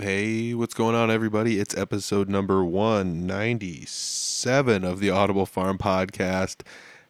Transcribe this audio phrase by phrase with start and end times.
[0.00, 1.60] Hey, what's going on, everybody?
[1.60, 6.62] It's episode number 197 of the Audible Farm Podcast,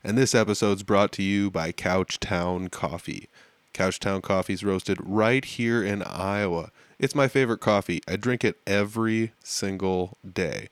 [0.03, 3.29] and this episode's brought to you by Couchtown Coffee.
[3.73, 6.73] Couchtown Coffee is roasted right here in Iowa.
[6.99, 8.03] It's my favorite coffee.
[8.09, 10.69] I drink it every single day.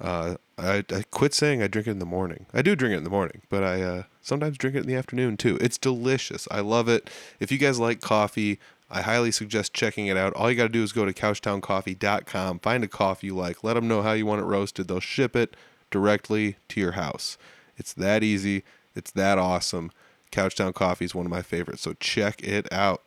[0.00, 2.46] Uh, I, I quit saying I drink it in the morning.
[2.54, 4.94] I do drink it in the morning, but I uh, sometimes drink it in the
[4.94, 5.58] afternoon too.
[5.60, 6.48] It's delicious.
[6.50, 7.10] I love it.
[7.40, 8.58] If you guys like coffee,
[8.90, 10.32] I highly suggest checking it out.
[10.34, 13.74] All you got to do is go to couchtowncoffee.com, find a coffee you like, let
[13.74, 14.88] them know how you want it roasted.
[14.88, 15.56] They'll ship it
[15.90, 17.36] directly to your house.
[17.76, 18.64] It's that easy.
[18.94, 19.92] It's that awesome.
[20.32, 23.04] Couchtown Coffee is one of my favorites, so check it out.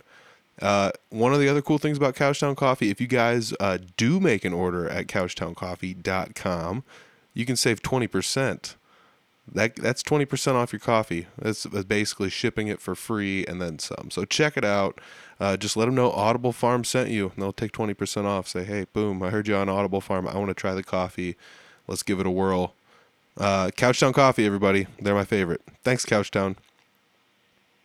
[0.62, 4.20] Uh, one of the other cool things about Couchtown Coffee, if you guys uh, do
[4.20, 6.84] make an order at couchtowncoffee.com,
[7.34, 8.76] you can save 20%.
[9.54, 11.28] That, that's 20% off your coffee.
[11.38, 14.10] That's basically shipping it for free and then some.
[14.10, 15.02] So check it out.
[15.40, 18.48] Uh, just let them know Audible Farm sent you, and they'll take 20% off.
[18.48, 20.28] Say, hey, boom, I heard you on Audible Farm.
[20.28, 21.36] I want to try the coffee.
[21.88, 22.74] Let's give it a whirl.
[23.38, 24.88] Uh, Couchtown Coffee, everybody.
[25.00, 25.62] They're my favorite.
[25.84, 26.56] Thanks, Couchtown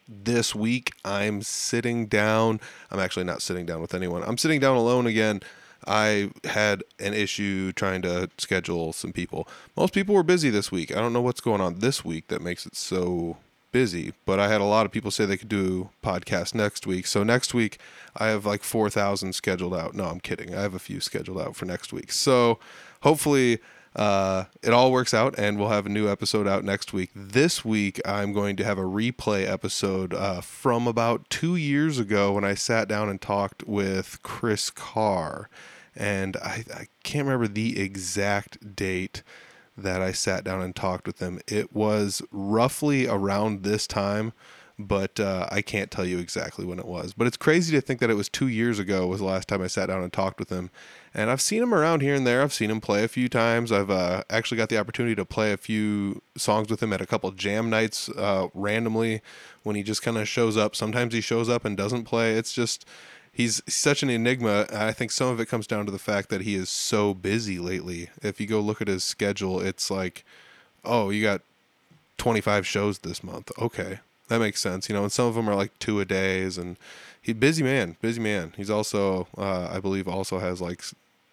[0.09, 2.61] this week I'm sitting down.
[2.91, 4.23] I'm actually not sitting down with anyone.
[4.23, 5.41] I'm sitting down alone again.
[5.87, 9.49] I had an issue trying to schedule some people.
[9.77, 10.91] Most people were busy this week.
[10.91, 13.37] I don't know what's going on this week that makes it so
[13.73, 17.07] busy, but I had a lot of people say they could do podcast next week.
[17.07, 17.79] So next week
[18.17, 19.95] I have like 4,000 scheduled out.
[19.95, 20.55] No, I'm kidding.
[20.55, 22.11] I have a few scheduled out for next week.
[22.11, 22.59] So
[23.03, 23.61] hopefully
[23.97, 27.11] uh, it all works out, and we'll have a new episode out next week.
[27.15, 32.33] This week, I'm going to have a replay episode uh, from about two years ago
[32.33, 35.49] when I sat down and talked with Chris Carr.
[35.97, 39.23] And I, I can't remember the exact date
[39.77, 41.41] that I sat down and talked with him.
[41.47, 44.33] It was roughly around this time
[44.79, 47.15] but uh, I can't tell you exactly when it was.
[47.15, 49.63] But it's crazy to think that it was two years ago was the last time
[49.63, 50.71] I sat down and talked with him.
[51.15, 52.43] And I've seen him around here and there.
[52.43, 53.73] I've seen him play a few times.
[53.73, 57.07] I've uh, actually got the opportunity to play a few songs with him at a
[57.07, 59.23] couple jam nights uh, randomly
[59.63, 60.77] when he just kind of shows up.
[60.77, 62.35] Sometimes he shows up and doesn't play.
[62.35, 62.87] It's just
[63.37, 64.67] he's such an enigma.
[64.73, 67.59] I think some of it comes down to the fact that he is so busy
[67.59, 68.11] lately.
[68.23, 70.25] If you go look at his schedule, it's like,
[70.85, 71.43] oh, you got
[72.19, 73.53] 25 shows this month.
[73.59, 74.89] Okay that makes sense.
[74.89, 76.77] You know, and some of them are like two a days, and
[77.21, 78.53] he busy man, busy man.
[78.57, 80.83] He's also, uh, I believe, also has like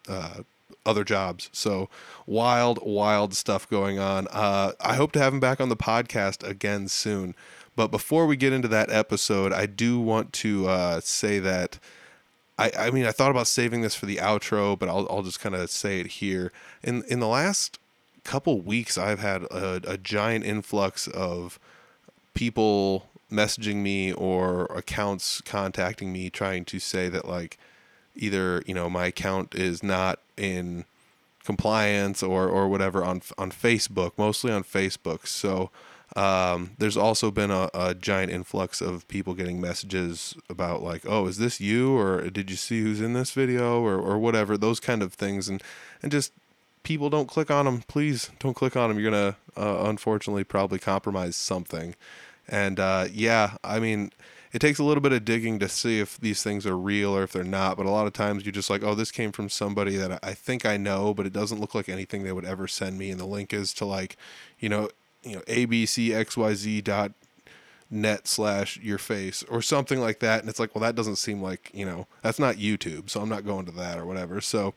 [0.08, 0.42] uh,
[0.86, 1.50] other jobs.
[1.52, 1.90] So
[2.26, 4.28] wild, wild stuff going on.
[4.32, 7.36] Uh, I hope to have him back on the podcast again soon.
[7.76, 11.80] But before we get into that episode, I do want to uh, say that.
[12.58, 15.40] I, I mean, I thought about saving this for the outro, but I'll, I'll just
[15.40, 16.52] kind of say it here.
[16.84, 17.80] In in the last
[18.24, 21.60] couple weeks, I've had a, a giant influx of
[22.34, 27.58] people messaging me or accounts contacting me trying to say that like
[28.16, 30.86] either you know my account is not in
[31.44, 35.28] compliance or or whatever on on Facebook, mostly on Facebook.
[35.28, 35.70] So
[36.16, 41.26] um, there's also been a, a, giant influx of people getting messages about like, oh,
[41.26, 44.80] is this you or did you see who's in this video or or whatever those
[44.80, 45.64] kind of things and
[46.04, 46.32] and just
[46.84, 47.82] people don't click on them.
[47.88, 49.00] Please don't click on them.
[49.00, 51.96] You're gonna uh, unfortunately probably compromise something.
[52.48, 54.12] And uh, yeah, I mean,
[54.52, 57.24] it takes a little bit of digging to see if these things are real or
[57.24, 57.78] if they're not.
[57.78, 60.34] But a lot of times you're just like, oh, this came from somebody that I
[60.34, 63.10] think I know, but it doesn't look like anything they would ever send me.
[63.10, 64.18] And the link is to like,
[64.60, 64.90] you know,
[65.24, 67.12] you know, abcxyz dot
[67.94, 70.42] net slash your face or something like that.
[70.42, 73.10] And it's like, well, that doesn't seem like, you know, that's not YouTube.
[73.10, 74.42] So I'm not going to that or whatever.
[74.42, 74.74] So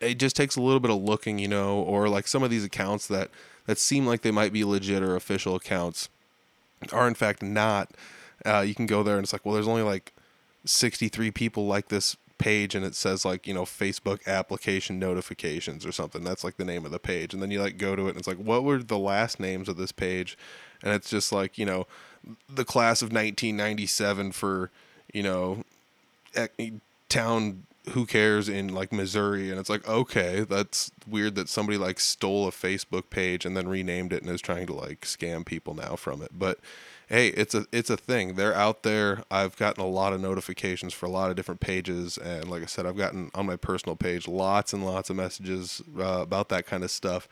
[0.00, 2.64] it just takes a little bit of looking, you know, or like some of these
[2.64, 3.30] accounts that,
[3.66, 6.08] that seem like they might be legit or official accounts
[6.92, 7.90] are in fact not.
[8.44, 10.12] Uh, you can go there and it's like, well, there's only like
[10.66, 15.92] 63 people like this page and it says like you know facebook application notifications or
[15.92, 16.24] something.
[16.24, 17.34] That's like the name of the page.
[17.34, 19.68] And then you like go to it and it's like what were the last names
[19.68, 20.36] of this page?
[20.82, 21.86] And it's just like you know
[22.48, 24.70] the class of 1997 for
[25.12, 25.64] you know
[27.08, 29.50] town who cares in like Missouri.
[29.50, 33.68] And it's like okay that's weird that somebody like stole a Facebook page and then
[33.68, 36.30] renamed it and is trying to like scam people now from it.
[36.38, 36.58] But
[37.10, 40.94] hey it's a it's a thing they're out there I've gotten a lot of notifications
[40.94, 43.96] for a lot of different pages and like I said I've gotten on my personal
[43.96, 47.28] page lots and lots of messages uh, about that kind of stuff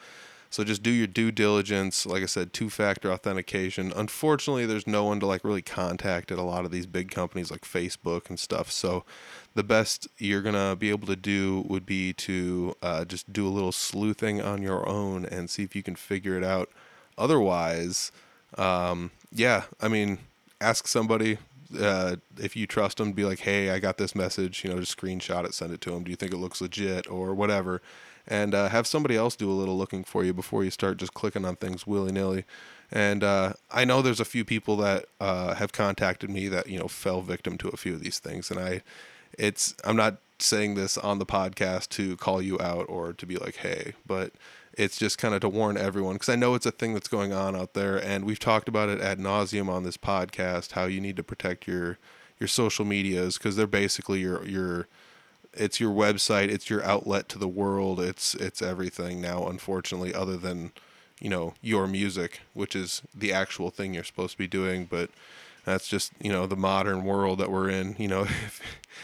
[0.50, 2.06] so just do your due diligence.
[2.06, 3.92] Like I said, two factor authentication.
[3.94, 7.50] Unfortunately, there's no one to like really contact at a lot of these big companies
[7.50, 8.70] like Facebook and stuff.
[8.70, 9.04] So
[9.54, 13.50] the best you're gonna be able to do would be to uh, just do a
[13.50, 16.70] little sleuthing on your own and see if you can figure it out.
[17.18, 18.10] Otherwise,
[18.56, 20.18] um, yeah, I mean,
[20.60, 21.38] ask somebody,
[21.78, 24.64] Uh, if you trust them, be like, hey, I got this message.
[24.64, 26.02] You know, just screenshot it, send it to them.
[26.02, 27.82] Do you think it looks legit or whatever?
[28.26, 31.12] And uh, have somebody else do a little looking for you before you start just
[31.12, 32.44] clicking on things willy nilly.
[32.90, 36.78] And uh, I know there's a few people that uh, have contacted me that you
[36.78, 38.82] know fell victim to a few of these things, and I,
[39.38, 43.36] it's I'm not saying this on the podcast to call you out or to be
[43.36, 44.32] like, hey, but
[44.78, 47.32] it's just kind of to warn everyone because I know it's a thing that's going
[47.32, 50.72] on out there, and we've talked about it ad nauseum on this podcast.
[50.72, 51.98] How you need to protect your
[52.38, 54.86] your social medias because they're basically your your
[55.52, 59.48] it's your website, it's your outlet to the world, it's it's everything now.
[59.48, 60.70] Unfortunately, other than
[61.20, 65.10] you know your music, which is the actual thing you're supposed to be doing, but
[65.68, 68.26] that's just you know the modern world that we're in you know.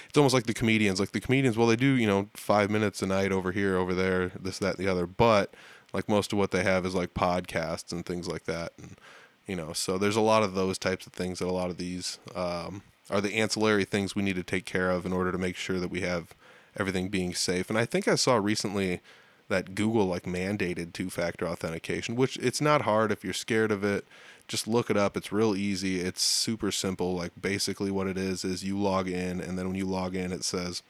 [0.09, 3.01] It's almost like the comedians like the comedians well they do you know five minutes
[3.03, 5.07] a night over here over there this that the other.
[5.07, 5.55] But
[5.95, 8.99] like most of what they have is like podcasts and things like that and
[9.47, 11.79] you know so there's a lot of those types of things that a lot of
[11.79, 15.39] these um, are the ancillary things we need to take care of in order to
[15.39, 16.35] make sure that we have
[16.77, 17.71] everything being safe.
[17.71, 19.01] And i think i saw recently
[19.49, 23.85] that google like mandated two factor authentication which it's not hard if you're scared of
[23.85, 24.05] it
[24.49, 25.17] just look it up.
[25.17, 26.01] It's real easy.
[26.01, 27.15] It's super simple.
[27.15, 30.33] Like basically what it is is you log in and then when you log in
[30.33, 30.83] it says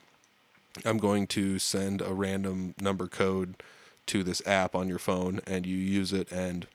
[0.85, 3.55] I'm going to send a random number code
[4.07, 6.67] to this app on your phone and you use it and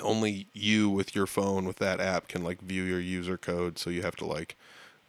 [0.00, 3.90] only you with your phone with that app can like view your user code so
[3.90, 4.56] you have to like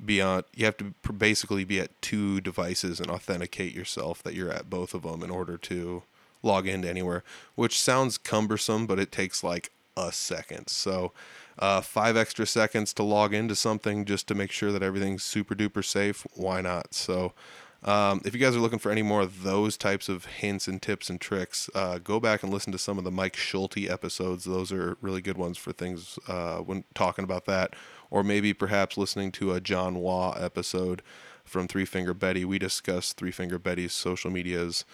[0.04, 4.52] be on you have to basically be at two devices and authenticate yourself that you're
[4.52, 6.04] at both of them in order to
[6.42, 7.24] log into anywhere
[7.56, 10.68] which sounds cumbersome but it takes like a second.
[10.68, 11.12] So,
[11.60, 15.56] uh, five extra seconds to log into something just to make sure that everything's super
[15.56, 16.26] duper safe.
[16.34, 16.94] Why not?
[16.94, 17.34] So,
[17.86, 20.82] um, if you guys are looking for any more of those types of hints and
[20.82, 24.46] tips and tricks, uh, go back and listen to some of the Mike Schulte episodes.
[24.46, 27.76] Those are really good ones for things uh, when talking about that.
[28.10, 31.02] Or maybe perhaps listening to a John Waugh episode
[31.44, 32.46] from Three Finger Betty.
[32.46, 34.86] We discuss Three Finger Betty's social medias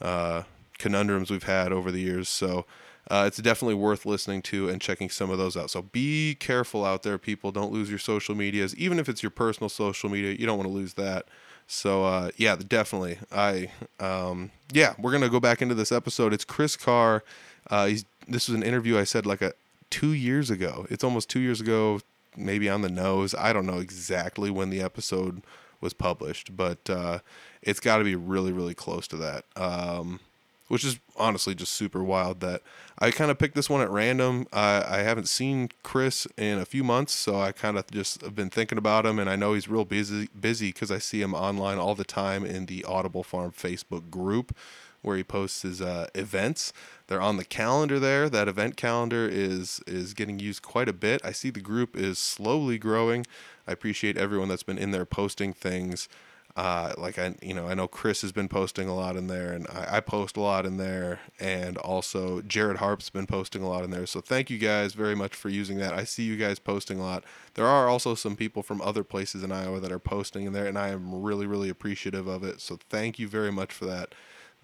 [0.00, 0.42] uh,
[0.78, 2.28] conundrums we've had over the years.
[2.28, 2.64] So,
[3.08, 5.70] uh, it's definitely worth listening to and checking some of those out.
[5.70, 7.52] So be careful out there, people.
[7.52, 10.32] Don't lose your social medias, even if it's your personal social media.
[10.32, 11.26] You don't want to lose that.
[11.68, 13.18] So uh, yeah, definitely.
[13.32, 13.70] I
[14.00, 16.32] um, yeah, we're gonna go back into this episode.
[16.32, 17.22] It's Chris Carr.
[17.70, 19.52] Uh, he's this was an interview I said like a
[19.90, 20.86] two years ago.
[20.90, 22.00] It's almost two years ago,
[22.36, 23.34] maybe on the nose.
[23.34, 25.42] I don't know exactly when the episode
[25.80, 27.18] was published, but uh,
[27.62, 29.44] it's got to be really really close to that.
[29.56, 30.20] Um,
[30.68, 32.62] which is honestly just super wild that
[32.98, 34.46] I kind of picked this one at random.
[34.52, 38.34] I, I haven't seen Chris in a few months, so I kind of just have
[38.34, 41.34] been thinking about him, and I know he's real busy busy because I see him
[41.34, 44.54] online all the time in the Audible Farm Facebook group
[45.02, 46.72] where he posts his uh, events.
[47.06, 48.28] They're on the calendar there.
[48.28, 51.20] That event calendar is is getting used quite a bit.
[51.24, 53.24] I see the group is slowly growing.
[53.68, 56.08] I appreciate everyone that's been in there posting things.
[56.56, 59.52] Uh, like I, you know, I know Chris has been posting a lot in there,
[59.52, 63.68] and I, I, post a lot in there, and also Jared Harp's been posting a
[63.68, 64.06] lot in there.
[64.06, 65.92] So thank you guys very much for using that.
[65.92, 67.24] I see you guys posting a lot.
[67.54, 70.66] There are also some people from other places in Iowa that are posting in there,
[70.66, 72.62] and I am really, really appreciative of it.
[72.62, 74.14] So thank you very much for that.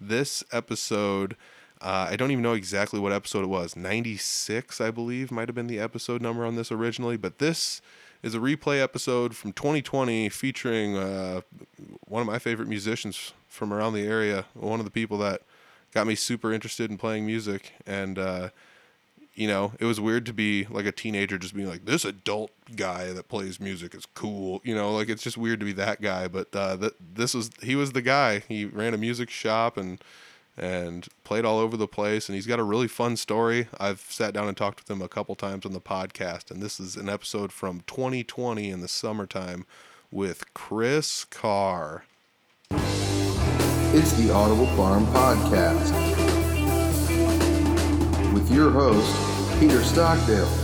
[0.01, 1.37] This episode.
[1.79, 3.75] Uh, I don't even know exactly what episode it was.
[3.75, 7.17] 96, I believe, might have been the episode number on this originally.
[7.17, 7.81] But this
[8.23, 11.41] is a replay episode from 2020 featuring uh,
[12.07, 15.41] one of my favorite musicians from around the area, one of the people that
[15.93, 17.73] got me super interested in playing music.
[17.85, 18.49] And, uh,
[19.35, 22.51] you know, it was weird to be like a teenager just being like, this adult
[22.75, 24.61] guy that plays music is cool.
[24.63, 26.29] You know, like it's just weird to be that guy.
[26.29, 28.39] But uh, th- this was, he was the guy.
[28.39, 30.01] He ran a music shop and
[30.57, 32.29] and played all over the place.
[32.29, 33.67] And he's got a really fun story.
[33.79, 36.79] I've sat down and talked with him a couple times on the podcast, and this
[36.79, 39.65] is an episode from 2020 in the summertime
[40.11, 42.05] with Chris Carr.
[43.95, 45.93] It's the Audible Farm Podcast
[48.33, 50.62] with your host, Peter Stockdale.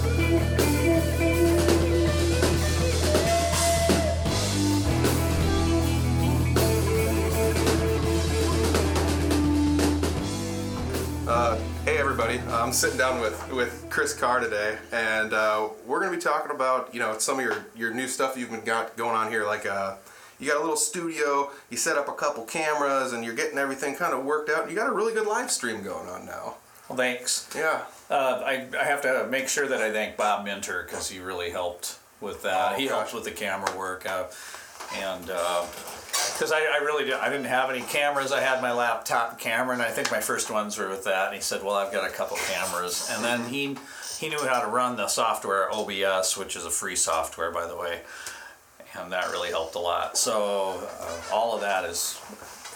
[11.98, 12.40] Everybody.
[12.50, 16.52] I'm sitting down with, with Chris Carr today, and uh, we're going to be talking
[16.52, 19.46] about you know some of your, your new stuff you've been got going on here.
[19.46, 19.96] Like uh,
[20.40, 23.96] you got a little studio, you set up a couple cameras, and you're getting everything
[23.96, 24.70] kind of worked out.
[24.70, 26.56] You got a really good live stream going on now.
[26.88, 27.50] Well, thanks.
[27.56, 27.84] Yeah.
[28.10, 31.52] Uh, I, I have to make sure that I thank Bob Minter because he really
[31.52, 32.74] helped with that.
[32.74, 32.96] Oh, he gosh.
[32.96, 34.26] helped with the camera work, uh,
[34.98, 38.32] and because I, I really did, I didn't have any cameras.
[38.32, 41.28] I had my laptop camera, and I think my first ones were with that.
[41.28, 43.78] And he said, "Well, I've got a couple cameras," and then he
[44.20, 47.76] he knew how to run the software OBS, which is a free software, by the
[47.78, 48.02] way,
[49.00, 50.18] and that really helped a lot.
[50.18, 52.20] So uh, all of that is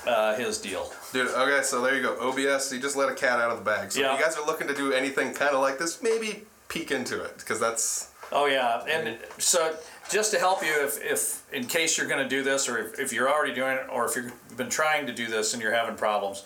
[0.08, 0.92] uh, his deal.
[1.12, 2.16] Dude, okay, so there you go.
[2.30, 3.92] OBS, you just let a cat out of the bag.
[3.92, 4.14] So Yeah.
[4.14, 7.22] if you guys are looking to do anything kind of like this, maybe peek into
[7.24, 9.76] it because that's Oh yeah, and so
[10.10, 13.00] just to help you, if, if in case you're going to do this, or if,
[13.00, 15.74] if you're already doing it, or if you've been trying to do this and you're
[15.74, 16.44] having problems,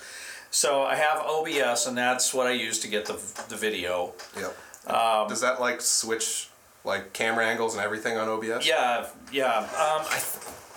[0.51, 4.13] so I have OBS, and that's what I use to get the the video.
[4.35, 4.57] yep.
[4.87, 6.49] Um, Does that like switch
[6.85, 8.65] like camera angles and everything on OBS?
[8.65, 9.57] Yeah, yeah.
[9.57, 10.21] Um, I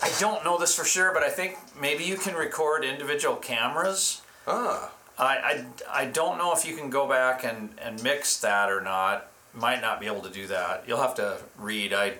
[0.02, 4.22] I don't know this for sure, but I think maybe you can record individual cameras.
[4.46, 5.64] Ah, I, I,
[6.02, 9.28] I don't know if you can go back and, and mix that or not.
[9.52, 10.84] Might not be able to do that.
[10.87, 11.92] You'll have to read.
[11.92, 12.14] I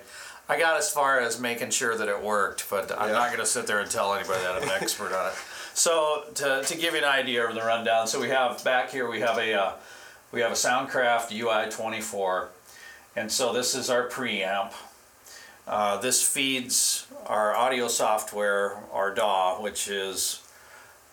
[0.51, 3.45] I got as far as making sure that it worked, but I'm not going to
[3.45, 5.33] sit there and tell anybody that I'm an expert on it.
[5.73, 9.09] So to, to give you an idea of the rundown, so we have back here
[9.09, 9.73] we have a uh,
[10.33, 12.47] we have a Soundcraft UI24,
[13.15, 14.73] and so this is our preamp.
[15.65, 20.41] Uh, this feeds our audio software, our DAW, which is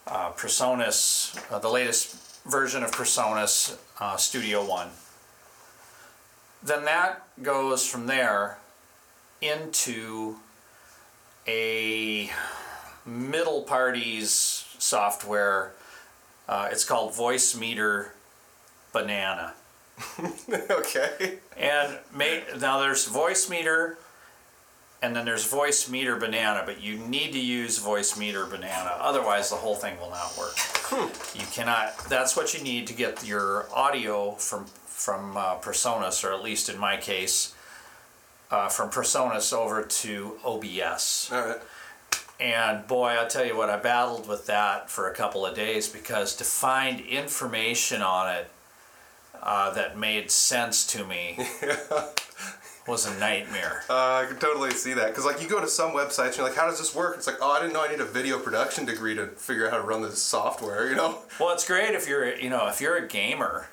[0.09, 4.89] uh, Presonus, uh, the latest version of Presonus uh, Studio One.
[6.61, 8.59] Then that goes from there
[9.41, 10.37] into
[11.47, 12.31] a
[13.07, 15.73] middle parties software.
[16.49, 18.11] Uh, it's called Voicemeeter
[18.93, 19.55] Banana.
[20.71, 21.39] okay.
[21.57, 21.99] And
[22.61, 23.97] now there's Voicemeeter,
[25.03, 29.75] and then there's Voicemeeter Banana, but you need to use Voicemeeter Banana, otherwise the whole
[29.75, 30.57] thing will not work.
[31.35, 31.99] You cannot.
[32.09, 36.69] That's what you need to get your audio from from uh, Presonus, or at least
[36.69, 37.55] in my case,
[38.51, 41.31] uh, from Presonus over to OBS.
[41.33, 41.59] All right.
[42.41, 45.89] And boy, I'll tell you what, I battled with that for a couple of days
[45.89, 48.51] because to find information on it
[49.43, 51.39] uh, that made sense to me
[52.87, 53.83] was a nightmare.
[53.91, 56.47] Uh, I can totally see that because like you go to some websites and you're
[56.47, 57.17] like, how does this work?
[57.17, 59.73] It's like, oh, I didn't know I need a video production degree to figure out
[59.73, 60.89] how to run this software.
[60.89, 61.19] You know?
[61.41, 63.69] Well, it's great if you're, you know, if you're a gamer.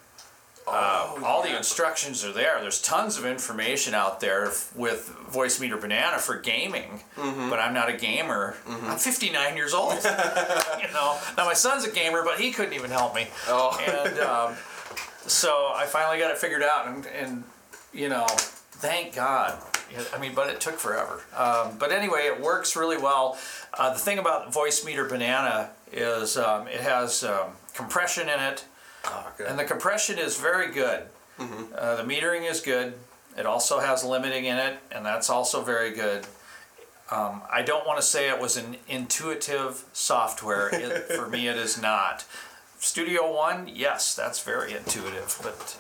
[0.68, 2.60] Uh, all the instructions are there.
[2.60, 7.88] There's tons of information out there f- with Voicemeeter Banana for gaming, but I'm not
[7.90, 8.56] a gamer.
[8.68, 9.94] I'm 59 years old.
[10.04, 13.28] you know, now my son's a gamer, but he couldn't even help me.
[13.48, 13.78] Oh.
[13.88, 14.56] And um,
[15.28, 17.44] so I finally got it figured out, and, and
[17.94, 19.60] you know, thank God.
[20.14, 21.22] I mean, but it took forever.
[21.36, 23.38] Um, but anyway, it works really well.
[23.74, 28.66] Uh, the thing about Voicemeeter Banana is um, it has um, compression in it.
[29.06, 29.48] Oh, good.
[29.48, 31.04] And the compression is very good.
[31.40, 32.94] Uh, the metering is good.
[33.38, 36.26] It also has limiting in it, and that's also very good.
[37.12, 40.70] Um, I don't want to say it was an intuitive software.
[40.74, 42.26] It, for me, it is not.
[42.80, 45.78] Studio One, yes, that's very intuitive, but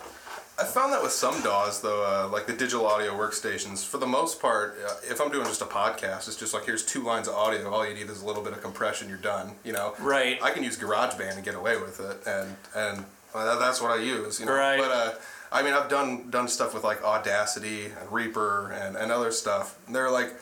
[0.57, 3.85] I found that with some DAWs though, uh, like the digital audio workstations.
[3.85, 6.85] For the most part, uh, if I'm doing just a podcast, it's just like here's
[6.85, 7.69] two lines of audio.
[7.69, 9.09] All you need is a little bit of compression.
[9.09, 9.51] You're done.
[9.63, 9.93] You know.
[9.99, 10.41] Right.
[10.41, 13.91] I can use GarageBand and get away with it, and and uh, that- that's what
[13.91, 14.39] I use.
[14.39, 14.53] You know.
[14.53, 14.79] Right.
[14.79, 15.11] But uh,
[15.51, 19.77] I mean, I've done done stuff with like Audacity and Reaper and and other stuff.
[19.89, 20.33] They're like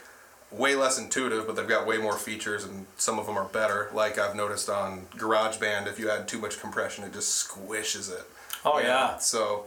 [0.51, 3.89] way less intuitive, but they've got way more features, and some of them are better.
[3.93, 8.23] Like I've noticed on GarageBand, if you add too much compression, it just squishes it.
[8.63, 8.89] oh You know?
[8.89, 9.65] yeah, So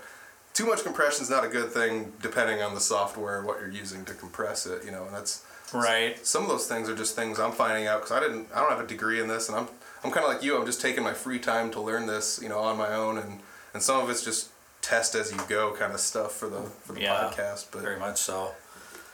[0.55, 4.05] too much compression is not a good thing, depending on the software what you're using
[4.05, 4.85] to compress it.
[4.85, 6.25] You know, and that's right.
[6.25, 8.71] some of those things are just things I'm finding out because I didn't, I don't
[8.71, 9.67] have a degree in this, and I'm
[10.07, 10.57] I'm kind of like you.
[10.57, 13.41] I'm just taking my free time to learn this, you know, on my own, and
[13.75, 14.51] and some of it's just
[14.83, 17.67] test as you go kind of stuff for the for the Yeah, podcast.
[17.73, 18.53] But Very much so.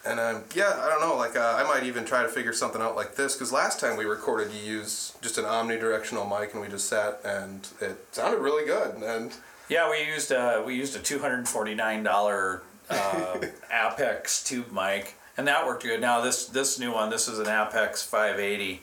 [0.04, 1.16] and um, yeah, I don't know.
[1.16, 3.96] Like uh, I might even try to figure something out like this because last time
[3.96, 8.40] we recorded, you used just an omnidirectional mic, and we just sat, and it sounded
[8.40, 8.96] really good.
[8.96, 9.32] And
[9.70, 13.38] Yeah, we used a we used a two hundred forty nine dollar uh,
[13.72, 16.02] Apex tube mic, and that worked good.
[16.02, 18.82] Now this this new one, this is an Apex five eighty,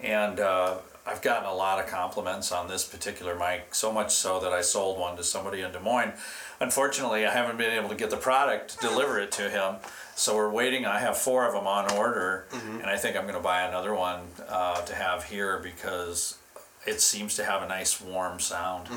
[0.00, 0.76] and uh,
[1.08, 3.74] I've gotten a lot of compliments on this particular mic.
[3.74, 6.12] So much so that I sold one to somebody in Des Moines.
[6.60, 9.76] Unfortunately, I haven't been able to get the product to deliver it to him.
[10.14, 10.84] So we're waiting.
[10.84, 13.94] I have four of them on order, and I think I'm going to buy another
[13.94, 16.36] one uh, to have here because
[16.86, 18.88] it seems to have a nice warm sound.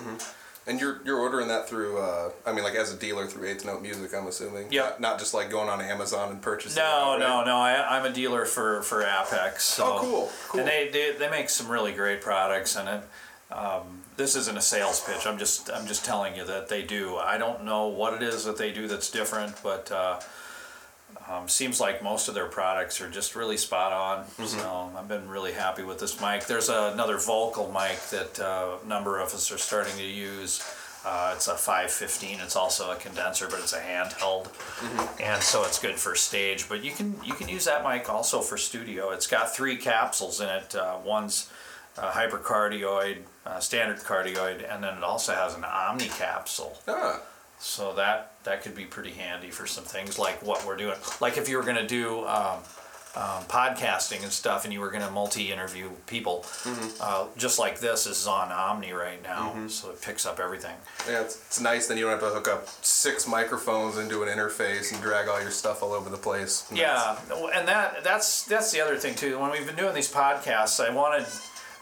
[0.68, 3.66] And you're you're ordering that through, uh, I mean, like as a dealer through Eighth
[3.66, 4.68] Note Music, I'm assuming.
[4.72, 4.82] Yeah.
[4.82, 6.82] Not, not just like going on Amazon and purchasing.
[6.82, 7.46] No, it, no, right?
[7.46, 7.58] no.
[7.58, 9.64] I, I'm a dealer for for Apex.
[9.64, 9.86] So.
[9.86, 10.60] Oh, cool, cool.
[10.60, 14.62] And they, they they make some really great products, and it, um, this isn't a
[14.62, 15.26] sales pitch.
[15.26, 17.18] I'm just I'm just telling you that they do.
[17.18, 19.92] I don't know what it is that they do that's different, but.
[19.92, 20.20] Uh,
[21.32, 24.26] um, seems like most of their products are just really spot on.
[24.26, 24.46] Mm-hmm.
[24.46, 26.46] So I've been really happy with this mic.
[26.46, 30.62] There's another vocal mic that uh, a number of us are starting to use.
[31.04, 32.40] Uh, it's a 515.
[32.42, 34.50] It's also a condenser, but it's a handheld,
[35.20, 36.70] and so it's good for stage.
[36.70, 39.10] But you can you can use that mic also for studio.
[39.10, 40.76] It's got three capsules in it.
[40.76, 41.50] Uh, one's
[41.98, 46.78] hypercardioid, uh, standard cardioid, and then it also has an omni capsule.
[46.88, 47.20] Ah,
[47.60, 50.96] So that that could be pretty handy for some things like what we're doing.
[51.20, 52.60] Like if you were going to do um,
[53.14, 56.46] um, podcasting and stuff, and you were going to multi-interview people,
[57.02, 60.76] uh, just like this, this is on Omni right now, so it picks up everything.
[61.08, 61.88] yeah, it's, it's nice.
[61.88, 65.42] Then you don't have to hook up six microphones into an interface and drag all
[65.42, 66.66] your stuff all over the place.
[66.70, 67.18] And Yeah,
[67.54, 69.38] and that that's that's the other thing too.
[69.40, 71.26] When we've been doing these podcasts, I wanted.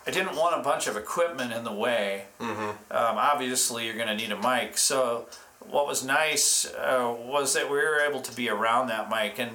[0.08, 2.24] I didn't want a bunch of equipment in the way.
[2.40, 4.76] Um, obviously, you're going to need a mic.
[4.78, 5.28] So,
[5.72, 9.52] what was nice uh, was that we were able to be around that mic, and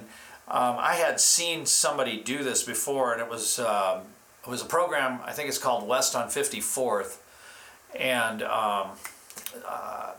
[0.47, 4.01] um, I had seen somebody do this before, and it was um,
[4.43, 5.19] it was a program.
[5.25, 7.17] I think it's called West on 54th,
[7.99, 8.89] and um,
[9.67, 10.11] uh,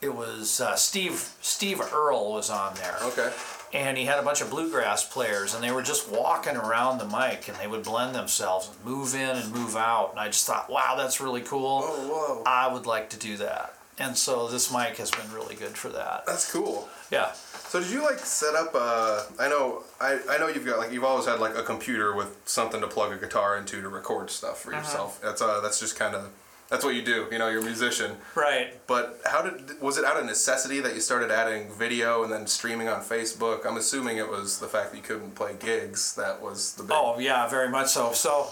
[0.00, 3.30] it was uh, Steve Steve Earle was on there Okay.
[3.74, 7.04] and he had a bunch of bluegrass players and they were just walking around the
[7.04, 10.46] mic and they would blend themselves and move in and move out and i just
[10.46, 12.42] thought wow that's really cool Oh, whoa.
[12.46, 15.88] i would like to do that and so this mic has been really good for
[15.90, 16.88] that That's cool.
[17.12, 17.32] yeah
[17.70, 18.70] So did you like set up?
[18.74, 22.16] Uh, I know, I, I know you've got like you've always had like a computer
[22.16, 24.70] with something to plug a guitar into to record stuff Uh-huh.
[24.70, 25.20] for yourself.
[25.22, 26.30] That's uh, that's just kind of
[26.68, 27.26] that's what you do.
[27.32, 28.16] You know, you're a musician.
[28.34, 32.32] right But how did was it out of necessity that you started adding video and
[32.32, 33.66] then streaming on Facebook?
[33.66, 36.92] I'm assuming it was the fact that you couldn't play gigs that was the big.
[36.94, 38.48] oh yeah very much so so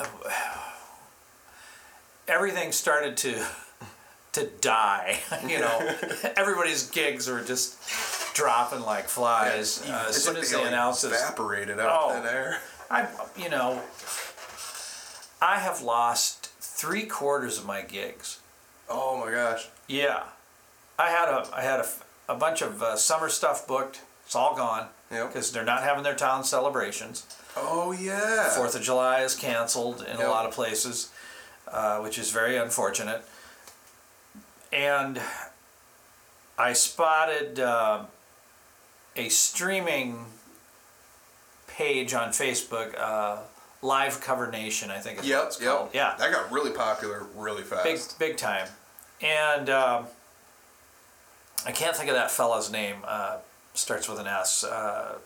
[2.28, 3.44] everything started to
[4.32, 5.18] to die
[5.48, 5.96] you know
[6.36, 7.76] everybody's gigs were just
[8.34, 12.10] dropping like flies uh, as soon like as they, they announced this evaporated out Oh.
[12.16, 12.60] of thin air.
[12.92, 13.06] I,
[13.36, 13.80] you know,
[15.40, 18.40] I have lost three quarters of my gigs.
[18.88, 19.68] Oh my gosh.
[19.86, 20.24] Yeah,
[20.98, 21.86] I had a, I had a,
[22.28, 24.02] a bunch of uh, summer stuff booked.
[24.26, 25.28] It's all gone Yep.
[25.28, 27.26] because they're not having their town celebrations.
[27.56, 28.50] Oh yeah.
[28.50, 30.26] Fourth of July is canceled in Yep.
[30.26, 31.10] a lot of places,
[31.68, 33.24] uh, which is very unfortunate.
[34.72, 35.20] And
[36.58, 38.04] I spotted uh,
[39.16, 40.26] a streaming
[41.66, 43.38] page on Facebook, uh,
[43.82, 45.44] Live Cover Nation, I think is what Yep.
[45.46, 45.70] it's Yep.
[45.76, 45.90] called.
[45.94, 48.18] Yeah, That got really popular really fast.
[48.18, 48.68] big big time.
[49.22, 50.06] And um,
[51.66, 52.96] I can't think of that fella's name.
[53.06, 53.38] Uh,
[53.74, 54.64] starts with an S.
[54.64, 55.18] Uh,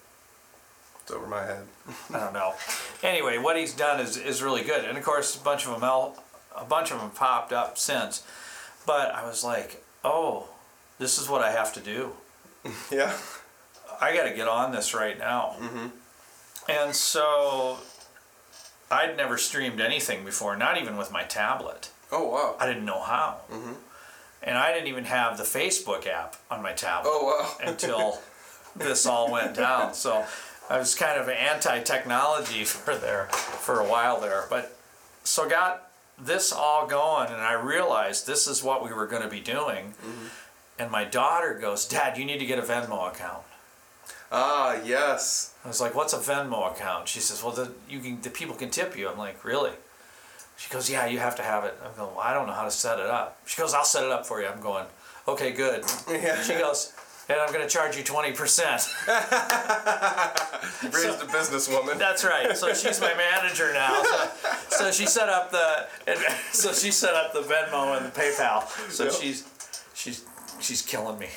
[1.03, 1.67] It's over my head.
[2.15, 2.55] I don't know.
[3.03, 5.83] Anyway, what he's done is, is really good, and of course, a bunch of them
[6.57, 8.23] a bunch of them popped up since.
[8.87, 10.49] But I was like, oh,
[10.99, 12.13] this is what I have to do.
[12.91, 13.13] Yeah.
[14.01, 15.55] I got to get on this right now.
[15.61, 15.87] Mm-hmm.
[16.69, 17.79] And so,
[18.91, 21.91] I'd never streamed anything before, not even with my tablet.
[22.13, 22.57] Oh wow.
[22.61, 23.41] I didn't know how.
[23.51, 23.73] Mm-hmm.
[24.43, 27.57] And I didn't even have the Facebook app on my tablet Oh wow.
[27.71, 28.19] until
[28.77, 29.95] this all went down.
[29.95, 30.25] So
[30.71, 34.77] I was kind of anti-technology for there for a while there, but
[35.25, 39.29] so got this all going, and I realized this is what we were going to
[39.29, 39.95] be doing.
[40.79, 43.45] And my daughter goes, "Dad, you need to get a Venmo account."
[44.33, 45.55] Ah yes.
[45.65, 48.55] I was like, "What's a Venmo account?" She says, "Well, the you can the people
[48.57, 49.73] can tip you." I'm like, "Really?"
[50.57, 52.65] She goes, "Yeah, you have to have it." I'm going, "Well, I don't know how
[52.65, 54.87] to set it up." She goes, "I'll set it up for you." I'm going,
[55.29, 56.43] "Okay, good." Yeah.
[56.43, 56.93] She goes,
[57.29, 58.83] "And I'm going to charge you twenty percent."
[60.83, 61.99] Raised a businesswoman.
[61.99, 62.57] That's right.
[62.57, 64.03] So she's my manager now.
[64.03, 64.29] So,
[64.69, 65.87] so she set up the
[66.53, 68.67] so she set up the Venmo and the PayPal.
[68.91, 69.13] So Yep.
[69.15, 69.49] she's
[69.95, 70.25] she's
[70.61, 71.29] she's killing me.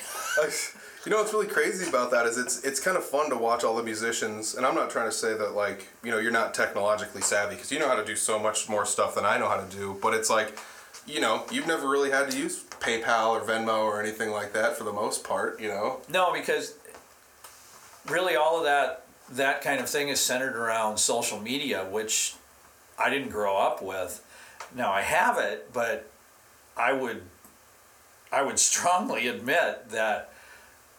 [1.06, 3.64] You know what's really crazy about that is it's it's kind of fun to watch
[3.64, 6.52] all the musicians, and I'm not trying to say that like you know you're not
[6.54, 9.48] technologically savvy because you know how to do so much more stuff than I know
[9.48, 10.58] how to do, but it's like
[11.06, 14.76] you know you've never really had to use PayPal or Venmo or anything like that
[14.76, 16.00] for the most part, you know.
[16.08, 16.74] No, because
[18.08, 22.34] really all of that that kind of thing is centered around social media, which
[22.98, 24.24] I didn't grow up with.
[24.74, 26.10] Now I have it, but
[26.76, 27.22] I would
[28.32, 30.32] I would strongly admit that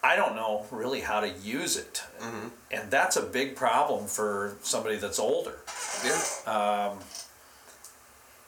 [0.02, 2.04] I don't know really how to use it.
[2.20, 2.48] Mm-hmm.
[2.72, 5.58] And that's a big problem for somebody that's older.
[6.06, 6.92] Yeah.
[6.92, 7.00] Um,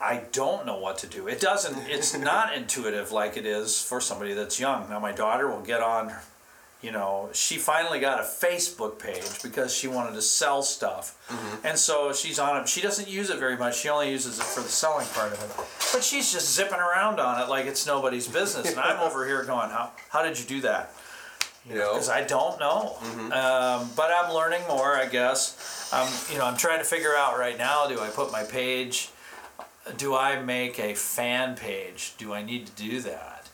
[0.02, 1.28] I don't know what to do.
[1.28, 4.90] It doesn't, it's not intuitive like it is for somebody that's young.
[4.90, 6.12] Now, my daughter will get on,
[6.82, 11.16] you know, she finally got a Facebook page because she wanted to sell stuff.
[11.64, 12.68] And so she's on it.
[12.68, 13.80] She doesn't use it very much.
[13.80, 15.94] She only uses it for the selling part of it.
[15.94, 18.72] But she's just zipping around on it like it's nobody's business.
[18.72, 20.94] And I'm over here going, how, how did you do that?
[21.70, 21.94] You know.
[21.94, 22.98] because I don't know.
[23.26, 25.94] Um, but I'm learning more, I guess.
[25.94, 27.88] Um, you know, I'm trying to figure out right now.
[27.88, 29.11] Do I put my page?
[29.98, 32.14] Do I make a fan page?
[32.18, 33.48] Do I need to do that?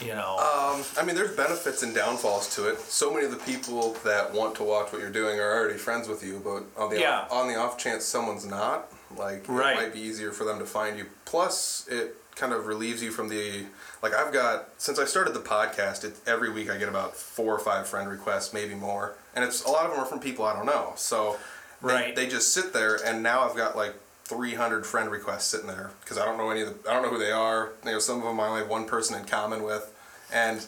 [0.00, 0.36] You know.
[0.38, 2.78] Um, I mean, there's benefits and downfalls to it.
[2.80, 6.06] So many of the people that want to watch what you're doing are already friends
[6.06, 7.20] with you, but on the Yeah.
[7.22, 9.72] off, on the off chance someone's not, like Right.
[9.76, 11.06] it might be easier for them to find you.
[11.24, 13.66] Plus, it kind of relieves you from the
[14.00, 16.04] like I've got since I started the podcast.
[16.04, 19.64] It, every week I get about four or five friend requests, maybe more, and it's
[19.64, 20.92] a lot of them are from people I don't know.
[20.94, 21.36] So
[21.82, 22.14] they, Right.
[22.14, 23.94] they just sit there, and now I've got like
[24.28, 27.08] 300 friend requests sitting there because I don't know any of the, I don't know
[27.08, 27.72] who they are.
[27.84, 29.92] You know, some of them I only have one person in common with,
[30.32, 30.64] and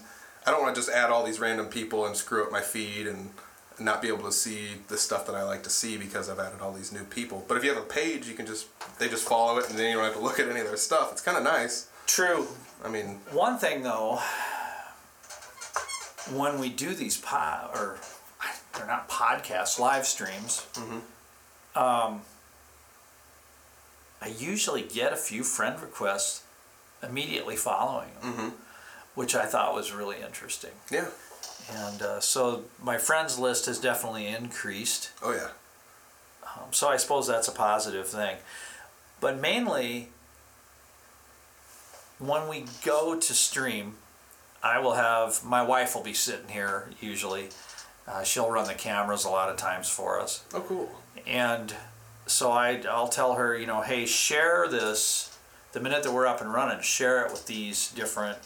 [0.47, 3.07] I don't want to just add all these random people and screw up my feed
[3.07, 3.31] and
[3.79, 6.61] not be able to see the stuff that I like to see because I've added
[6.61, 7.45] all these new people.
[7.49, 8.67] But if you have a page, you can just
[8.99, 10.77] they just follow it and then you don't have to look at any of their
[10.77, 11.13] stuff.
[11.13, 11.89] It's kind of nice.
[12.07, 12.47] True.
[12.85, 14.21] I mean, One thing though,
[16.35, 17.99] when we do these pod or
[18.77, 20.67] they're not podcasts, live streams,
[21.75, 22.23] um,
[24.23, 26.43] I usually get a few friend requests
[27.03, 28.53] immediately following them,
[29.15, 30.73] which I thought was really interesting.
[30.91, 31.09] yeah.
[31.73, 35.11] And uh, so my friends list has definitely increased.
[35.23, 35.49] Oh yeah.
[36.45, 38.39] Um, so I suppose that's a positive thing.
[39.21, 40.09] But mainly,
[42.19, 43.95] when we go to stream,
[44.63, 47.49] I will have my wife will be sitting here usually.
[48.09, 50.91] Uh, she'll run the cameras a lot of times for us, Oh cool.
[51.27, 51.75] and
[52.31, 55.37] so I I'll tell her, you know, hey, share this
[55.73, 56.81] the minute that we're up and running.
[56.81, 58.39] Share it with these different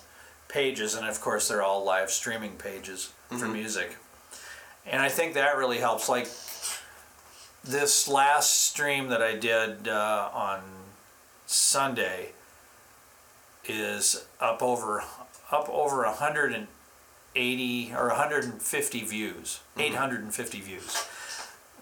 [0.48, 3.96] pages, and of course they're all live streaming pages for music.
[4.86, 6.08] And I think that really helps.
[6.08, 6.28] Like
[7.62, 10.60] this last stream that I did uh, on
[11.46, 12.32] Sunday
[13.66, 15.02] is up over
[15.50, 21.06] up over 180 or 150 views, 850 views.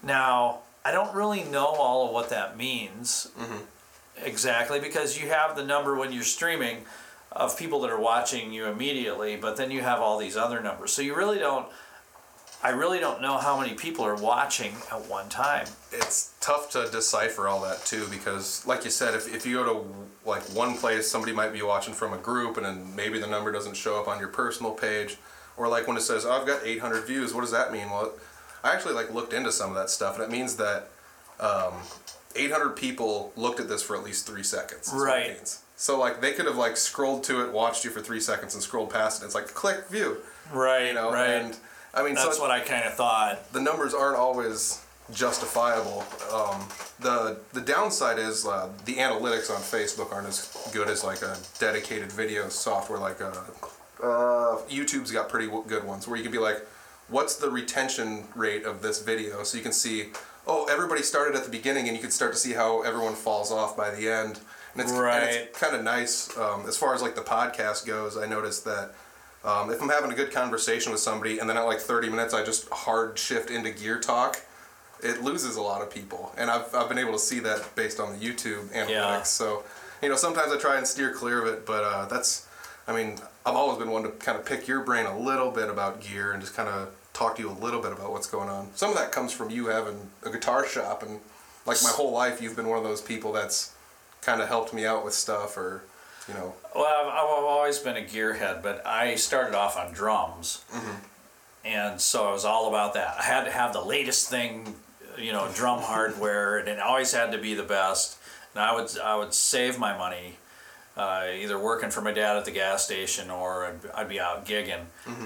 [0.01, 3.63] Now, I don't really know all of what that means mm-hmm.
[4.25, 6.83] exactly because you have the number when you're streaming
[7.31, 10.91] of people that are watching you immediately, but then you have all these other numbers.
[10.91, 11.67] So you really don't
[12.63, 15.67] I really don't know how many people are watching at one time.
[15.91, 19.65] it's tough to decipher all that too because like you said if, if you go
[19.65, 23.27] to like one place somebody might be watching from a group and then maybe the
[23.27, 25.17] number doesn't show up on your personal page
[25.57, 28.13] or like when it says oh, i've got 800 views what does that mean well
[28.63, 30.89] i actually like looked into some of that stuff and it means that
[31.39, 31.73] um,
[32.35, 35.57] 800 people looked at this for at least three seconds is what it Right.
[35.75, 38.63] so like they could have like scrolled to it watched you for three seconds and
[38.63, 40.17] scrolled past it it's like click view
[40.51, 41.55] Right, you know and
[41.93, 43.51] i mean That's so what I kind of thought.
[43.53, 44.79] the numbers aren't always
[45.13, 46.03] justifiable.
[46.33, 46.67] Um,
[46.99, 51.37] the the downside is uh, the analytics on Facebook aren't as good as like a
[51.59, 53.27] dedicated video software like uh,
[54.01, 56.59] uh, YouTube's got pretty w- good ones where you can be like,
[57.09, 59.43] what's the retention rate of this video?
[59.43, 60.07] So you can see,
[60.47, 63.51] oh, everybody started at the beginning, and you can start to see how everyone falls
[63.51, 64.39] off by the end.
[64.73, 65.23] And it's, and Right.
[65.23, 68.17] it's kind of nice um, as far as like the podcast goes.
[68.17, 68.93] I noticed that
[69.45, 72.33] um, if I'm having a good conversation with somebody, and then at like 30 minutes
[72.33, 74.41] I just hard shift into gear talk,
[75.01, 76.33] it loses a lot of people.
[76.37, 78.89] And I've, I've been able to see that based on the YouTube analytics.
[78.89, 79.21] Yeah.
[79.23, 79.63] So,
[80.01, 82.47] you know, sometimes I try and steer clear of it, but uh, that's,
[82.87, 85.69] I mean, I've always been one to kind of pick your brain a little bit
[85.69, 88.49] about gear and just kind of talk to you a little bit about what's going
[88.49, 88.69] on.
[88.75, 91.19] Some of that comes from you having a guitar shop, and
[91.65, 93.73] like my whole life, you've been one of those people that's
[94.21, 95.83] kind of helped me out with stuff or,
[96.27, 100.63] you know, Well, I've, I've always been a gearhead, but I started off on drums,
[100.71, 101.05] mm-hmm.
[101.65, 103.17] and so I was all about that.
[103.19, 104.75] I had to have the latest thing,
[105.17, 108.17] you know, drum hardware, and it always had to be the best.
[108.55, 110.37] And I would I would save my money,
[110.95, 114.45] uh, either working for my dad at the gas station or I'd, I'd be out
[114.45, 114.83] gigging.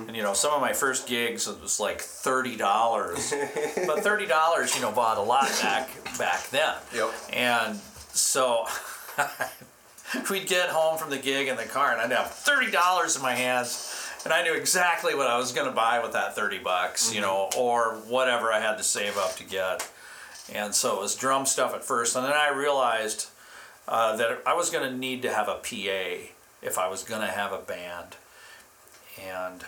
[0.08, 3.34] And you know, some of my first gigs it was like thirty dollars,
[3.86, 6.76] but thirty dollars, you know, bought a lot back back then.
[6.96, 7.14] Yep.
[7.34, 7.80] And
[8.14, 8.66] so
[10.32, 13.22] we'd get home from the gig in the car and I'd have thirty dollars in
[13.22, 17.14] my hands and I knew exactly what I was gonna buy with that thirty bucks,
[17.14, 19.90] you know, or whatever I had to save up to get.
[20.54, 23.28] And so it was drum stuff at first, and then I realized
[23.88, 26.28] uh, that I was gonna need to have a PA
[26.62, 28.16] if I was gonna have a band.
[29.24, 29.66] And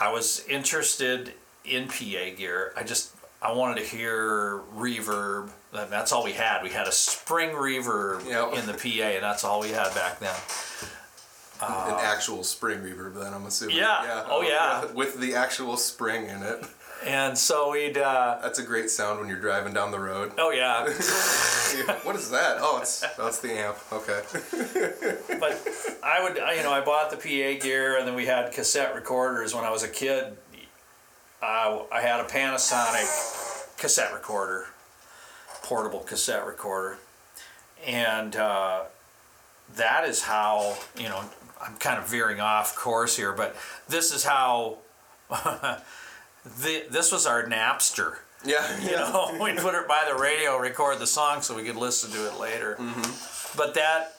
[0.00, 1.32] I was interested
[1.64, 2.72] in PA gear.
[2.76, 5.50] I just I wanted to hear reverb.
[5.72, 6.62] That's all we had.
[6.62, 8.54] We had a spring reverb Yep.
[8.58, 10.34] in the PA, and that's all we had back then.
[11.60, 13.76] an actual spring reverb then, I'm assuming.
[13.76, 14.24] Yeah.
[14.28, 14.84] Oh, yeah.
[14.94, 16.64] With the actual spring in it.
[17.08, 17.96] And so we'd.
[17.96, 20.32] Uh, That's a great sound when you're driving down the road.
[20.36, 20.82] oh yeah.
[22.04, 22.58] what is that?
[22.60, 23.78] Oh, it's that's the amp.
[23.90, 24.20] Okay.
[25.40, 28.52] but I would, I- you know, I bought the PA gear, and then we had
[28.52, 30.36] cassette recorders when I was a kid.
[31.42, 34.66] Uh, I had a Panasonic cassette recorder,
[35.62, 36.98] portable cassette recorder,
[37.86, 38.82] and uh,
[39.76, 41.22] that is how you know
[41.58, 43.56] I'm kind of veering off course here, but
[43.88, 44.78] this is how
[46.62, 48.16] the, this was our Napster.
[48.44, 51.76] Yeah, You know, we put it by the radio, record the song so we could
[51.76, 52.76] listen to it later.
[52.78, 53.56] Mm-hmm.
[53.56, 54.14] But that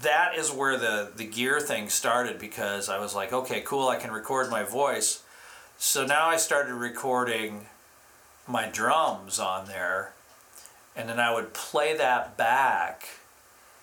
[0.00, 3.96] that is where the the gear thing started because I was like, okay, cool, I
[3.96, 5.22] can record my voice.
[5.76, 7.66] So now I started recording
[8.46, 10.12] my drums on there,
[10.96, 13.08] and then I would play that back,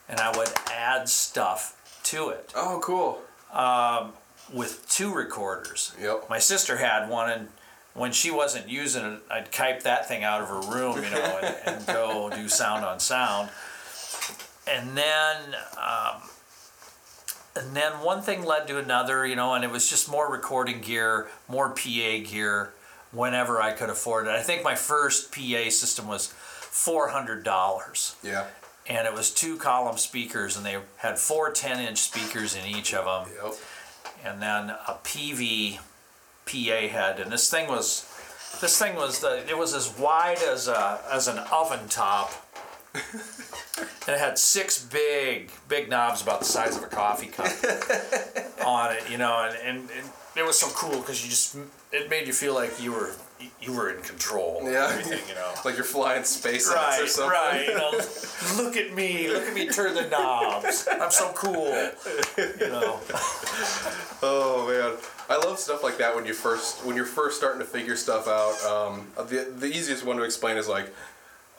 [0.10, 3.22] and I would add stuff to it Oh, cool.
[3.52, 4.14] Um,
[4.54, 5.94] with two recorders.
[6.02, 6.30] Yep.
[6.30, 7.48] My sister had one, and
[7.94, 11.40] when she wasn't using it, I'd type that thing out of her room, you know,
[11.42, 13.50] and, and go do sound on sound.
[14.68, 16.22] And then, um,
[17.56, 20.82] and then one thing led to another, you know, and it was just more recording
[20.82, 22.74] gear, more PA gear,
[23.12, 24.32] whenever I could afford it.
[24.32, 28.48] I think my first PA system was four hundred dollars Yeah.
[28.86, 32.94] and it was two column speakers and they had four 10 inch speakers in each
[32.94, 33.54] of them Yep.
[34.26, 35.80] And then a PV
[36.46, 38.06] PA head, and this thing was,
[38.62, 42.32] this thing was the, it was as wide as a as an oven top,
[42.94, 47.48] and it had six big big knobs about the size of a coffee cup
[48.66, 51.56] on it, you know, and and, and it was so cool because you just
[51.92, 53.12] it made you feel like you were
[53.62, 54.60] you were in control.
[54.66, 54.88] of Yeah.
[54.92, 55.52] everything, you know.
[55.66, 57.32] Like you're flying SpaceX or something.
[57.32, 57.66] right.
[57.68, 57.92] You know,
[58.64, 60.88] look at me, look at me turn the knobs.
[60.92, 61.74] I'm so cool.
[62.38, 63.00] You know.
[64.24, 64.98] Oh man,
[65.30, 68.28] I love stuff like that when you first when you're first starting to figure stuff
[68.28, 68.56] out.
[68.64, 70.94] Um, the the easiest one to explain is like,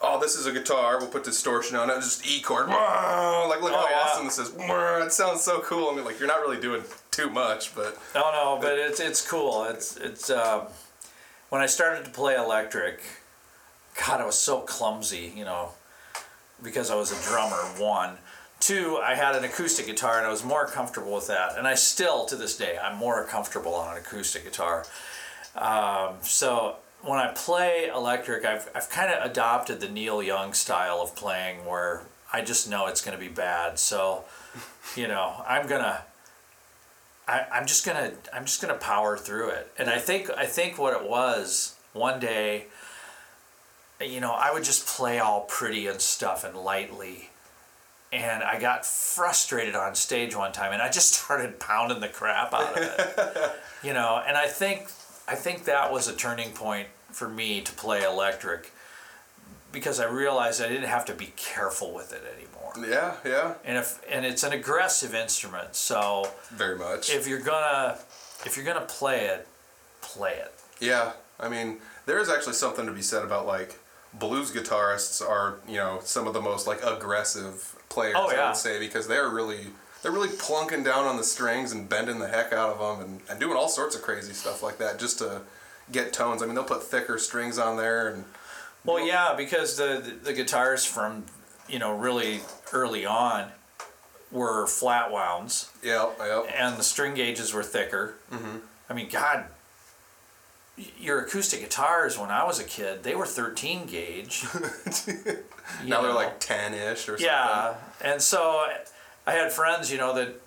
[0.03, 0.99] oh, this is a guitar.
[0.99, 1.95] We'll put distortion on it.
[1.97, 2.69] Just E chord.
[2.69, 4.01] Like look Oh, how yeah.
[4.05, 4.53] awesome this is.
[4.59, 5.91] It sounds so cool.
[5.91, 9.27] I mean, like you're not really doing too much, but No, no, but it's it's
[9.29, 9.65] cool.
[9.65, 10.63] It's it's um,
[11.49, 13.01] when I started to play electric,
[14.07, 15.71] God, I was so clumsy, you know,
[16.63, 17.57] because I was a drummer.
[17.79, 18.19] One,
[18.61, 21.75] two, I had an acoustic guitar and I was more comfortable with that, and I
[21.75, 24.85] still to this day I'm more comfortable on an acoustic guitar.
[25.55, 31.01] Um, so when I play electric, I've I've kind of adopted the Neil Young style
[31.01, 33.79] of playing, where I just know it's going to be bad.
[33.79, 34.25] So,
[34.97, 36.03] you know, I'm gonna.
[37.29, 39.73] I, I'm just gonna I'm just gonna power through it.
[39.79, 42.67] And I think I think what it was one day,
[44.01, 47.31] you know, I would just play all pretty and stuff and lightly.
[48.13, 52.53] And I got frustrated on stage one time and I just started pounding the crap
[52.53, 53.53] out of it.
[53.83, 54.91] you know, and I think
[55.27, 58.73] I think that was a turning point for me to play electric
[59.73, 62.56] because I realized I didn't have to be careful with it anymore.
[62.85, 67.11] Yeah, yeah, And if and it's an aggressive instrument, so very much.
[67.11, 67.99] if you're gonna
[68.45, 69.47] if you're gonna play it,
[70.01, 70.53] play it.
[70.81, 73.79] Yeah, I mean, there is actually something to be said about like
[74.15, 78.57] blues guitarists are you know some of the most like aggressive players Oh, I would
[78.57, 79.67] say because they're really
[80.03, 83.21] they're really plunking down on the strings and bending the heck out of them and,
[83.29, 85.43] and doing all sorts of crazy stuff like that just to
[85.91, 86.43] get tones.
[86.43, 88.25] I mean, they'll put thicker strings on there and
[88.85, 91.25] Well, yeah, because the the, the guitars from
[91.69, 92.41] you know really
[92.73, 93.51] early on
[94.33, 98.17] were flat wounds yeah, yeah, and the string gauges were thicker.
[98.31, 98.59] Mm-hmm.
[98.91, 99.47] I mean, God,
[100.99, 104.45] your acoustic guitars when I was a kid, they were 13 gauge.
[105.85, 107.27] Now they're like ten ish or something.
[107.27, 108.67] Yeah, and so
[109.27, 110.41] I had friends, you know, that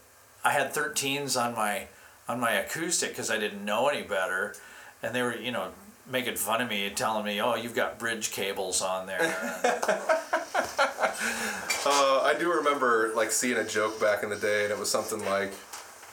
[0.43, 1.88] I had 13s on my
[2.27, 4.55] on my acoustic because I didn't know any better,
[5.03, 5.71] and they were, you know,
[6.10, 9.19] making fun of me, and telling me, "Oh, you've got bridge cables on there."
[11.86, 14.89] Uh, I do remember like seeing a joke back in the day, and it was
[14.91, 15.51] something like,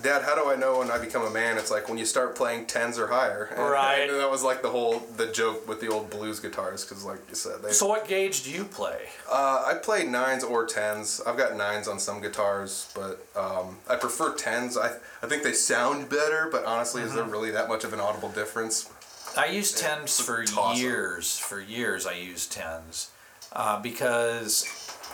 [0.00, 2.36] "Dad, how do I know when I become a man?" It's like when you start
[2.36, 3.44] playing tens or higher.
[3.50, 4.08] And, Right.
[4.08, 7.18] And that was like the whole the joke with the old blues guitars, because like
[7.28, 7.72] you said, they.
[7.72, 9.08] so, what gauge do you play?
[9.30, 11.20] uh, I play nines or tens.
[11.26, 14.76] I've got nines on some guitars, but um, I prefer tens.
[14.76, 14.92] I
[15.22, 17.32] I think they sound better, but honestly, is there Mm-hmm.
[17.32, 18.88] really that much of an audible difference?
[19.36, 21.36] I used tens for years.
[21.38, 23.10] For years, I used tens
[23.52, 24.64] uh, because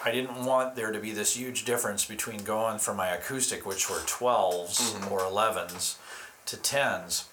[0.05, 3.89] I didn't want there to be this huge difference between going from my acoustic, which
[3.89, 5.97] were 12s or 11s,
[6.47, 7.29] to tens.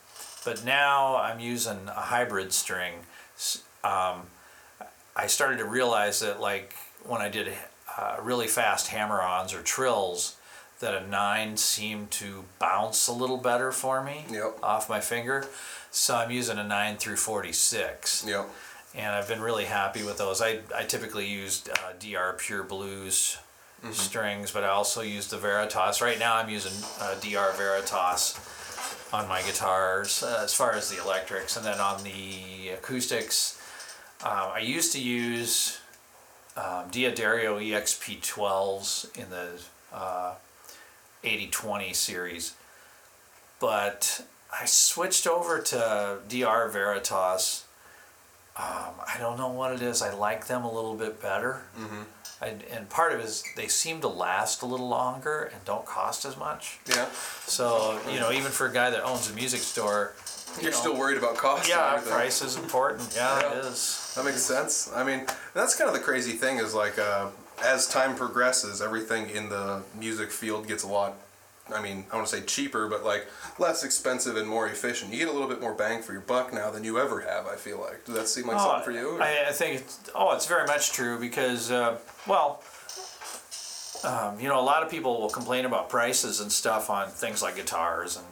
[0.46, 2.94] But now I'm using a hybrid string.
[3.84, 4.28] Um,
[5.16, 7.54] I started to realize that, like when I did
[7.98, 10.36] uh, really fast hammer-ons or trills,
[10.80, 14.60] that a nine seemed to bounce a little better for me Yep.
[14.64, 15.46] off my finger.
[15.92, 18.24] So I'm using a 9 through 46.
[18.28, 18.48] Yep.
[18.96, 20.42] And I've been really happy with those.
[20.42, 23.38] I, I typically used uh, DR Pure Blues
[23.92, 26.02] strings, but I also use the Veritas.
[26.02, 28.38] Right now I'm using uh, DR Veritas
[29.14, 31.56] on my guitars uh, as far as the electrics.
[31.56, 33.62] And then on the acoustics,
[34.24, 35.80] uh, I used to use
[36.58, 39.50] um, D'Addario EXP12s in the
[39.94, 40.36] uh,
[41.24, 42.54] 8020 series,
[43.60, 47.66] but I switched over to DR Veritas.
[48.60, 50.02] Um, I don't know what it is.
[50.02, 51.62] I like them a little bit better.
[51.80, 52.02] Mm-hmm.
[52.42, 55.86] I, and part of it is they seem to last a little longer and don't
[55.86, 56.80] cost as much.
[56.88, 57.08] Yeah.
[57.46, 60.14] So, you know, even for a guy that owns a music store,
[60.58, 61.70] you You're know, still worried about cost.
[61.70, 63.14] yeah, price is important.
[63.16, 63.52] Yeah, Yeah.
[63.60, 64.14] it is.
[64.16, 64.90] That makes sense.
[64.94, 67.28] I mean, that's kind of the crazy thing is like, uh,
[67.64, 71.16] as time progresses, everything in the music field gets a lot.
[71.74, 73.28] I mean, I want to say cheaper, but like
[73.58, 75.12] less expensive and more efficient.
[75.12, 77.48] You get a little bit more bang for your buck now than you ever have.
[77.48, 78.06] I feel like.
[78.06, 79.20] Does that seem like something for you?
[79.20, 82.64] I, I think it's, oh, it's very much true because, uh, well,
[84.04, 87.42] um, you know, a lot of people will complain about prices and stuff on things
[87.42, 88.26] like guitars and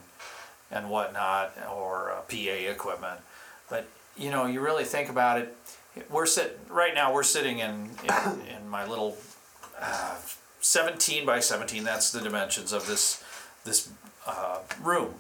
[0.69, 3.21] and whatnot or uh, PA equipment,
[3.69, 5.55] but you know, you really think about it.
[6.09, 7.13] We're sit right now.
[7.13, 9.17] We're sitting in in, in my little
[9.79, 10.15] uh,
[10.59, 11.83] 17 by 17.
[11.83, 13.23] That's the dimensions of this
[13.67, 13.89] this
[14.25, 15.13] uh, room,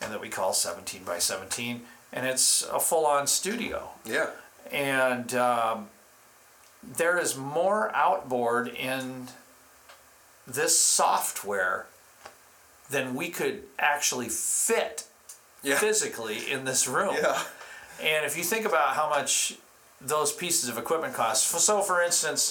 [0.00, 4.30] and that we call 17 by 17, and it's a full-on studio yeah.
[4.72, 5.88] and um,
[6.96, 9.28] there is more outboard in
[10.46, 11.86] this software
[12.90, 15.04] than we could actually fit
[15.62, 15.76] Yeah.
[15.78, 17.14] physically in this room.
[17.20, 17.40] Yeah.
[18.02, 19.54] And if you think about how much
[20.00, 22.42] those pieces of equipment cost, so for instance,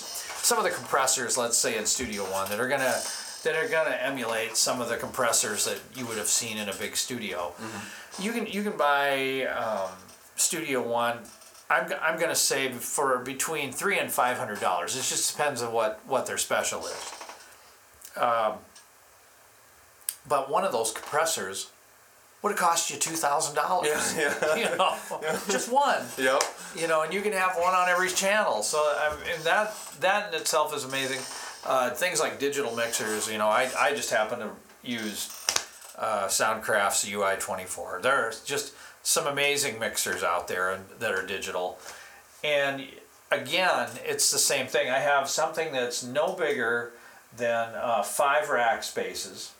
[0.41, 3.01] some of the compressors, let's say in Studio One, that are gonna
[3.43, 6.73] that are gonna emulate some of the compressors that you would have seen in a
[6.73, 7.54] big studio.
[8.19, 9.91] You can you can buy um,
[10.36, 11.19] Studio One.
[11.69, 14.95] I'm, I'm gonna say for between three and five hundred dollars.
[14.95, 17.13] It just depends on what what their special is.
[18.17, 18.54] Um,
[20.28, 21.69] but one of those compressors
[22.41, 24.15] would have cost you two thousand dollars.
[24.17, 24.34] Yeah.
[24.58, 24.95] You know,
[25.49, 26.04] just one.
[26.17, 26.41] Yep.
[26.75, 28.63] You know, and you can have one on every channel.
[28.63, 31.19] So I and that that in itself is amazing.
[31.65, 33.30] Uh, things like digital mixers.
[33.32, 34.50] You know, I I just happen to
[34.84, 35.30] use
[35.98, 38.02] uh, Soundcraft's UI24.
[38.02, 41.80] There are just some amazing mixers out there that are digital.
[42.43, 42.86] And
[43.32, 44.89] again, it's the same thing.
[44.89, 46.93] I have something that's no bigger
[47.36, 49.54] than uh, five rack spaces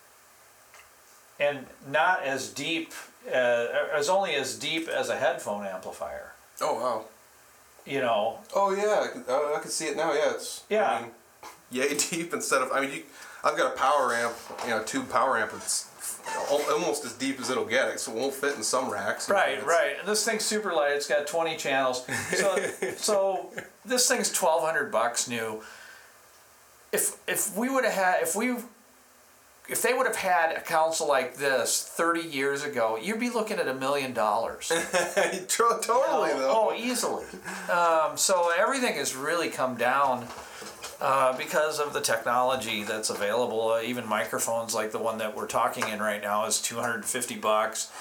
[1.40, 2.94] and not as deep,
[3.28, 6.34] uh, as only as deep as a headphone amplifier.
[6.62, 7.06] Oh wow.
[7.86, 9.06] You know, Oh yeah.
[9.06, 10.14] I can, I can see it now.
[10.14, 10.32] Yeah.
[10.34, 10.64] It's.
[10.70, 10.90] Yeah.
[10.90, 11.12] I mean,
[11.71, 12.71] yay deep instead of.
[12.71, 13.03] I mean, you.
[13.43, 14.36] I've got a power amp.
[14.63, 15.51] You know, tube power amp.
[15.55, 15.89] It's
[16.49, 17.89] almost as deep as it'll get.
[17.89, 19.27] It, So it won't fit in some racks.
[19.27, 19.95] you know, Right, right.
[19.99, 20.91] And this thing's super light.
[20.93, 22.05] It's got 20 channels.
[22.36, 22.58] So,
[22.97, 23.51] so
[23.86, 25.62] this thing's 1200 bucks new.
[26.91, 28.55] If if we would have had if we
[29.69, 33.58] if they would have had a console like this 30 years ago, you'd be looking
[33.60, 34.69] at a million dollars.
[35.47, 36.69] Totally though.
[36.71, 37.25] Oh, easily.
[37.71, 40.27] Um, so everything has really come down
[41.02, 43.70] uh, because of the technology that's available.
[43.70, 47.92] Uh, even microphones like the one that we're talking in right now is 250 bucks.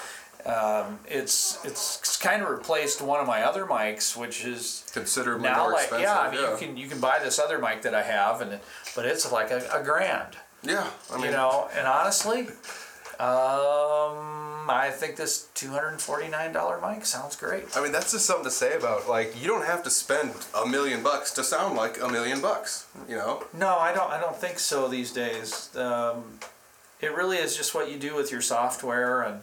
[0.47, 5.65] Um, it's it's kind of replaced one of my other mics, which is Considerably now
[5.65, 6.03] more like expensive.
[6.05, 6.19] yeah.
[6.21, 8.61] I mean, you can you can buy this other mic that I have, and
[8.95, 10.37] but it's like a, a grand.
[10.63, 10.87] Yeah.
[11.11, 12.49] I mean, you know, and honestly,
[13.20, 17.76] um, I think this two hundred and forty nine dollar mic sounds great.
[17.76, 20.66] I mean, that's just something to say about like you don't have to spend a
[20.66, 22.87] million bucks to sound like a million bucks.
[23.09, 23.44] You know.
[23.52, 24.11] No, I don't.
[24.11, 25.74] I don't think so these days.
[25.76, 26.38] Um,
[27.00, 29.42] it really is just what you do with your software, and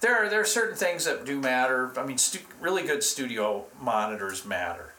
[0.00, 1.92] there are there are certain things that do matter.
[1.98, 4.92] I mean, stu- really good studio monitors matter.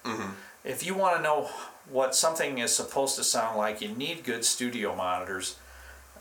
[0.64, 1.50] If you want to know
[1.90, 5.58] what something is supposed to sound like, you need good studio monitors.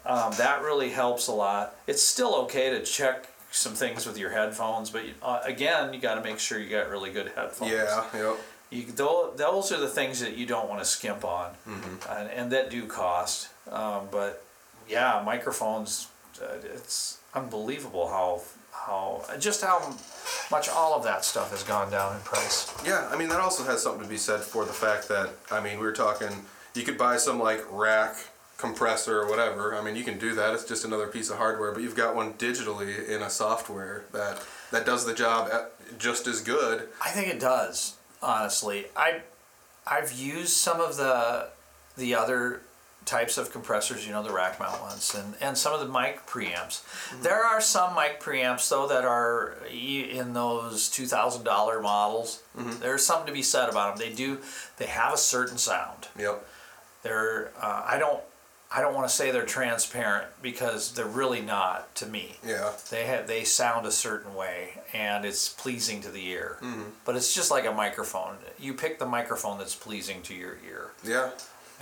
[0.06, 1.74] Um, that really helps a lot.
[1.86, 6.16] It's still okay to check some things with your headphones, but uh, again, you got
[6.16, 7.70] to make sure you got really good headphones.
[7.72, 8.04] Yeah.
[8.14, 8.36] Yep.
[8.70, 8.84] You,
[9.36, 12.12] those are the things that you don't want to skimp on, Mm-hmm.
[12.12, 13.48] and, and that do cost.
[13.70, 14.42] Um, but
[14.88, 16.08] yeah, microphones,
[16.42, 19.94] uh, it's unbelievable how how just how
[20.50, 22.72] much all of that stuff has gone down in price.
[22.84, 25.60] Yeah, I mean that also has something to be said for the fact that I
[25.62, 26.28] mean we were talking
[26.74, 28.16] you could buy some like rack
[28.58, 29.74] compressor or whatever.
[29.74, 30.54] I mean you can do that.
[30.54, 34.42] It's just another piece of hardware, but you've got one digitally in a software that
[34.70, 35.50] that does the job
[35.98, 36.88] just as good.
[37.05, 37.96] I think it does.
[38.22, 39.22] Honestly, I
[39.86, 41.48] I've used some of the
[41.96, 42.62] the other
[43.05, 46.26] types of compressors, you know, the rack mount ones, and, and some of the mic
[46.26, 46.82] preamps.
[47.22, 52.42] There are some mic preamps though that are in those two thousand dollar models.
[52.80, 54.09] There's something to be said about them.
[54.09, 54.38] They do
[54.78, 56.09] they have a certain sound.
[56.18, 56.46] Yep.
[57.02, 58.22] They're uh, I don't
[58.77, 62.37] I don't want to say they're transparent because they're really not to me.
[62.45, 62.72] Yeah.
[62.91, 66.59] They have they sound a certain way and it's pleasing to the ear.
[66.61, 66.83] Mm-hmm.
[67.05, 68.37] But it's just like a microphone.
[68.59, 70.91] You pick the microphone that's pleasing to your ear.
[71.05, 71.31] Yeah.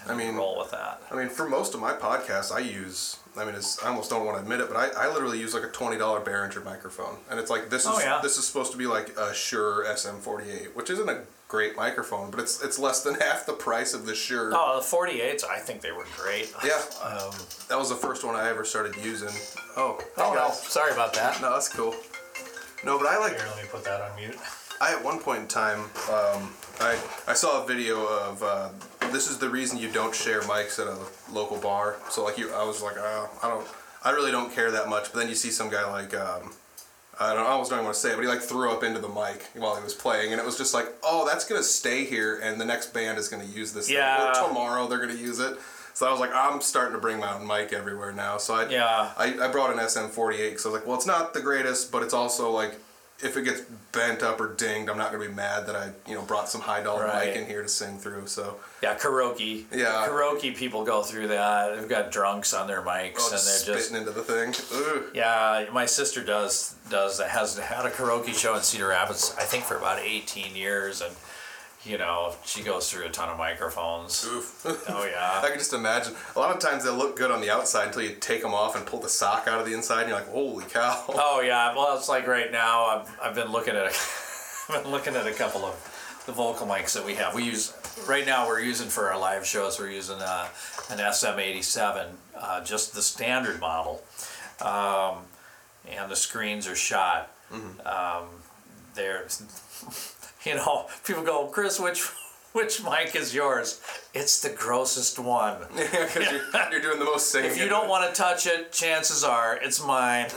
[0.02, 1.00] And I mean, roll with that.
[1.10, 3.18] I mean, for most of my podcasts, I use.
[3.36, 5.54] I mean, it's, I almost don't want to admit it, but I, I literally use
[5.54, 8.18] like a twenty dollar Behringer microphone, and it's like this is Oh, yeah.
[8.22, 11.22] this is supposed to be like a Shure SM48, which isn't a
[11.52, 14.52] great microphone, but it's it's less than half the price of the Shure.
[14.54, 16.50] Oh, the 48s, I think they were great.
[16.64, 17.30] Yeah, Um,
[17.68, 19.28] that was the first one I ever started using.
[19.76, 21.42] Oh, oh, no, sorry about that.
[21.42, 21.94] No, that's cool.
[22.84, 23.36] No, but I like.
[23.36, 24.36] Here, let me put that on mute.
[24.80, 25.80] I at one point in time,
[26.10, 26.50] um,
[26.80, 26.98] I
[27.28, 28.70] I saw a video of uh,
[29.12, 30.98] this is the reason you don't share mics at a
[31.32, 31.96] local bar.
[32.08, 33.66] So like you, I was like, uh, I don't,
[34.02, 35.12] I really don't care that much.
[35.12, 36.52] But then you see some guy like, um,
[37.22, 38.82] I don't, I almost don't even want to say it, but he like threw up
[38.84, 41.62] into the mic while he was playing, and it was just like, oh, that's gonna
[41.62, 43.86] stay here, and the next band is gonna use this.
[43.88, 43.96] thing.
[43.96, 44.30] Yeah.
[44.30, 45.58] Or tomorrow they're gonna use it.
[45.94, 48.38] So I was like, I'm starting to bring my own mic everywhere now.
[48.38, 49.10] So I, Yeah.
[49.16, 52.02] I, I brought an SM48 because I was like, well, it's not the greatest, but
[52.02, 52.76] it's also like,
[53.22, 53.62] if it gets
[53.92, 56.60] bent up or dinged, I'm not gonna be mad that I, you know, brought some
[56.60, 57.28] high dollar Right.
[57.28, 58.26] mic in here to sing through.
[58.26, 59.64] So Yeah, karaoke.
[59.72, 60.06] Yeah.
[60.08, 61.76] Karaoke people go through that.
[61.78, 64.54] They've got drunks on their mics oh, and just they're just spitting into the thing.
[64.74, 65.04] Ugh.
[65.14, 69.64] Yeah, my sister does does has had a karaoke show in Cedar Rapids, I think
[69.64, 71.14] for about 18 years, and
[71.84, 74.24] you know she goes through a ton of microphones.
[74.24, 74.64] Oof.
[74.88, 75.40] Oh yeah.
[75.44, 76.14] I can just imagine.
[76.36, 78.76] A lot of times they look good on the outside until you take them off
[78.76, 81.04] and pull the sock out of the inside, and you're like, holy cow.
[81.08, 81.74] oh yeah.
[81.74, 83.92] Well, it's like right now I've, I've been looking at a,
[84.68, 87.34] I've been looking at a couple of the vocal mics that we have.
[87.34, 87.74] We use
[88.08, 89.78] right now we're using for our live shows.
[89.78, 90.46] We're using uh,
[90.90, 92.06] an SM87,
[92.38, 94.02] uh, just the standard model,
[94.60, 95.24] um,
[95.88, 97.30] and the screens are shot.
[97.84, 98.28] Um,
[98.94, 99.26] they're,
[100.44, 102.02] you know, people go, Chris, which
[102.52, 103.80] which mic is yours?
[104.12, 105.56] It's the grossest one.
[105.74, 107.50] Because you're, you're doing the most singing.
[107.50, 110.28] If you don't want to touch it, chances are it's mine.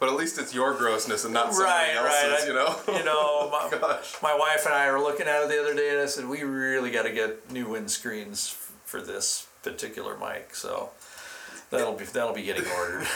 [0.00, 2.30] But at least it's your grossness and not somebody Right, right.
[2.32, 2.98] else's, I- you know?
[2.98, 4.16] You know, my, Gosh.
[4.22, 6.42] my wife and I were looking at it the other day, and I said we
[6.42, 8.50] really got to get new windscreens
[8.84, 10.54] for this particular mic.
[10.56, 10.90] So
[11.70, 13.06] that'll be that'll be getting ordered.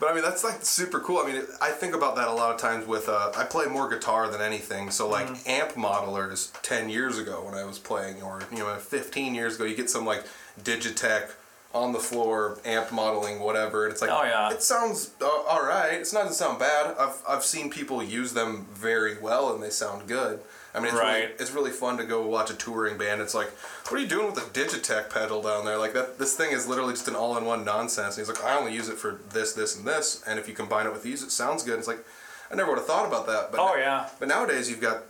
[0.00, 1.18] But I mean, that's like super cool.
[1.18, 3.88] I mean, I think about that a lot of times with, uh, I play more
[3.88, 4.90] guitar than anything.
[4.90, 5.48] So, like, Mm-hmm.
[5.50, 9.64] amp modelers 10 years ago when I was playing, or, you know, 15 years ago,
[9.64, 10.24] you get some, like,
[10.62, 11.30] Digitech
[11.72, 13.84] on the floor amp modeling, whatever.
[13.84, 14.50] And it's like, Oh, yeah.
[14.52, 15.94] it sounds uh, all right.
[15.94, 16.94] It's not doesn't sound bad.
[16.98, 20.38] I've, I've seen people use them very well and they sound good.
[20.74, 23.20] I mean, it's, really, it's really fun to go watch a touring band.
[23.20, 23.48] It's like,
[23.88, 25.78] what are you doing with the Digitech pedal down there?
[25.78, 28.16] Like that, this thing is literally just an all-in-one nonsense.
[28.18, 30.24] And he's like, I only use it for this, this, and this.
[30.26, 31.78] And if you combine it with these, it sounds good.
[31.78, 32.04] It's like,
[32.50, 33.52] I never would have thought about that.
[33.52, 34.08] But Oh, yeah.
[34.18, 35.02] But nowadays you've got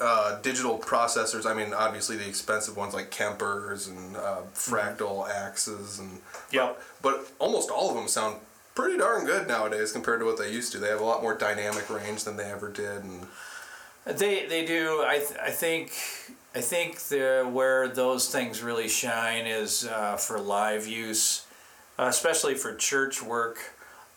[0.00, 1.46] uh, digital processors.
[1.46, 6.18] I mean, obviously the expensive ones like Kempers and uh, Fractal Axes and.
[6.50, 6.80] Yep.
[7.02, 8.38] But almost all of them sound
[8.74, 10.78] pretty darn good nowadays compared to what they used to.
[10.78, 13.26] They have a lot more dynamic range than they ever did, and
[14.08, 15.04] They they do.
[15.06, 15.92] I th- I think
[16.54, 21.44] I think the where those things really shine is uh, for live use,
[21.98, 23.58] uh, especially for church work,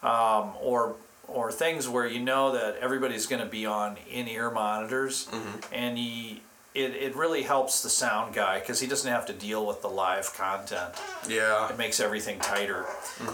[0.01, 0.95] um, or
[1.27, 5.27] or things where you know that everybody's going to be on in ear monitors,
[5.71, 6.41] and he.
[6.73, 9.89] It, it really helps the sound guy because he doesn't have to deal with the
[9.89, 10.93] live content.
[11.27, 12.85] yeah, It makes everything tighter.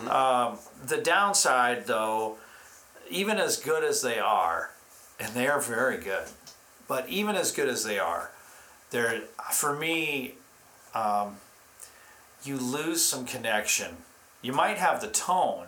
[0.10, 2.38] Um, the downside, though,
[3.12, 4.72] even as good as they are,
[5.20, 6.24] and they are very good,
[6.88, 8.32] but even as good as they are,
[8.92, 9.22] they're
[9.52, 10.36] for me,
[10.94, 11.38] um,
[12.44, 13.98] you lose some connection.
[14.42, 15.66] You might have the tone,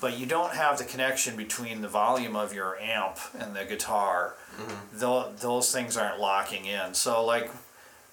[0.00, 4.34] but you don't have the connection between the volume of your amp and the guitar.
[4.92, 6.94] Tho- those things aren't locking in.
[6.94, 7.50] So, like,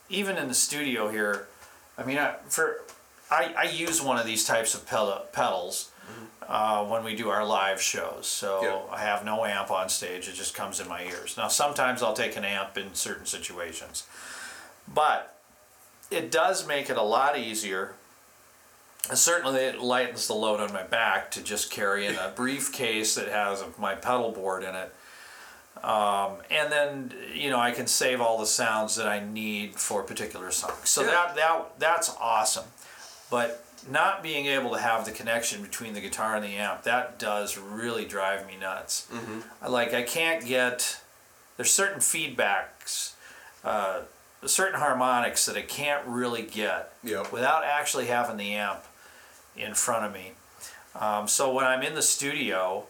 [0.10, 1.48] even in the studio here,
[1.98, 2.82] I mean, I, for
[3.32, 5.90] I, I use one of these types of pedal, pedals
[6.48, 8.26] uh, when we do our live shows.
[8.28, 8.96] So Yeah.
[8.96, 11.36] I have no amp on stage; it just comes in my ears.
[11.38, 14.04] Now, sometimes I'll take an amp in certain situations,
[14.88, 15.38] but
[16.10, 17.94] it does make it a lot easier.
[19.10, 23.16] And certainly, it lightens the load on my back to just carry in a briefcase
[23.16, 24.94] that has my pedal board in it.
[25.84, 30.02] Um, and then you know I can save all the sounds that I need for
[30.02, 30.90] particular songs.
[30.90, 31.12] So Yeah.
[31.12, 32.66] that that that's awesome.
[33.30, 37.20] But not being able to have the connection between the guitar and the amp that
[37.20, 39.08] does really drive me nuts.
[39.62, 41.00] I Like I can't get
[41.58, 43.14] there's certain feedbacks,
[43.64, 44.02] uh,
[44.46, 47.32] certain harmonics that I can't really get Yep.
[47.32, 48.84] without actually having the amp
[49.56, 50.34] in front of me.
[50.96, 52.86] Um, so when I'm in the studio,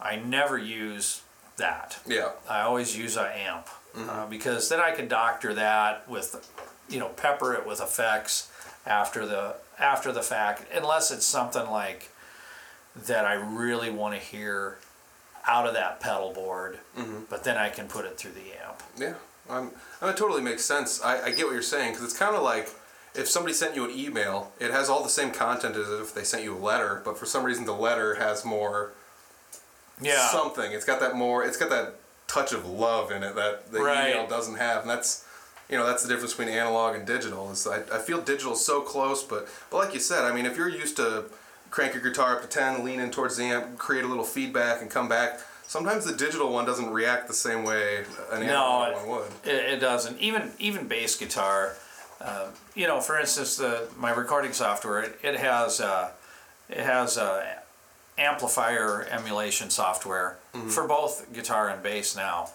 [0.00, 1.22] I never use
[1.56, 1.98] that.
[2.06, 6.48] yeah, I always use an amp uh, because then I can doctor that with,
[6.88, 8.48] you know, pepper it with effects
[8.86, 12.10] after the after the fact, unless it's something like
[13.06, 14.78] that I really want to hear
[15.46, 16.78] out of that pedal board,
[17.30, 18.82] but then I can put it through the amp.
[18.98, 19.14] Yeah,
[19.48, 19.70] um,
[20.00, 21.00] and it totally makes sense.
[21.02, 22.68] I, I get what you're saying because it's kind of like
[23.14, 26.24] if somebody sent you an email, it has all the same content as if they
[26.24, 28.92] sent you a letter, but for some reason the letter has more
[30.00, 30.28] Yeah.
[30.30, 30.72] something.
[30.72, 31.44] It's got that more.
[31.44, 31.94] It's got that
[32.26, 34.10] touch of love in it that the Right.
[34.10, 35.24] email doesn't have, and that's
[35.68, 37.50] you know that's the difference between analog and digital.
[37.50, 40.46] Is I, I feel digital is so close, but but like you said, I mean,
[40.46, 41.24] if you're used to
[41.70, 44.80] crank your guitar up to ten, lean in towards the amp, create a little feedback,
[44.80, 45.40] and come back.
[45.66, 49.28] Sometimes the digital one doesn't react the same way an analog it, one would.
[49.44, 50.18] it, it doesn't.
[50.18, 51.76] Even even bass guitar,
[52.22, 56.10] uh, you know, for instance, the my recording software it, it has uh,
[56.70, 57.44] it has uh,
[58.16, 60.38] amplifier emulation software
[60.70, 62.48] for both guitar and bass now,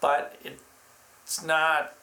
[0.00, 0.58] but it,
[1.24, 1.94] it's not.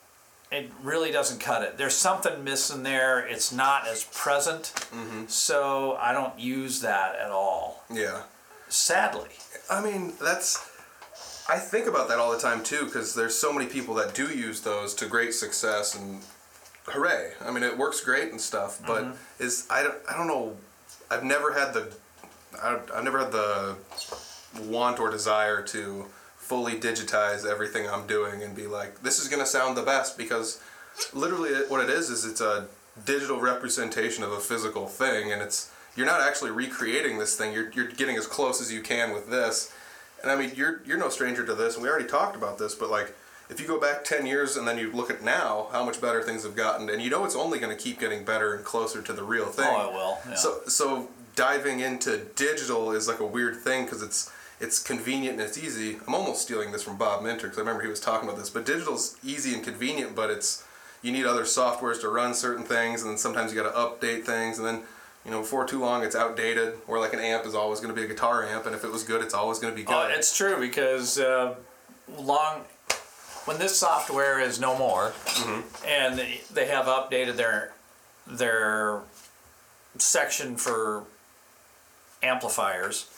[0.51, 1.77] It really doesn't cut it.
[1.77, 3.19] There's something missing there.
[3.19, 5.27] It's not as present, mm-hmm.
[5.27, 7.83] so I don't use that at all.
[7.91, 8.23] Yeah.
[8.67, 9.29] Sadly.
[9.69, 10.57] I mean, that's.
[11.47, 14.27] I think about that all the time too, because there's so many people that do
[14.27, 16.21] use those to great success, and
[16.87, 17.33] hooray!
[17.41, 19.43] I mean, it works great and stuff, but mm-hmm.
[19.43, 20.55] is I don't I don't know.
[21.11, 21.91] I've never had the.
[22.61, 23.75] I, I've never had the
[24.63, 26.05] want or desire to
[26.49, 30.59] fully digitize everything I'm doing and be like, this is gonna sound the best because
[31.13, 32.65] literally what it is is it's a
[33.05, 37.53] digital representation of a physical thing and it's you're not actually recreating this thing.
[37.53, 39.71] You're, you're getting as close as you can with this.
[40.23, 42.75] And i mean you're you're no stranger to this and we already talked about this
[42.75, 43.15] but like
[43.49, 46.21] if you go back 10 years and then you look at now how much better
[46.21, 49.01] things have gotten and you know it's only going to keep getting better and closer
[49.01, 49.69] to the real thing.
[49.69, 50.35] Oh, it will, yeah.
[50.35, 54.29] so so diving into digital is like a weird thing because it's
[54.59, 55.99] it's convenient and it's easy.
[56.07, 58.49] I'm almost stealing this from Bob Minter because I remember he was talking about this.
[58.49, 60.63] But digital's easy and convenient, but it's
[61.01, 64.25] you need other softwares to run certain things, and then sometimes you got to update
[64.25, 64.81] things, and then
[65.25, 66.73] you know before too long it's outdated.
[66.87, 68.91] Or like an amp is always going to be a guitar amp, and if it
[68.91, 69.93] was good, it's always going to be good.
[69.93, 71.55] Oh, it's true because uh,
[72.17, 72.65] long
[73.45, 75.13] when this software is no more,
[75.87, 77.71] and they, they have updated their
[78.27, 79.01] their
[79.97, 81.03] section for
[82.21, 83.09] amplifiers,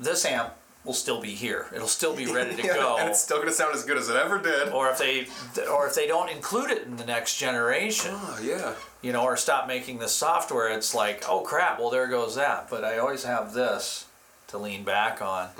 [0.00, 1.66] this amp will still be here.
[1.74, 2.96] It'll still be ready to Yeah, go.
[2.98, 4.70] and it's still going to sound as good as it ever did.
[4.70, 5.26] or if they
[5.70, 8.72] or if they don't include it in the next generation, Oh yeah.
[9.02, 12.68] you know, or stop making the software, it's like, oh crap, well there goes that.
[12.70, 14.06] But I always have this
[14.48, 15.50] to lean back on.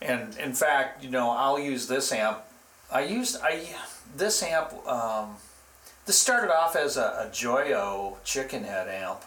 [0.00, 2.38] And in fact, you know, I'll use this amp.
[2.90, 3.66] I used I
[4.16, 4.72] this amp.
[4.86, 5.36] Um,
[6.06, 9.22] this started off as a, a Joyo chicken head amp,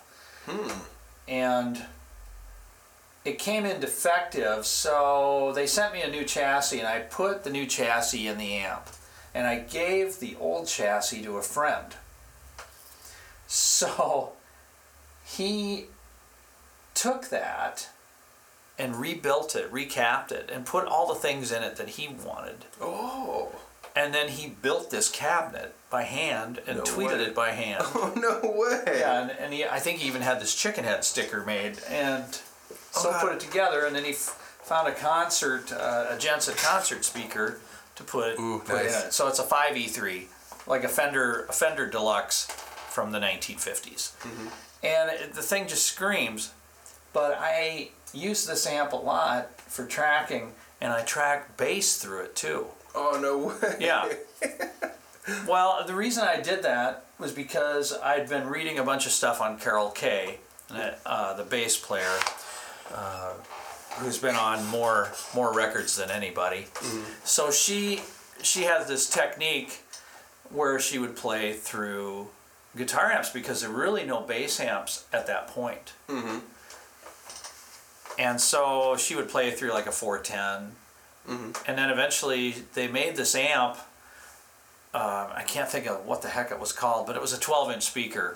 [0.45, 0.79] Hmm.
[1.27, 1.85] and
[3.25, 4.65] it came in defective.
[4.65, 8.53] So they sent me a new chassis, and I put the new chassis in the
[8.53, 8.87] amp,
[9.33, 11.95] and I gave the old chassis to a friend.
[13.47, 14.33] So
[15.25, 15.85] he
[16.93, 17.89] took that
[18.77, 22.65] and rebuilt it, recapped it, and put all the things in it that he wanted.
[22.81, 23.49] Oh.
[23.95, 27.23] And then he built this cabinet by hand and No tweeded way.
[27.25, 27.85] it by hand.
[27.95, 28.83] Oh no way.
[28.99, 32.25] yeah, and, and he, I think he even had this chicken head sticker made, and
[33.01, 33.85] so put it together.
[33.85, 37.59] And then he f- found a concert, uh, a Jensen concert speaker
[37.95, 39.01] to put, Ooh, put nice.
[39.01, 39.13] in it.
[39.13, 40.25] So it's a 5E3,
[40.67, 42.45] like a Fender, a Fender Deluxe
[42.89, 44.15] from the 1950s.
[44.19, 44.47] Mm-hmm.
[44.83, 46.53] And it, the thing just screams.
[47.13, 52.35] But I use this amp a lot for tracking, and I track bass through it
[52.35, 52.67] too.
[52.93, 53.75] Oh no way.
[53.79, 54.11] Yeah.
[55.47, 59.41] well, the reason I did that was because I'd been reading a bunch of stuff
[59.41, 60.39] on Carol Kaye,
[61.05, 62.17] uh, the bass player,
[62.93, 63.33] uh,
[63.97, 66.67] who's been on more more records than anybody.
[67.23, 68.01] So she
[68.41, 69.81] she has this technique
[70.49, 72.27] where she would play through
[72.77, 75.93] guitar amps because there were really no bass amps at that point.
[78.17, 80.75] And so she would play through like a 410
[81.67, 83.77] and then eventually they made this amp.
[84.93, 87.39] Um, I can't think of what the heck it was called, but it was a
[87.39, 88.35] 12 inch speaker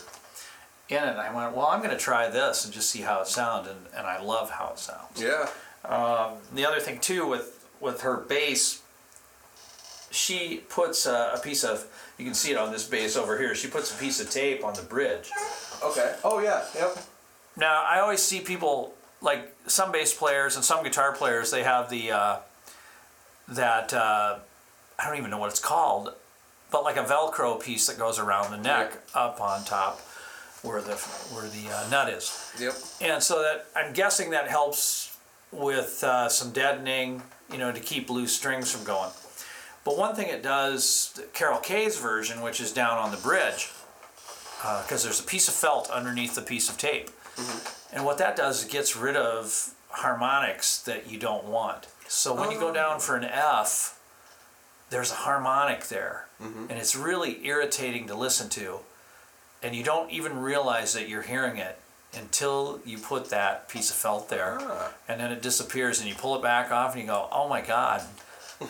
[0.89, 1.09] in it.
[1.09, 3.67] And I went, well, I'm going to try this and just see how it sounds.
[3.67, 5.21] And, and I love how it sounds.
[5.21, 5.49] Yeah.
[6.53, 8.81] The other thing, too, with, with her bass,
[10.11, 11.85] she puts a, a piece of,
[12.17, 14.65] you can see it on this bass over here, she puts a piece of tape
[14.65, 15.29] on the bridge.
[15.83, 16.15] Okay.
[16.23, 16.65] Oh yeah.
[16.75, 16.97] Yep.
[17.55, 21.51] Now, I always see people like some bass players and some guitar players.
[21.51, 22.37] They have the uh,
[23.47, 24.39] that uh,
[24.97, 26.13] I don't even know what it's called,
[26.71, 30.01] but like a Velcro piece that goes around the neck up on top,
[30.63, 30.95] where the
[31.33, 32.51] where the uh, nut is.
[32.59, 32.73] Yep.
[33.01, 35.17] And so that I'm guessing that helps
[35.51, 39.09] with uh, some deadening, you know, to keep loose strings from going.
[39.85, 43.71] But one thing it does, Carol Kaye's version, which is down on the bridge,
[44.83, 47.09] because there's a piece of felt underneath the piece of tape.
[47.91, 51.87] And what that does is it gets rid of harmonics that you don't want.
[52.07, 53.99] So when you go down for an F,
[54.89, 56.25] there's a harmonic there.
[56.69, 58.79] And it's really irritating to listen to.
[59.61, 61.77] And you don't even realize that you're hearing it
[62.17, 64.57] until you put that piece of felt there.
[64.61, 64.91] Ah.
[65.07, 67.61] And then it disappears and you pull it back off and you go, oh my
[67.61, 68.01] God,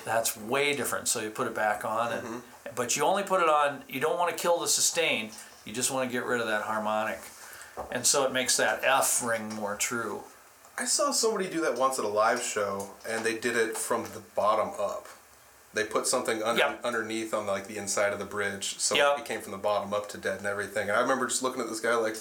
[0.04, 1.08] that's way different.
[1.08, 2.14] So you put it back on.
[2.14, 2.38] And, Mm-hmm.
[2.76, 5.32] But you only put it on, you don't want to kill the sustain,
[5.66, 7.20] you just want to get rid of that harmonic.
[7.92, 10.22] And so it makes that F ring more true.
[10.78, 14.04] I saw somebody do that once at a live show, and they did it from
[14.04, 15.08] the bottom up.
[15.74, 16.80] They put something under, Yep.
[16.84, 19.20] underneath on like the inside of the bridge, so Yep.
[19.20, 20.90] it came from the bottom up to dead and everything.
[20.90, 22.18] And I remember just looking at this guy like,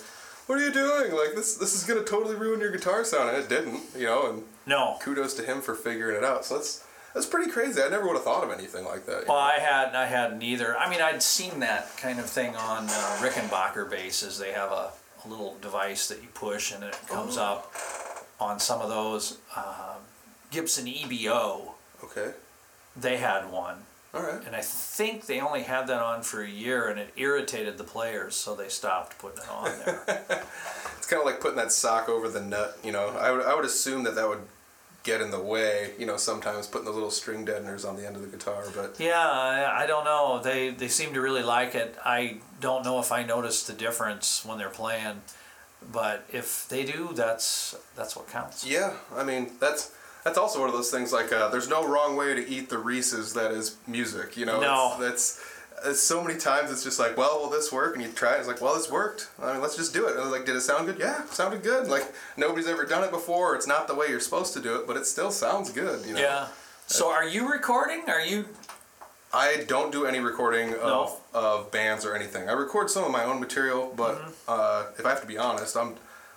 [0.46, 1.12] "What are you doing?
[1.12, 4.26] Like this, this is gonna totally ruin your guitar sound." And it didn't, you know.
[4.26, 4.98] And No.
[5.00, 6.44] kudos to him for figuring it out.
[6.44, 6.80] So that's
[7.14, 7.82] that's pretty crazy.
[7.82, 9.26] I never would have thought of anything like that.
[9.26, 9.42] Well, know?
[9.42, 10.76] I had I had neither.
[10.76, 14.38] I mean, I'd seen that kind of thing on uh, Rickenbacker basses.
[14.38, 14.90] They have a,
[15.24, 17.72] a little device that you push and it comes up
[18.38, 19.38] on some of those.
[19.56, 20.04] Um,
[20.50, 21.72] Gibson EB-0,
[22.04, 22.32] okay,
[23.00, 23.76] they had one.
[24.14, 24.40] all right.
[24.46, 27.84] And I think they only had that on for a year and it irritated the
[27.84, 30.44] players, so they stopped putting it on there.
[30.96, 32.78] It's kind of like putting that sock over the nut.
[32.84, 34.42] You know, I would I would assume that that would
[35.04, 35.92] get in the way.
[35.98, 38.96] You know, sometimes putting the little string deadeners on the end of the guitar, but.
[38.98, 40.40] yeah, I, I don't know.
[40.42, 41.96] They, they seem to really like it.
[42.04, 45.22] I don't know if I notice the difference when they're playing,
[45.90, 48.66] but if they do, that's that's what counts.
[48.66, 49.92] Yeah, I mean that's
[50.24, 52.78] that's also one of those things like uh, there's no wrong way to eat the
[52.78, 54.36] Reese's that is music.
[54.36, 54.96] You know, No.
[55.00, 55.40] That's
[55.94, 57.94] so many times it's just like, well, will this work?
[57.94, 59.28] And you try it, it's like, well, this worked.
[59.40, 60.16] I mean, let's just do it.
[60.16, 60.98] And it's like, did it sound good?
[60.98, 61.86] Yeah, it sounded good.
[61.88, 63.54] Like nobody's ever done it before.
[63.54, 66.04] It's not the way you're supposed to do it, but it still sounds good.
[66.04, 66.20] You know.
[66.20, 66.46] Yeah.
[66.88, 68.02] So are you recording?
[68.08, 68.46] Are you?
[69.32, 71.16] I don't do any recording of, No.
[71.34, 72.48] of bands or anything.
[72.48, 74.30] I record some of my own material, but Mm-hmm.
[74.48, 75.94] uh, if I have to be honest, I'm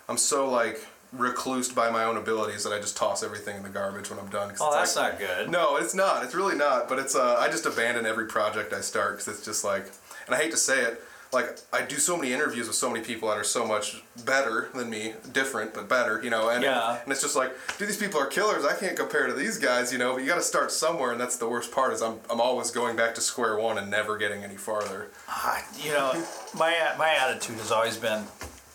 [0.08, 3.68] I'm so like reclused by my own abilities that I just toss everything in the
[3.68, 4.52] garbage when I'm done.
[4.60, 5.50] Oh, it's that's like, not good.
[5.50, 6.24] No, it's not.
[6.24, 6.88] It's really not.
[6.88, 9.86] But it's uh, I just abandon every project I start because it's just like,
[10.26, 11.02] and I hate to say it,
[11.32, 14.68] like I do so many interviews with so many people that are so much better
[14.74, 16.48] than me, different but better, you know.
[16.50, 16.98] And Yeah.
[17.02, 18.64] and it's just like, dude, these people are killers.
[18.66, 20.12] I can't compare to these guys, you know.
[20.14, 21.92] But you got to start somewhere, and that's the worst part.
[21.94, 25.08] Is I'm I'm always going back to square one and never getting any farther.
[25.28, 26.22] Ah, You know,
[26.54, 28.24] my my attitude has always been,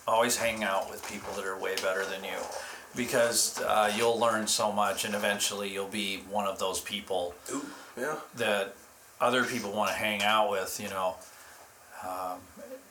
[0.08, 2.40] always hang out with people that are way better than you,
[2.96, 7.66] because uh, you'll learn so much, and eventually you'll be one of those people Ooh,
[8.00, 8.16] yeah.
[8.36, 8.76] that
[9.20, 10.80] other people want to hang out with.
[10.82, 11.16] You know,
[12.04, 12.40] um,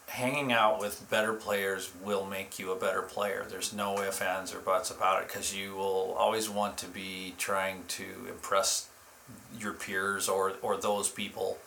[0.07, 3.47] hanging out with better players will make you a better player.
[3.49, 7.35] There's no ifs, ands, or buts about it, because you will always want to be
[7.39, 8.89] trying to impress
[9.59, 11.59] your peers or or those people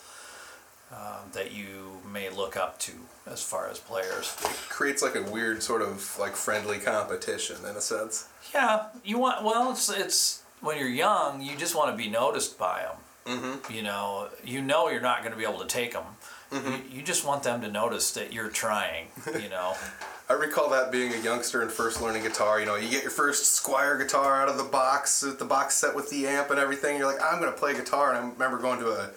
[0.92, 2.92] um, that you may look up to
[3.32, 4.36] as far as players.
[4.44, 8.28] It creates like a weird sort of like friendly competition in a sense.
[8.54, 12.58] Yeah, you want well, it's it's when you're young, you just want to be noticed
[12.58, 12.98] by them.
[13.38, 13.74] Mm-hmm.
[13.74, 16.04] You know, you know you're not going to be able to take them.
[16.52, 19.08] You, you just want them to notice that you're trying.
[19.40, 19.76] You know.
[20.30, 22.60] I recall that being a youngster and first learning guitar.
[22.60, 25.96] You know, you get your first Squier guitar out of the box, the box set
[25.96, 26.98] with the amp and everything.
[26.98, 28.14] You're like, I'm gonna play guitar.
[28.14, 29.10] And I remember going to a,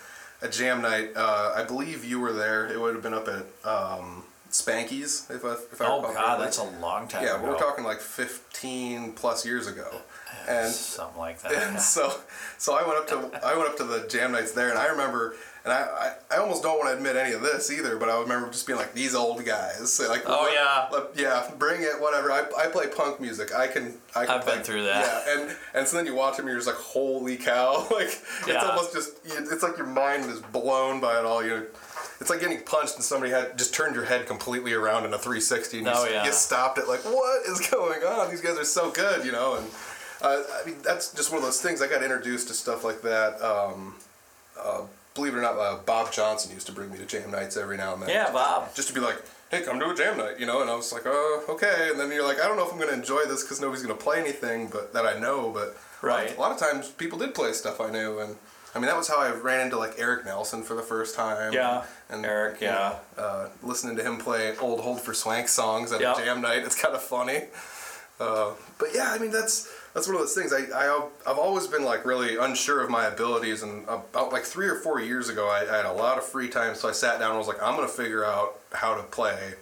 [0.42, 1.10] a jam night.
[1.16, 2.66] Uh, I believe you were there.
[2.66, 6.40] It would have been up at um, Spanky's, if I if I oh recall God,
[6.40, 7.38] that's a long time yeah.
[7.38, 7.48] ago.
[7.48, 9.88] We're talking like 15 plus years ago,
[10.46, 11.52] and something like that.
[11.52, 12.20] and so
[12.58, 14.88] so I went up to I went up to the jam nights there, and I
[14.88, 18.08] remember, and I, I, I almost don't want to admit any of this either, but
[18.08, 20.88] I remember just being like these old guys, So, like Oh, let- yeah.
[20.90, 21.16] let-
[21.48, 22.32] yeah, bring it, whatever.
[22.32, 23.54] I, I play punk music.
[23.54, 25.24] I can I can I've play, been through that.
[25.26, 27.86] Yeah, and and so then you watch them, you're just like, holy cow!
[27.92, 28.56] like it's Yeah.
[28.68, 31.44] almost just it's like your mind is blown by it all.
[31.44, 31.66] You.
[32.20, 35.18] It's like getting punched and somebody had just turned your head completely around in a
[35.18, 36.24] 360 and you, Oh, yeah.
[36.24, 38.30] you stopped it like what is going on?
[38.30, 39.56] These guys are so good, you know.
[39.56, 39.66] And
[40.22, 41.82] uh, I mean that's just one of those things.
[41.82, 43.42] I got introduced to stuff like that.
[43.42, 43.96] Um,
[44.60, 44.82] uh,
[45.14, 47.76] believe it or not, uh, Bob Johnson used to bring me to jam nights every
[47.76, 48.08] now and then.
[48.10, 48.74] Yeah, Bob.
[48.74, 50.62] Just to be like, hey, come to a jam night, you know.
[50.62, 51.88] And I was like, oh, okay.
[51.90, 53.94] And then you're like, I don't know if I'm gonna enjoy this because nobody's gonna
[53.94, 55.50] play anything, but that I know.
[55.50, 56.36] But Right.
[56.36, 58.36] a lot of times people did play stuff I knew and.
[58.74, 61.52] I mean, that was how I ran into like Eric Nelson for the first time.
[61.52, 62.66] Yeah, and Eric, know,
[63.18, 63.22] yeah.
[63.22, 66.16] uh, listening to him play old Hold for Swank songs at Yep.
[66.16, 67.42] a jam night, it's kind of funny.
[68.18, 70.52] Uh, but yeah, I mean that's that's one of those things.
[70.52, 74.68] I, I I've always been like really unsure of my abilities, and about like three
[74.68, 77.18] or four years ago, I, I had a lot of free time, so I sat
[77.18, 79.54] down and was like, I'm gonna figure out how to play,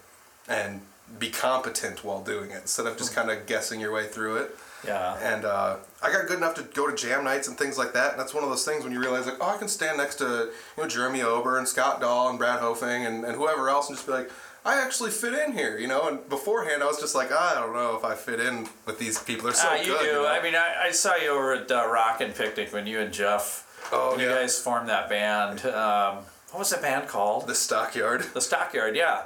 [0.48, 0.80] and
[1.18, 4.56] be competent while doing it instead of just kind of guessing your way through it.
[4.86, 5.18] Yeah.
[5.20, 8.12] And uh, I got good enough to go to jam nights and things like that.
[8.12, 10.16] And that's one of those things when you realize, like, oh, I can stand next
[10.16, 13.88] to you know Jeremy Ober and Scott Dahl and Brad Hofing and, and whoever else
[13.88, 14.30] and just be like,
[14.64, 16.08] I actually fit in here, you know.
[16.08, 19.18] And beforehand, I was just like, I don't know if I fit in with these
[19.22, 19.44] people.
[19.44, 19.86] They're so Ah, good.
[19.86, 20.04] you do.
[20.04, 20.26] you know?
[20.26, 23.66] I mean, I, I saw you over at uh, and Picnic when you and Jeff.
[23.92, 24.34] Oh, you yeah.
[24.34, 25.64] guys formed that band.
[25.64, 26.18] Um,
[26.50, 27.46] what was that band called?
[27.46, 28.22] the stockyard.
[28.34, 29.24] The Stockyard, yeah,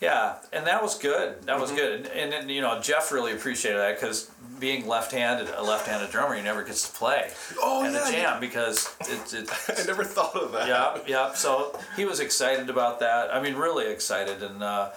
[0.00, 1.42] yeah, and that was good.
[1.42, 1.60] That Mm-hmm.
[1.60, 4.30] was good, and, and, then, you know Jeff really appreciated that because
[4.60, 7.30] being left-handed, a left-handed drummer, he never gets to play
[7.60, 10.66] Oh, at yeah, a jam because it's it, I never thought of that.
[10.68, 11.32] yeah, yeah.
[11.34, 13.32] So he was excited about that.
[13.34, 14.90] I mean, really excited, and uh,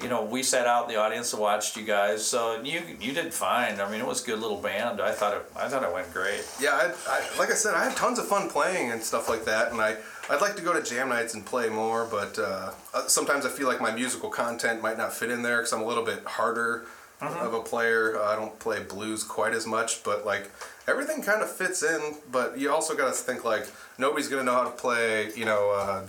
[0.00, 2.24] you know, we sat out in the audience and watched you guys.
[2.26, 3.80] So you you did fine.
[3.80, 5.00] I mean, it was a good little band.
[5.02, 6.42] I thought it I thought it went great.
[6.60, 9.44] Yeah, I, I, like I said, I had tons of fun playing and stuff like
[9.44, 9.96] that, and I
[10.30, 13.48] I'd like to go to jam nights and play more, but uh, uh, sometimes I
[13.48, 16.24] feel like my musical content might not fit in there because I'm a little bit
[16.24, 16.84] harder
[17.20, 18.16] of a player.
[18.16, 20.50] Uh, I don't play blues quite as much, but like
[20.88, 22.16] everything kind of fits in.
[22.30, 23.66] But you also got to think like
[23.98, 25.70] nobody's gonna know how to play, you know.
[25.70, 26.06] Uh,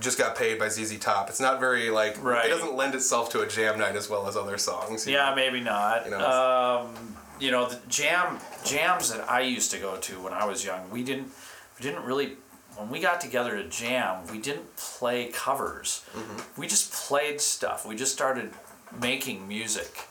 [0.00, 1.28] just got paid by ZZ Top.
[1.28, 2.46] It's not very like Right.
[2.46, 5.06] it doesn't lend itself to a jam night as well as other songs.
[5.06, 5.36] Yeah, know?
[5.36, 6.06] maybe not.
[6.06, 10.32] You know, um, you know, the jam jams that I used to go to when
[10.32, 11.30] I was young, we didn't
[11.78, 12.36] we didn't really
[12.76, 16.04] when we got together to jam, we didn't play covers.
[16.56, 17.86] We just played stuff.
[17.86, 18.50] We just started
[19.00, 20.06] making music,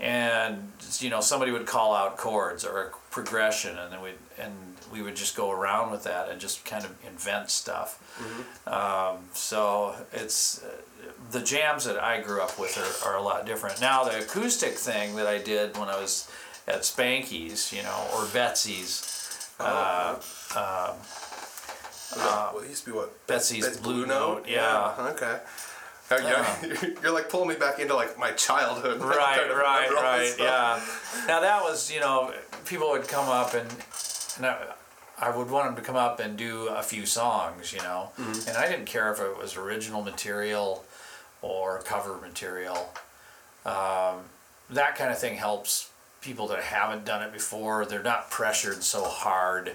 [0.00, 4.52] and you know, somebody would call out chords or a progression, and then we and
[4.92, 7.98] we would just go around with that and just kind of invent stuff.
[8.66, 10.68] Um, so it's uh,
[11.32, 13.80] the jams that I grew up with are, are a lot different.
[13.80, 16.30] Now the acoustic thing that I did when I was
[16.68, 20.16] at Spanky's, you know, or Betsy's, uh,
[20.54, 21.00] Was
[22.14, 24.94] that- well, it used to be what Betsy's That's Blue Note, yeah.
[25.14, 25.40] Okay.
[26.08, 26.56] Uh, yeah,
[27.02, 29.00] You're like pulling me back into like my childhood.
[29.00, 30.80] Right, trying to right, remember all this right, yeah.
[31.26, 32.32] Now that was, you know,
[32.64, 33.68] people would come up and,
[34.36, 34.56] and I,
[35.18, 38.48] I would want them to come up and do a few songs, you know, Mm-hmm.
[38.48, 40.84] and I didn't care if it was original material
[41.42, 42.92] or cover material.
[43.64, 44.26] Um,
[44.70, 45.90] that kind of thing helps
[46.20, 47.84] people that haven't done it before.
[47.84, 49.72] They're not pressured so hard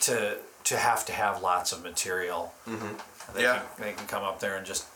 [0.00, 2.52] to to have to have lots of material.
[2.68, 3.34] Mm-hmm.
[3.36, 3.60] They, Yeah.
[3.76, 4.86] can, they can come up there and just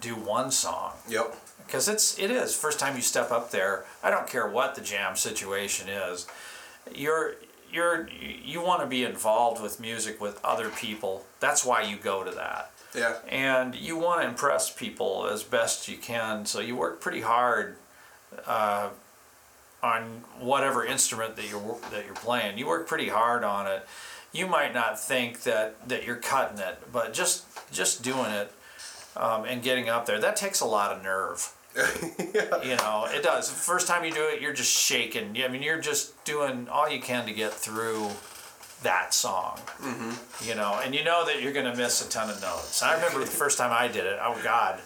[0.00, 1.34] do one song Yep.
[1.66, 4.82] because it's it is first time you step up there i don't care what the
[4.82, 6.26] jam situation is
[6.94, 7.36] you're
[7.72, 8.06] you're
[8.44, 12.30] you want to be involved with music with other people that's why you go to
[12.30, 13.14] that Yeah.
[13.26, 17.76] and you want to impress people as best you can so you work pretty hard
[18.46, 18.90] uh,
[19.82, 20.02] on
[20.38, 23.86] whatever instrument that you're that you're playing you work pretty hard on it
[24.32, 28.52] you might not think that that you're cutting it but just just doing it
[29.16, 31.52] um, and getting up there that takes a lot of nerve.
[32.64, 33.48] You know it does.
[33.48, 35.36] The first time you do it you're just shaking.
[35.42, 38.10] I mean you're just doing all you can to get through
[38.82, 39.58] that song.
[39.80, 40.48] Mm-hmm.
[40.48, 42.82] you know and you know that you're going to miss a ton of notes.
[42.82, 44.80] I remember the first time i did it oh god.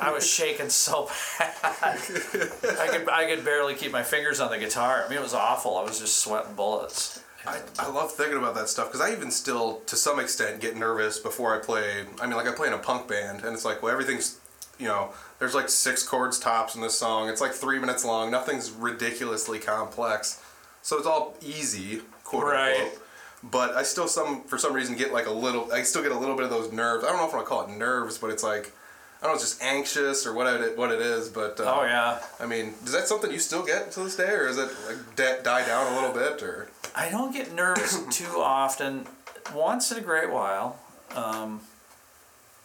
[0.00, 1.54] I was shaking so bad.
[1.62, 5.04] I could i could barely keep my fingers on the guitar.
[5.04, 5.76] I mean it was awful.
[5.76, 9.30] I was just sweating bullets I, I love thinking about that stuff because I even
[9.30, 12.04] still, to some extent, get nervous before I play.
[12.20, 14.38] I mean, like I play in a punk band, and it's like, well, everything's,
[14.78, 17.28] you know, there's like six chords tops in this song.
[17.28, 18.30] It's like three minutes long.
[18.30, 20.42] Nothing's ridiculously complex,
[20.82, 22.76] so it's all easy, quote Right.
[22.76, 23.02] unquote.
[23.42, 25.72] But I still, some for some reason, get like a little.
[25.72, 27.04] I still get a little bit of those nerves.
[27.04, 28.72] I don't know if I call it nerves, but it's like.
[29.20, 31.84] I don't know, it's just anxious or what it, what it is, but uh, oh
[31.84, 34.70] yeah I mean, is that something you still get to this day, or is it
[34.88, 36.68] like di- die down a little bit, or?
[36.96, 39.06] I don't get nervous too often.
[39.54, 40.78] Once in a great while,
[41.14, 41.60] um,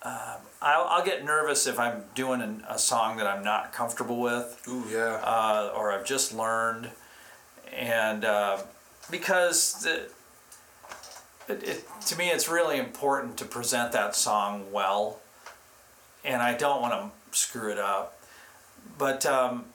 [0.01, 4.21] uh, I'll, I'll get nervous if I'm doing an, a song that I'm not comfortable
[4.21, 5.19] with, Ooh, yeah.
[5.23, 6.89] uh, or I've just learned,
[7.73, 8.59] and uh,
[9.11, 10.09] because the,
[11.51, 15.19] it, it, to me it's really important to present that song well,
[16.25, 18.19] and I don't want to screw it up,
[18.97, 19.25] but.
[19.25, 19.65] Um,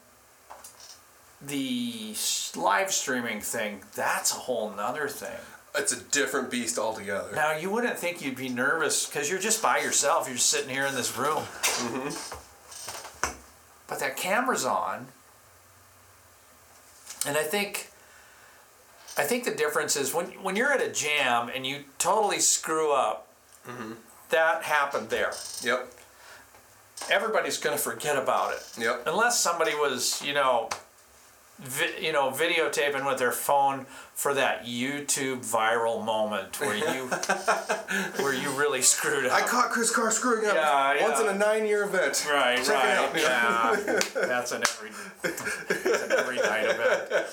[1.42, 2.14] the
[2.54, 5.38] live streaming thing, that's a whole nother thing.
[5.74, 7.32] It's a different beast altogether.
[7.34, 10.26] Now, you wouldn't think you'd be nervous because you're just by yourself.
[10.26, 11.44] You're just sitting here in this room.
[13.86, 15.06] But that camera's on.
[17.26, 17.88] And I think.
[19.16, 22.92] I think the difference is when, when you're at a jam and you totally screw
[22.92, 23.28] up,
[24.30, 25.32] that happened there.
[25.62, 25.92] Yep.
[27.10, 28.62] Everybody's going to forget about it.
[28.78, 29.04] Yep.
[29.06, 30.68] Unless somebody was, you know,
[31.58, 37.06] vi- you know, videotaping with their phone for that YouTube viral moment where you
[38.22, 39.32] where you really screwed up.
[39.32, 42.26] I caught Chris Carr screwing up Yeah, once in a nine-year event.
[42.30, 43.10] Right, Check right.
[43.16, 43.76] Yeah,
[44.26, 44.90] that's an every
[45.22, 47.26] that's an every night event.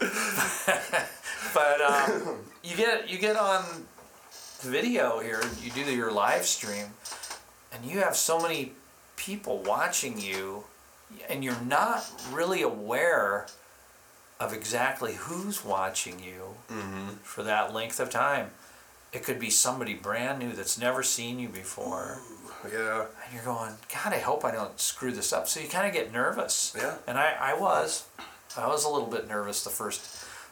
[1.54, 3.64] but um, you get you get on
[4.60, 5.42] video here.
[5.62, 6.86] You do your live stream,
[7.72, 8.72] and you have so many
[9.20, 10.64] people watching you,
[11.28, 13.46] and you're not really aware
[14.40, 16.54] of exactly who's watching you
[17.22, 18.50] for that length of time.
[19.12, 22.20] It could be somebody brand new that's never seen you before
[22.64, 23.06] Yeah.
[23.24, 25.48] and you're going, God, I hope I don't screw this up.
[25.48, 26.74] So you kind of get nervous.
[26.78, 26.94] Yeah.
[27.06, 28.04] And I, I was,
[28.56, 30.00] I was a little bit nervous the first,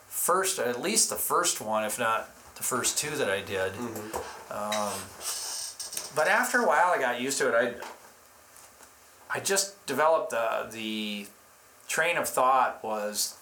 [0.09, 3.73] first at least the first one, if not the first two that I did.
[4.51, 4.93] Um,
[6.17, 7.55] but after a while, I got used to it.
[7.55, 7.75] I,
[9.31, 11.27] I just developed the the
[11.89, 13.37] train of thought was,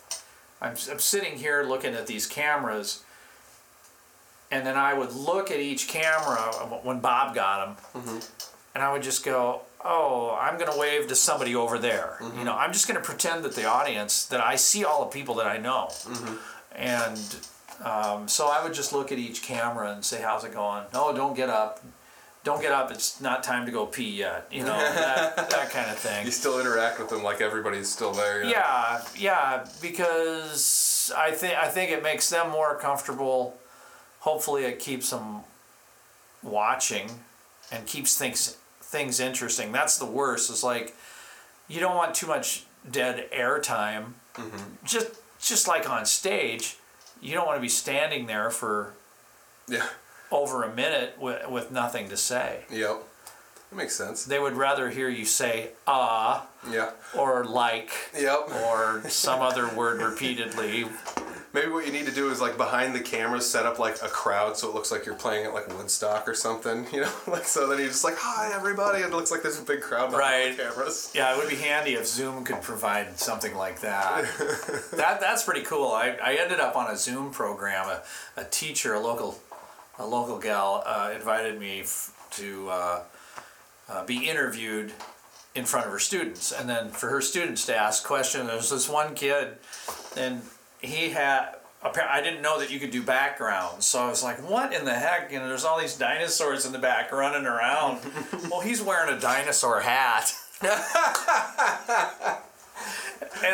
[0.61, 3.03] I'm, I'm sitting here looking at these cameras.
[4.49, 6.39] And then I would look at each camera
[6.85, 8.19] when Bob got them, mm-hmm.
[8.77, 12.27] and I would just go, "Oh, I'm going to wave to somebody over there." You
[12.27, 12.45] mm-hmm.
[12.45, 15.35] know, I'm just going to pretend that the audience that I see all the people
[15.35, 16.37] that I know, mm-hmm.
[16.77, 17.37] and
[17.85, 21.13] um, so I would just look at each camera and say, "How's it going?" No,
[21.13, 21.83] don't get up.
[22.47, 22.93] Don't get up.
[22.93, 24.47] It's not time to go pee yet.
[24.53, 26.25] You know that that kind of thing.
[26.25, 28.39] You still interact with them like everybody's still there.
[28.39, 28.51] you know?
[28.51, 33.57] Yeah, yeah, because I think I think it makes them more comfortable.
[34.21, 35.41] Hopefully, it keeps them
[36.41, 37.11] watching
[37.73, 39.73] and keeps things things interesting.
[39.73, 40.49] That's the worst.
[40.49, 40.95] Is like
[41.67, 44.15] you don't want too much dead air time.
[44.35, 44.85] Mm-hmm.
[44.85, 46.77] Just just like on stage,
[47.21, 48.95] you don't want to be standing there for
[49.67, 49.87] Yeah.
[50.31, 52.65] Over a minute with, with nothing to say.
[52.71, 53.03] Yep.
[53.71, 54.25] That makes sense.
[54.25, 56.91] They would rather hear you say ah Yeah.
[57.19, 58.51] or like Yep.
[58.65, 60.87] or some other word repeatedly.
[61.53, 64.09] Maybe what you need to do is like behind the camera, set up like a
[64.09, 66.87] crowd so it looks like you're playing at like Woodstock or something.
[66.93, 69.59] You know, like so then you're just like, "Hi, everybody!" and it looks like there's
[69.59, 70.19] a big crowd behind
[70.51, 70.57] Right.
[70.57, 71.11] the cameras.
[71.15, 74.27] Yeah, it would be handy if Zoom could provide something like that.
[74.93, 75.91] that that's pretty cool.
[75.93, 77.89] I, I ended up on a Zoom program.
[77.89, 78.03] A,
[78.39, 79.39] a teacher, a local
[79.99, 83.03] a local gal, uh, invited me f- to uh,
[83.89, 84.93] uh, be interviewed
[85.55, 88.47] in front of her students, and then for her students to ask questions.
[88.47, 89.57] There was this one kid,
[90.17, 90.43] and
[90.81, 91.57] he had.
[91.83, 94.95] I didn't know that you could do backgrounds, so I was like, "What in the
[94.95, 98.01] heck?" You know, there's all these dinosaurs in the back running around.
[98.51, 100.33] well, he's wearing a dinosaur hat.
[100.63, 100.73] and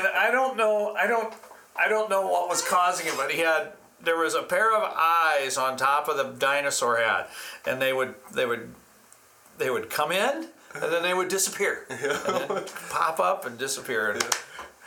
[0.07, 1.35] I don't know, I don't,
[1.77, 3.73] I don't know what was causing it, but he had
[4.03, 7.31] there was a pair of eyes on top of the dinosaur hat,
[7.67, 8.75] and they would they would
[9.59, 12.49] they would come in and then they would disappear, and then
[12.91, 14.13] pop up and disappear.
[14.13, 14.23] And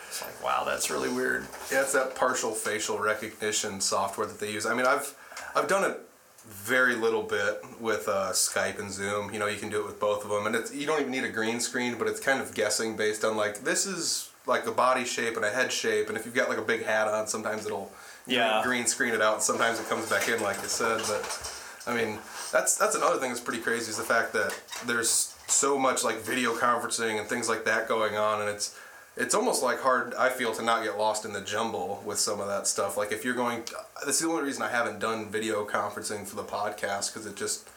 [0.08, 1.46] it's like, wow, that's really weird.
[1.72, 4.66] Yeah, it's that partial facial recognition software that they use.
[4.66, 5.16] I mean, I've
[5.56, 6.00] I've done it
[6.48, 9.34] very little bit with uh, Skype and Zoom.
[9.34, 11.12] You know, you can do it with both of them, and it's you don't even
[11.12, 14.68] need a green screen, but it's kind of guessing based on like this is like
[14.68, 17.08] a body shape and a head shape, and if you've got like a big hat
[17.08, 17.92] on, sometimes it'll
[18.28, 18.62] Yeah.
[18.64, 21.02] green screen it out, and sometimes it comes back in like you said.
[21.08, 22.20] But I mean,
[22.52, 26.18] that's that's another thing that's pretty crazy is the fact that there's so much like
[26.22, 28.78] video conferencing and things like that going on, and it's
[29.18, 32.40] it's almost like hard I feel to not get lost in the jumble with some
[32.40, 32.98] of that stuff.
[32.98, 33.64] Like if you're going,
[34.04, 37.70] that's the only reason I haven't done video conferencing for the podcast because it just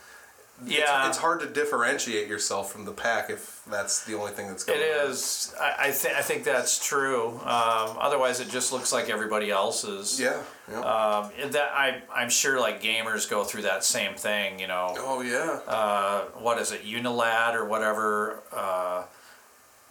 [0.67, 4.49] Yeah, it's, it's hard to differentiate yourself from the pack if that's the only thing
[4.49, 5.11] that's going It on.
[5.11, 5.55] is.
[5.61, 7.29] I, I think I think that's true.
[7.45, 10.21] Um, otherwise, it just looks like everybody else's.
[10.21, 10.43] Yeah.
[10.69, 10.81] yeah.
[10.81, 14.59] Um, that I I'm sure like gamers go through that same thing.
[14.59, 15.61] You know, oh yeah.
[15.69, 19.05] uh, what is it, Unilad or whatever, uh,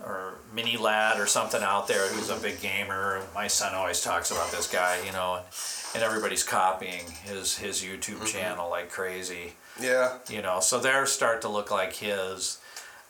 [0.03, 3.22] or Mini Lad or something out there who's a big gamer.
[3.34, 4.99] My son always talks about this guy.
[5.05, 5.39] You know,
[5.95, 10.18] and everybody's copying his his YouTube channel like crazy yeah.
[10.30, 12.60] you know so theirs start to look like his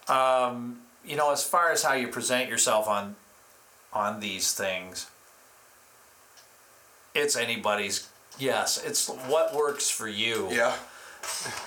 [0.07, 3.15] um, you know as far as how you present yourself on
[3.93, 5.07] on these things
[7.15, 10.73] it's anybody's yes it's what works for you Yeah.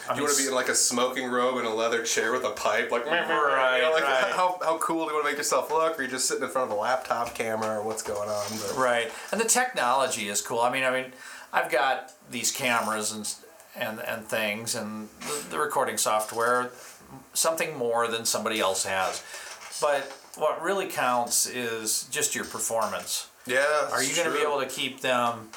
[0.08, 2.32] I You mean, want to be in like a smoking robe and a leather chair
[2.32, 4.32] with a pipe, like Right, you know, like right.
[4.32, 5.98] how, how cool do you want to make yourself look?
[5.98, 8.46] Or you just sitting in front of a laptop camera, or what's going on?
[8.52, 11.12] But, right and the technology is cool i mean i mean
[11.52, 13.34] i've got these cameras and
[13.76, 16.70] and and things and the, the recording software
[17.34, 19.22] something more than somebody else has
[19.80, 20.02] but
[20.36, 23.88] what really counts is just your performance Yeah.
[23.92, 25.48] Are you going to be able to keep them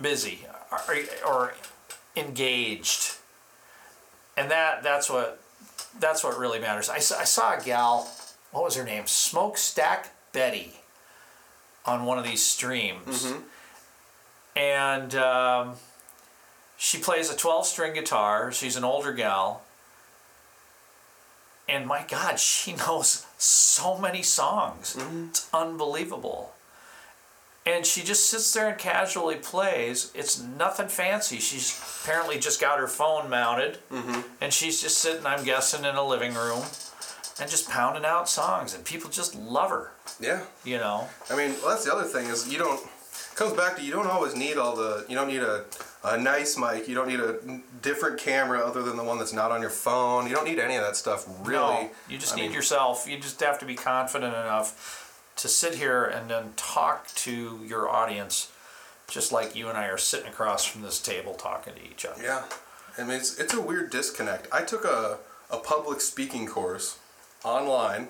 [0.00, 0.80] busy or,
[1.26, 1.54] or
[2.16, 3.16] engaged?
[4.36, 5.40] And that that's what
[6.00, 6.88] that's what really matters.
[6.90, 8.10] I, saw- I saw a gal,
[8.52, 9.06] what was her name?
[9.06, 10.72] Smokestack Betty.
[11.86, 13.32] on one of these streams,
[14.56, 15.74] and um,
[16.76, 18.52] she plays a 12 string guitar.
[18.52, 19.62] She's an older gal.
[21.68, 24.96] And my God, she knows so many songs.
[24.98, 25.28] Mm-hmm.
[25.30, 26.52] It's unbelievable.
[27.64, 30.12] And she just sits there and casually plays.
[30.14, 31.38] It's nothing fancy.
[31.40, 33.78] She's apparently just got her phone mounted.
[33.90, 34.20] Mm-hmm.
[34.40, 36.62] And she's just sitting, I'm guessing, in a living room
[37.40, 38.72] and just pounding out songs.
[38.72, 40.44] And people just love her, Yeah.
[40.64, 41.08] you know?
[41.28, 42.80] I mean, well, that's the other thing is you don't
[43.34, 45.64] comes back to you don't always need all the you don't need a,
[46.06, 46.86] a nice mic.
[46.88, 47.38] You don't need a
[47.82, 50.26] different camera other than the one that's not on your phone.
[50.28, 51.84] You don't need any of that stuff really.
[51.84, 53.06] No, you just I need mean, yourself.
[53.08, 57.88] You just have to be confident enough to sit here and then talk to your
[57.88, 58.50] audience,
[59.08, 62.22] just like you and I are sitting across from this table talking to each other.
[62.22, 62.44] yeah.
[62.98, 64.48] I mean it's it's a weird disconnect.
[64.52, 65.18] I took a
[65.50, 66.98] a public speaking course
[67.44, 68.08] online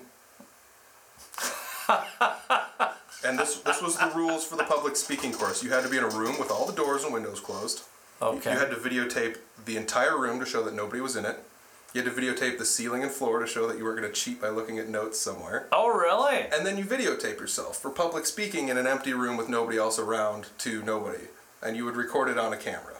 [3.24, 5.96] and this this was the rules for the public speaking course you had to be
[5.96, 7.82] in a room with all the doors and windows closed
[8.22, 8.52] Okay.
[8.52, 9.36] You had to videotape
[9.66, 11.36] the entire room to show that nobody was in it.
[11.92, 14.18] You had to videotape the ceiling and floor to show that you weren't going to
[14.18, 15.66] cheat by looking at notes somewhere.
[15.70, 16.46] oh, really?
[16.50, 19.98] And then you videotape yourself for public speaking in an empty room with nobody else
[19.98, 21.24] around to nobody.
[21.62, 22.94] And you would record it on a camera.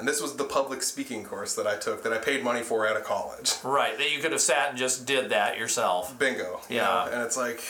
[0.00, 2.88] And this was the public speaking course that I took that I paid money for
[2.88, 3.52] at a college.
[3.62, 3.96] Right.
[3.96, 6.18] That you could have sat and just did that yourself.
[6.18, 6.58] Bingo.
[6.68, 6.82] you Yeah.
[7.06, 7.10] know?
[7.12, 7.62] And it's like,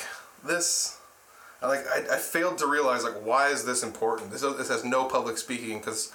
[0.43, 0.96] this.
[1.63, 4.31] I like I, I failed to realize like why is this important?
[4.31, 6.13] This this has no public speaking because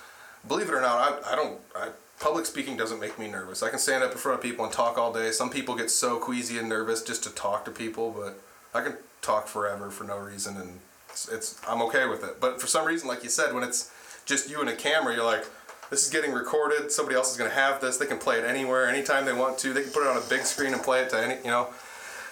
[0.48, 1.89] believe it or not, I, I don't I,
[2.20, 3.64] public speaking doesn't make me nervous.
[3.64, 5.32] I can stand up in front of people and talk all day.
[5.32, 8.39] Some people get so queasy and nervous just to talk to people, but
[8.78, 10.80] I can talk forever for no reason and
[11.10, 12.39] it's, it's I'm okay with it.
[12.39, 13.92] But for some reason, like you said, when it's
[14.26, 15.46] just you and a camera, you're like.
[15.89, 16.89] This is getting recorded.
[16.89, 17.98] Somebody else is going to have this.
[17.98, 19.74] They can play it anywhere, anytime they want to.
[19.74, 21.68] They can put it on a big screen and play it to any, you know.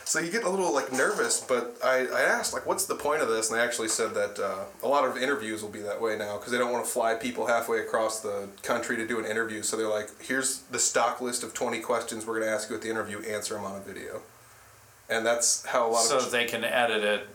[0.10, 3.22] So you get a little like nervous, but I, I asked like, what's the point
[3.22, 3.51] of this?
[3.51, 6.38] And they actually said that uh, a lot of interviews will be that way now
[6.38, 9.62] because they don't want to fly people halfway across the country to do an interview.
[9.62, 12.76] So they're like, here's the stock list of 20 questions we're going to ask you
[12.76, 13.20] at the interview.
[13.22, 14.22] Answer them on a video.
[15.12, 17.28] And that's how a lot So of so they can edit it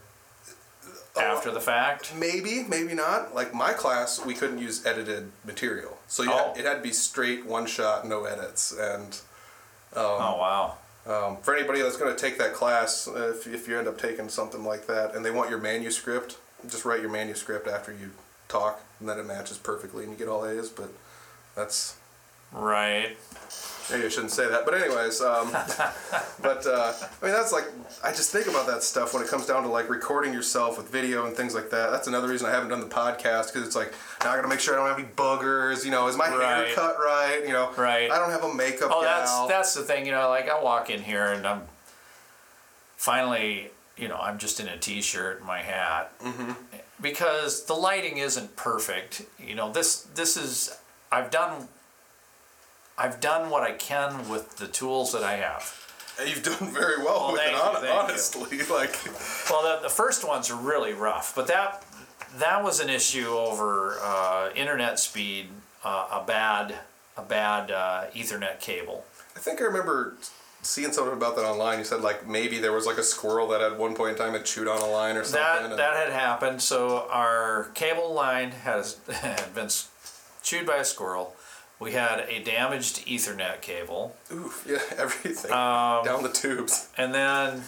[1.17, 2.13] after the fact.
[2.17, 3.37] maybe maybe not.
[3.37, 6.49] Like my class, we couldn't use edited material, so you Oh.
[6.49, 9.17] had, it had to be straight one shot, no edits, and.
[9.95, 10.79] oh, wow.
[11.07, 14.29] Um, for anybody that's going to take that class, if, if you end up taking
[14.29, 18.11] something like that and they want your manuscript, just write your manuscript after you
[18.49, 20.71] talk, and then it matches perfectly and you get all A's.
[20.71, 20.91] But
[21.55, 21.97] that's
[22.55, 23.17] Right.
[23.91, 24.65] maybe I shouldn't say that.
[24.65, 25.51] But anyways, um,
[26.41, 27.65] but uh, I mean that's like
[28.03, 30.89] I just think about that stuff when it comes down to like recording yourself with
[30.89, 31.91] video and things like that.
[31.91, 33.93] That's another reason I haven't done the podcast because it's like
[34.23, 35.85] now I got to make sure I don't have any buggers.
[35.85, 36.75] You know, is my hair Right.
[36.75, 37.43] cut right?
[37.45, 38.11] You know, Right.
[38.11, 39.47] I don't have a makeup Oh, gal.
[39.49, 40.07] that's that's the thing.
[40.07, 41.63] You know, like I walk in here and I'm
[42.97, 46.13] finally, you know, I'm just in a t-shirt and my hat
[47.01, 49.23] because the lighting isn't perfect.
[49.39, 50.77] You know, this this is
[51.13, 51.69] I've done
[52.97, 55.81] I've done what I can with the tools that I have.
[56.25, 57.91] You've done very well Well, with it, you, hon- thank you.
[57.91, 58.59] honestly.
[58.71, 58.99] Like.
[59.51, 61.85] Well, the, the first ones really rough, but that
[62.39, 65.49] that was an issue over uh, internet speed,
[65.85, 66.75] uh, a bad
[67.17, 69.05] a bad uh, Ethernet cable.
[69.37, 70.15] I think I remember
[70.63, 71.79] seeing something about that online.
[71.79, 74.33] You said like maybe there was like a squirrel that at one point in time
[74.35, 75.41] had chewed on a line or something.
[75.43, 76.63] That and- that had happened.
[76.63, 79.69] So our cable line has had been
[80.45, 81.35] chewed by a squirrel.
[81.85, 86.89] We had a damaged Ethernet cable, Oof, yeah, everything Um, down the tubes.
[86.97, 87.63] and then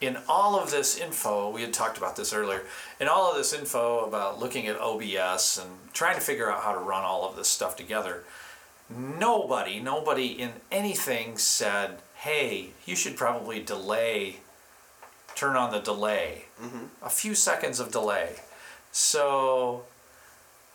[0.00, 2.62] in all of this info, we had talked about this earlier.
[3.00, 6.72] In all of this info about looking at OBS and trying to figure out how
[6.72, 8.22] to run all of this stuff together,
[8.88, 14.36] nobody, nobody in anything said, "Hey, you should probably delay,
[15.34, 16.44] turn on the delay,
[17.02, 18.40] a few seconds of delay."
[18.92, 19.84] So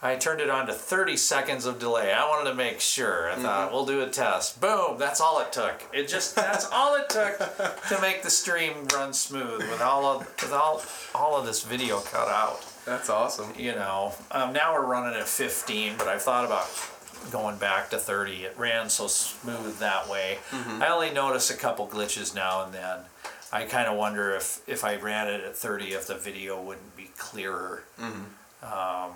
[0.02, 2.14] I turned it on to 30 seconds of delay.
[2.14, 3.30] I wanted to make sure.
[3.30, 4.62] I thought, we'll do a test.
[4.62, 5.84] Boom, that's all it took.
[5.94, 7.38] It just that's all it took
[7.90, 10.82] to make the stream run smooth with all of with all
[11.14, 12.66] all of this video cut out.
[12.86, 13.52] That's awesome.
[13.58, 16.68] You know, um, now we're running at 15, but I've thought about
[17.30, 18.46] going back to 30.
[18.46, 20.38] It ran so smooth that way.
[20.82, 23.00] I only notice a couple glitches now and then.
[23.52, 26.96] I kind of wonder if if I ran it at 30, if the video wouldn't
[26.96, 27.84] be clearer.
[28.64, 29.12] Um,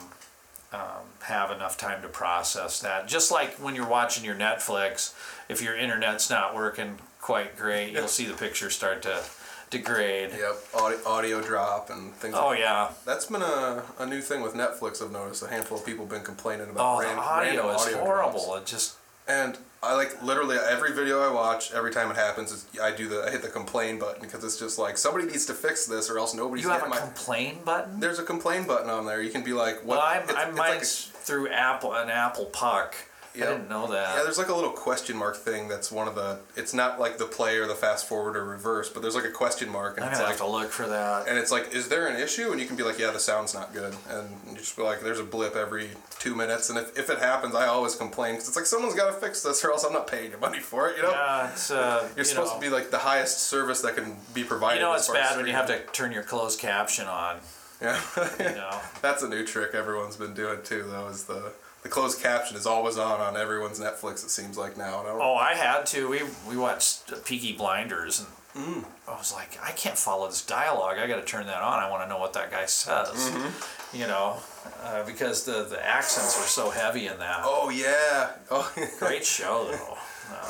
[0.74, 3.08] um, have enough time to process that.
[3.08, 5.14] Just like when you're watching your Netflix,
[5.48, 9.24] if your internet's not working quite great, you'll see the picture start to
[9.70, 10.32] degrade.
[10.32, 12.34] Yep, audio, audio drop and things.
[12.34, 12.46] Like that.
[12.46, 12.90] Oh like yeah.
[13.06, 15.04] That's been a, a new thing with Netflix.
[15.04, 16.98] I've noticed a handful of people have been complaining about.
[16.98, 18.46] Oh, the audio is audio horrible.
[18.46, 18.72] drops.
[18.72, 18.98] It just
[19.28, 23.08] And I like literally every video I watch, every time it happens, is I do
[23.10, 26.10] the I hit the complain button because it's just like somebody needs to fix this
[26.10, 26.98] or else nobody's You have a my.
[26.98, 28.00] complain button?
[28.00, 29.22] There's a complain button on there.
[29.22, 29.98] You can be like, what?
[29.98, 30.86] Well, I'm, it's- I'm it's like a-
[31.26, 32.96] through Apple, an Apple Puck.
[33.36, 33.46] Yeah.
[33.46, 34.18] I didn't know that.
[34.18, 36.40] Yeah, there's like a little question mark thing that's one of the.
[36.56, 39.32] It's not like the play or the fast forward or reverse, but there's like a
[39.32, 41.28] question mark, and I'm it's gonna like, have to look for that.
[41.28, 42.52] and it's like, is there an issue?
[42.52, 45.02] And you can be like, yeah, the sound's not good, and you just be like,
[45.02, 48.48] there's a blip every two minutes, and if, if it happens, I always complain because
[48.48, 50.90] it's like someone's got to fix this, or else I'm not paying you money for
[50.90, 51.12] it, you know.
[51.12, 54.44] Yeah, it's uh, You're supposed know, to be like the highest service that can be
[54.44, 54.80] provided.
[54.80, 57.38] You know, it's bad when you have to turn your closed caption on.
[57.82, 58.00] Yeah,
[58.40, 58.80] You know.
[59.02, 60.84] that's a new trick everyone's been doing too.
[60.90, 61.52] Though is the
[61.84, 64.24] the closed caption is always on on everyone's Netflix.
[64.24, 65.04] It seems like now.
[65.06, 66.08] I Oh, I had to.
[66.10, 68.86] We we watched Peaky Blinders, and Mm.
[69.08, 71.00] I was like, I can't follow this dialogue.
[71.00, 71.80] I got to turn that on.
[71.80, 73.08] I want to know what that guy says.
[73.10, 73.98] Mm-hmm.
[73.98, 74.38] You know,
[74.84, 77.42] uh, because the the accents are so heavy in that.
[77.44, 78.34] Oh yeah.
[78.52, 79.98] Oh, Great show though.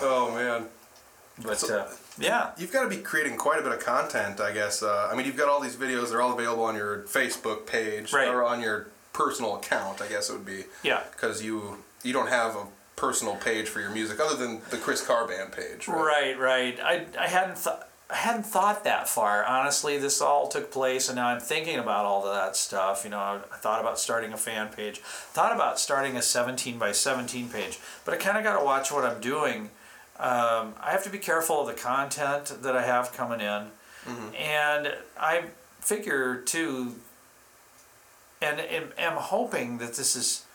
[0.02, 0.68] oh man.
[1.44, 1.88] But So- uh,
[2.20, 4.84] yeah, You've got to be creating quite a bit of content, I guess.
[4.84, 8.12] Uh, I mean, you've got all these videos; they're all available on your Facebook page
[8.14, 8.28] Right.
[8.28, 10.01] or on your personal account.
[10.01, 11.03] I guess it would be yeah.
[11.11, 15.05] because you you don't have a personal page for your music other than the Chris
[15.05, 15.88] Carr Band page.
[15.88, 16.78] Right, Right.
[16.78, 16.80] right.
[16.80, 17.89] I, I hadn't thought.
[18.09, 19.43] I hadn't thought that far.
[19.43, 23.03] Honestly, this all took place, and now I'm thinking about all of that stuff.
[23.05, 26.91] You know, I, thought about starting a fan page, thought about starting a 17 by
[26.91, 29.72] 17 page, but I kind of got to watch what I'm doing.
[30.20, 33.68] Um, I have to be careful of the content that I have coming in,
[34.38, 35.45] and I
[35.80, 36.95] figure too,
[38.44, 40.46] and, and am hoping that this is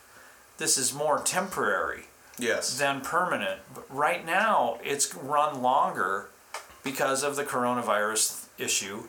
[0.59, 2.05] this is more temporary
[2.41, 2.79] Yes.
[2.79, 3.61] than permanent.
[3.75, 6.29] But right now, it's run longer
[6.85, 9.05] because of the coronavirus issue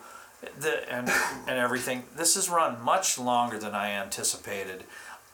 [0.60, 1.10] the, and,
[1.48, 2.04] and everything.
[2.16, 4.84] This has run much longer than I anticipated.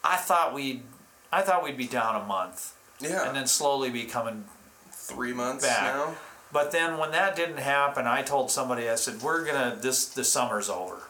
[0.03, 0.83] I thought we'd
[1.31, 3.27] I thought we'd be down a month yeah.
[3.27, 4.45] and then slowly be coming.
[4.91, 5.83] three months back.
[5.95, 6.15] now.
[6.51, 10.23] But then when that didn't happen, I told somebody I said we're gonna this the
[10.23, 11.03] summer's over.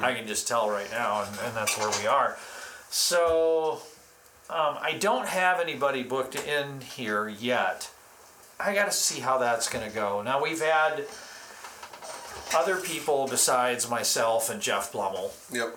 [0.00, 2.36] I can just tell right now, and, and that's where we are.
[2.90, 3.80] So
[4.50, 7.90] um, I don't have anybody booked in here yet.
[8.60, 10.22] I got to see how that's going to go.
[10.22, 11.06] Now we've had
[12.54, 15.74] other people besides myself and Jeff Blummel, Yep.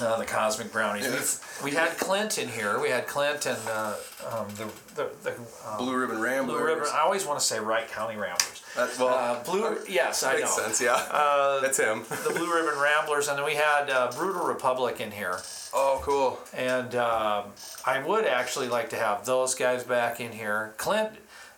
[0.00, 1.06] Uh, the Cosmic Brownies.
[1.08, 2.80] We've, we had Clint in here.
[2.80, 3.94] We had Clint and uh,
[4.32, 5.32] um, the the, the
[5.68, 6.56] um, Blue Ribbon Ramblers.
[6.58, 6.84] Blue Ribbon.
[6.92, 8.62] I always want to say Wright County Ramblers.
[8.76, 9.78] That, well, Uh, Blue.
[9.88, 10.38] Yes, I know.
[10.40, 10.80] makes sense.
[10.80, 10.94] Yeah.
[10.94, 12.04] Uh, That's him.
[12.08, 15.38] the Blue Ribbon Ramblers, and then we had uh, Brutal Republic in here.
[15.74, 16.38] Oh, cool.
[16.54, 17.52] And um,
[17.84, 20.74] I would actually like to have those guys back in here.
[20.78, 21.10] Clint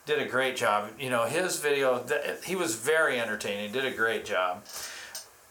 [0.06, 0.90] did a great job.
[0.98, 4.64] You know, his video, th- he was very entertaining, did a great job.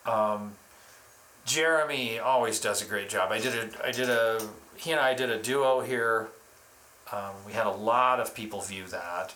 [0.06, 0.54] Um,
[1.48, 3.32] Jeremy always does a great job.
[3.32, 4.46] I did a, I did a,
[4.76, 6.28] he and I did a duo here.
[7.12, 9.34] Um, we had a lot of people view that.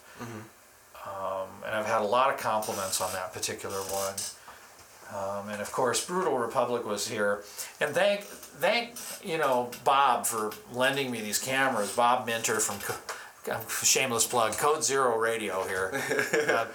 [1.07, 4.15] Um, and I've had a lot of compliments on that particular one.
[5.13, 7.43] Um, and of course, Brutal Republic was here.
[7.79, 11.95] And thank, thank you know Bob for lending me these cameras.
[11.95, 12.77] Bob Minter from
[13.83, 15.91] shameless plug Code Zero Radio here.
[16.49, 16.65] uh,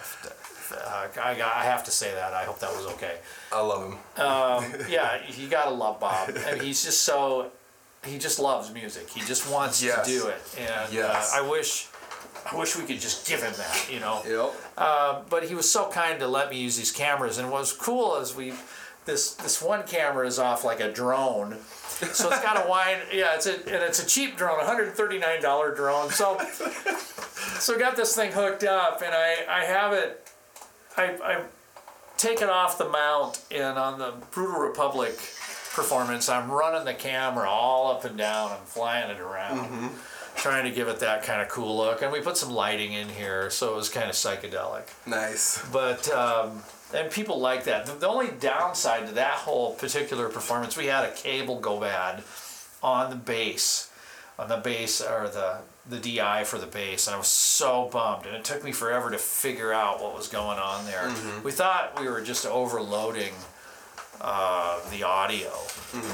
[0.77, 2.33] uh, I, I have to say that.
[2.33, 3.17] I hope that was okay.
[3.53, 3.93] I love him.
[4.25, 6.31] Um, yeah, you gotta love Bob.
[6.47, 7.51] I mean, he's just so
[8.05, 9.09] he just loves music.
[9.11, 10.07] He just wants Yes.
[10.07, 11.33] to do it, and Yes.
[11.35, 11.89] uh, I wish
[12.51, 13.89] I wish we could just give him that.
[13.93, 14.23] You know.
[14.27, 14.55] Yep.
[14.79, 17.73] Uh, but he was so kind to let me use these cameras, and what was
[17.73, 18.53] cool is we
[19.05, 23.35] this this one camera is off like a drone, so it's got a wide yeah
[23.35, 26.11] it's a and it's a cheap drone, 139 dollar drone.
[26.11, 26.39] So
[27.59, 30.29] so got this thing hooked up, and I I have it
[30.97, 31.43] I I
[32.17, 35.15] take it off the mount, and on the Brutal Republic
[35.75, 38.53] performance, I'm running the camera all up and down.
[38.53, 39.91] I'm flying it around
[40.37, 42.03] trying to give it that kind of cool look.
[42.03, 44.85] And we put some lighting in here, so it was kind of psychedelic.
[45.07, 45.67] Nice.
[45.73, 46.63] But um,
[46.95, 47.87] and people like that.
[47.87, 52.23] The, the only downside to that whole particular performance, we had a cable go bad
[52.83, 53.91] on the bass,
[54.39, 58.27] on the bass or the the DI for the bass, and I was so bummed.
[58.27, 61.11] And it took me forever to figure out what was going on there.
[61.45, 63.33] We thought we were just overloading
[64.21, 65.53] uh, the audio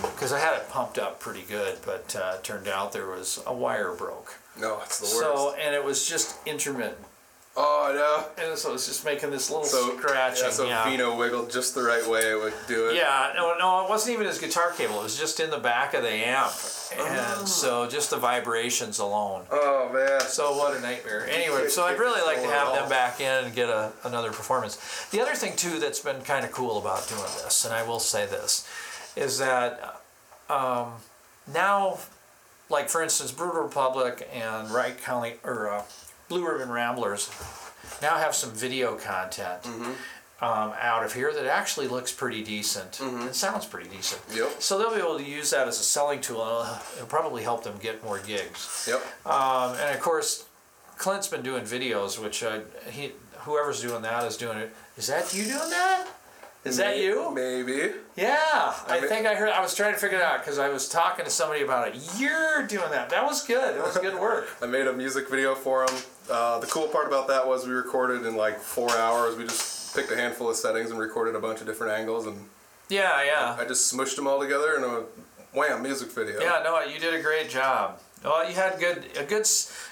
[0.03, 3.43] because I had it pumped up pretty good, but uh, it turned out there was
[3.47, 4.35] a wire broke.
[4.61, 5.21] No, it's the worst.
[5.21, 6.99] So and it was just intermittent,
[7.57, 8.45] oh no!
[8.45, 9.65] and so it was just making this little.
[9.65, 10.45] So scratching.
[10.45, 10.89] Yeah, so yeah.
[10.89, 12.31] Vino wiggled just the right way.
[12.31, 12.97] It would do it.
[12.97, 15.01] Yeah, no, no, it wasn't even his guitar cable.
[15.01, 16.53] It was just in the back of the amp,
[16.99, 19.45] and so just the vibrations alone.
[19.51, 20.21] Oh man.
[20.23, 21.27] So what a nightmare.
[21.29, 25.07] Anyway, so I'd really like to have them back in and get a, another performance.
[25.11, 28.01] The other thing too that's been kind of cool about doing this, and I will
[28.01, 28.69] say this,
[29.17, 30.01] is that
[30.49, 30.93] um,
[31.53, 31.99] now,
[32.69, 35.83] like for instance, Brutal Republic and Wright County or uh,
[36.33, 37.29] Blue Ribbon Ramblers
[38.01, 42.99] now have some video content um, out of here that actually looks pretty decent.
[43.03, 44.23] It sounds pretty decent.
[44.35, 44.63] Yep.
[44.63, 47.65] So they'll be able to use that as a selling tool, and it'll, probably help
[47.65, 48.89] them get more gigs.
[48.89, 49.27] Yep.
[49.27, 50.47] Um, and of course,
[50.97, 52.61] Clint's been doing videos, which uh,
[52.91, 54.75] he whoever's doing that is doing it.
[54.97, 56.07] Is that you doing that?
[56.65, 57.35] Is that you?
[57.35, 57.93] Maybe.
[58.17, 59.49] Yeah, I mean- think I heard.
[59.49, 62.01] I was trying to figure it out because I was talking to somebody about it.
[62.19, 63.11] You're doing that.
[63.11, 63.77] That was good.
[63.77, 64.49] It was good work.
[64.63, 65.95] I made a music video for him.
[66.31, 69.37] Uh, the cool part about that was we recorded in like four hours.
[69.37, 72.49] We just picked a handful of settings and recorded a bunch of different angles, and
[72.89, 75.03] Yeah, yeah, I just smushed them all together in a
[75.53, 76.41] wham music video.
[76.41, 76.61] yeah.
[76.65, 77.99] No, you did a great job.
[78.25, 79.47] Well, you had good a good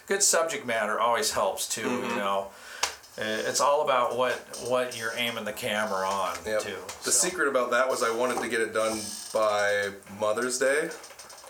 [0.07, 1.83] good subject matter always helps too.
[1.83, 2.11] Mm-hmm.
[2.11, 2.47] You know,
[3.19, 4.35] it's all about what
[4.69, 6.61] what you're aiming the camera on Yep.
[6.63, 6.77] too.
[7.05, 7.29] The so.
[7.29, 9.01] secret about that was I wanted to get it done
[9.35, 9.91] by
[10.21, 10.91] Mother's Day,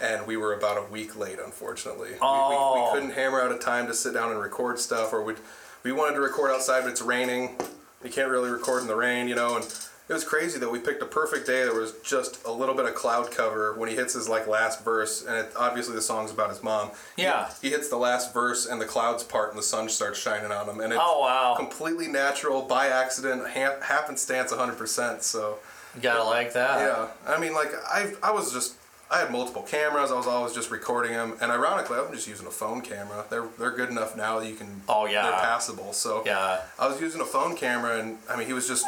[0.01, 2.09] and we were about a week late, unfortunately.
[2.09, 2.85] We- We, Oh.
[2.93, 5.35] we, couldn't hammer out a time to sit down and record stuff, or we
[5.83, 7.57] we wanted to record outside, but it's raining.
[8.05, 9.57] You can't really record in the rain, you know.
[9.57, 11.63] And it was crazy that We picked a perfect day.
[11.63, 14.85] There was just a little bit of cloud cover when he hits his like last
[14.85, 16.91] verse, and it, obviously the song's about his mom.
[17.17, 17.49] He- Yeah.
[17.63, 20.69] He, hits the last verse, and the clouds part, and the sun starts shining on
[20.69, 21.55] him, and it's Oh, wow.
[21.57, 25.23] completely natural, by accident, ha- happenstance, 100%.
[25.23, 25.59] So.
[25.95, 26.81] You gotta like that.
[26.81, 28.75] Yeah, I mean, like I, I was just,
[29.11, 30.11] I had multiple cameras.
[30.13, 33.25] I was always just recording them, and ironically, I'm just using a phone camera.
[33.29, 34.83] They're they're good enough now that you can.
[34.89, 35.23] Oh, yeah.
[35.23, 35.93] They're passable.
[35.93, 36.61] So Yeah.
[36.79, 38.87] I was using a phone camera, and I mean, he was just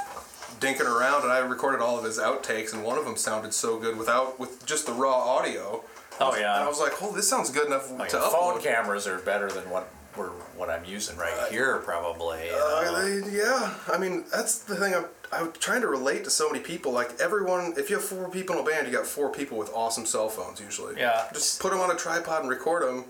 [0.61, 3.79] dinking around, and I recorded all of his outtakes, and one of them sounded so
[3.79, 5.83] good without with just the raw audio.
[6.21, 6.55] Oh yeah.
[6.55, 8.63] And I was like, oh, this sounds good enough Like, to phone upload.
[8.63, 12.41] cameras are better than what we're what I'm using right here, probably.
[12.51, 14.95] Uh, yeah, I mean that's the thing.
[14.95, 16.93] I'm, I'm trying to relate to so many people.
[16.93, 19.71] Like everyone, if you have four people in a band, you got four people with
[19.75, 20.97] awesome cell phones usually.
[20.99, 21.25] Yeah.
[21.33, 23.05] Just put them on a tripod and record them.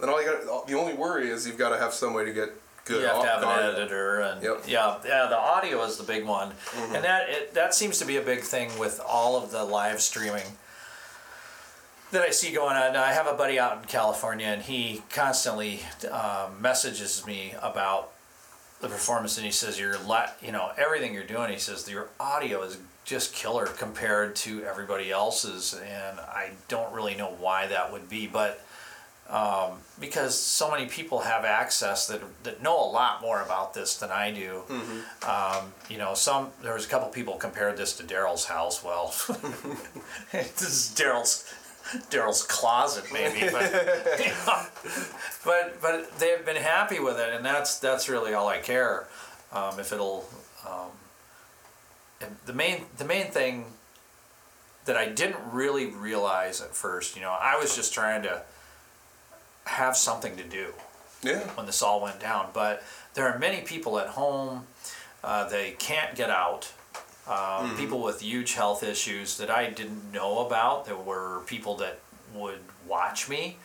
[0.00, 2.32] Then all you got, the only worry is you've got to have some way to
[2.32, 2.50] get
[2.86, 3.02] good.
[3.02, 4.62] you have to have an editor, and Yep.
[4.66, 6.52] yeah, yeah, the audio is the big one,
[6.94, 10.00] and that it, that seems to be a big thing with all of the live
[10.00, 10.46] streaming
[12.10, 12.96] that I see going on.
[12.96, 15.80] I have a buddy out in California, and he constantly
[16.10, 18.12] um, messages me about
[18.80, 22.08] the performance, and he says, "You're la- you know, everything you're doing." He says your
[22.18, 27.92] audio is just killer compared to everybody else's, and I don't really know why that
[27.92, 28.64] would be, but
[29.28, 33.96] um, because so many people have access that that know a lot more about this
[33.96, 34.62] than I do.
[35.28, 38.82] Um, you know, some there was a couple people compared this to Daryl's house.
[38.82, 39.14] Well,
[40.32, 41.44] this is Daryl's
[42.10, 43.64] Daryl's closet, maybe, but
[44.20, 44.62] you know,
[45.44, 49.06] but but they've been happy with it, and that's that's really all I care.
[49.52, 50.28] Um, if it'll,
[50.68, 50.90] um,
[52.46, 53.64] the main the main thing
[54.84, 58.42] that I didn't really realize at first, you know, I was just trying to
[59.64, 60.72] have something to do
[61.22, 61.40] Yeah.
[61.54, 62.48] when this all went down.
[62.54, 62.82] But
[63.14, 64.66] there are many people at home,
[65.22, 66.72] uh, they can't get out.
[67.28, 70.86] Uh, People with huge health issues that I didn't know about.
[70.86, 71.98] There were people that
[72.34, 73.56] would watch me,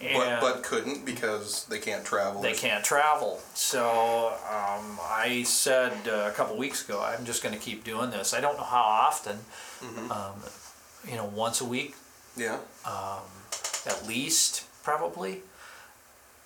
[0.00, 2.42] But, but couldn't because they can't travel.
[2.42, 3.40] they can't travel.
[3.54, 8.10] So um, I said uh, a couple weeks ago, I'm just going to keep doing
[8.10, 8.32] this.
[8.34, 9.38] I don't know how often.
[10.10, 10.34] Um,
[11.08, 11.94] you know, once a week
[12.36, 12.58] Yeah.
[13.86, 15.42] at least probably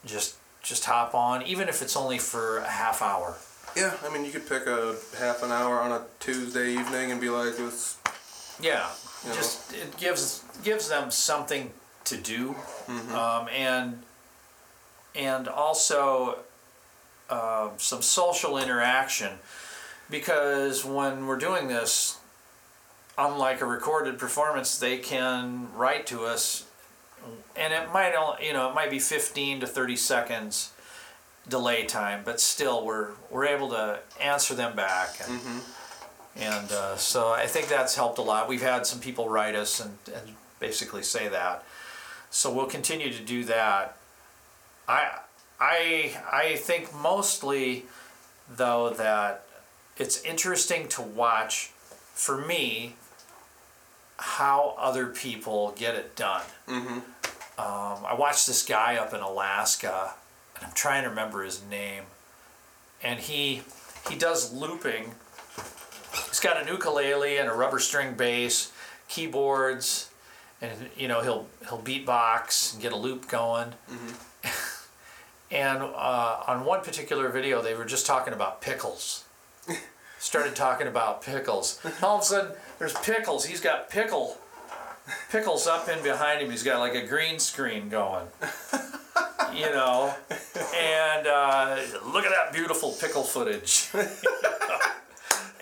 [0.04, 3.36] just just hop on even if it's only for a half hour
[3.76, 3.94] Yeah.
[4.04, 7.28] I mean, you could pick a half an hour on a Tuesday evening and be
[7.28, 7.98] like, "It's
[8.60, 8.88] yeah
[9.22, 9.34] You know?
[9.36, 11.72] just it gives gives them something
[12.04, 12.54] to do
[13.12, 14.02] um, and
[15.14, 16.38] and also
[17.28, 19.32] uh, some social interaction
[20.08, 22.18] because when we're doing this
[23.18, 26.64] unlike a recorded performance they can write to us
[27.56, 30.72] and it might only you know it might be 15 to 30 seconds
[31.48, 35.40] delay time but still we're we're able to answer them back and
[36.38, 38.46] and uh, so I think that's helped a lot.
[38.46, 41.64] We've had some people write us and, and basically say that.
[42.28, 43.96] So we'll continue to do that.
[44.86, 45.18] I
[45.58, 47.86] I I think mostly
[48.54, 49.44] though that
[49.96, 51.70] it's interesting to watch
[52.12, 52.96] for me
[54.18, 56.42] how other people get it done.
[57.58, 60.12] Um, I watched this guy up in Alaska,
[60.56, 62.04] and I'm trying to remember his name,
[63.02, 63.62] and he
[64.08, 65.14] he does looping
[66.28, 68.72] he's got an ukulele and a rubber string bass,
[69.08, 70.10] keyboards,
[70.60, 73.72] and you know he'll he'll beatbox and get a loop going.
[75.50, 79.24] and uh, on one particular video, they were just talking about pickles.
[80.18, 81.80] Started talking about pickles.
[82.02, 83.46] All of a sudden, there's pickles.
[83.46, 84.38] He's got pickle
[85.30, 86.50] pickles up in behind him.
[86.50, 88.26] He's got like a green screen going.
[89.56, 90.14] you know,
[90.76, 91.78] and uh,
[92.12, 93.88] look at that beautiful pickle footage.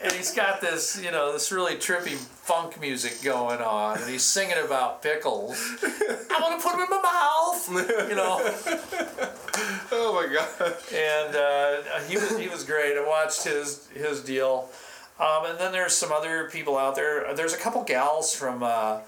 [0.02, 4.22] and he's got this, you know, this really trippy funk music going on, and he's
[4.22, 5.56] singing about pickles.
[5.82, 9.30] I want to put them in my mouth, you know.
[9.92, 10.76] Oh my god.
[10.92, 12.98] And uh, he was he was great.
[12.98, 14.68] I watched his his deal,
[15.20, 17.32] um, and then there's some other people out there.
[17.34, 19.00] There's a couple gals from uh,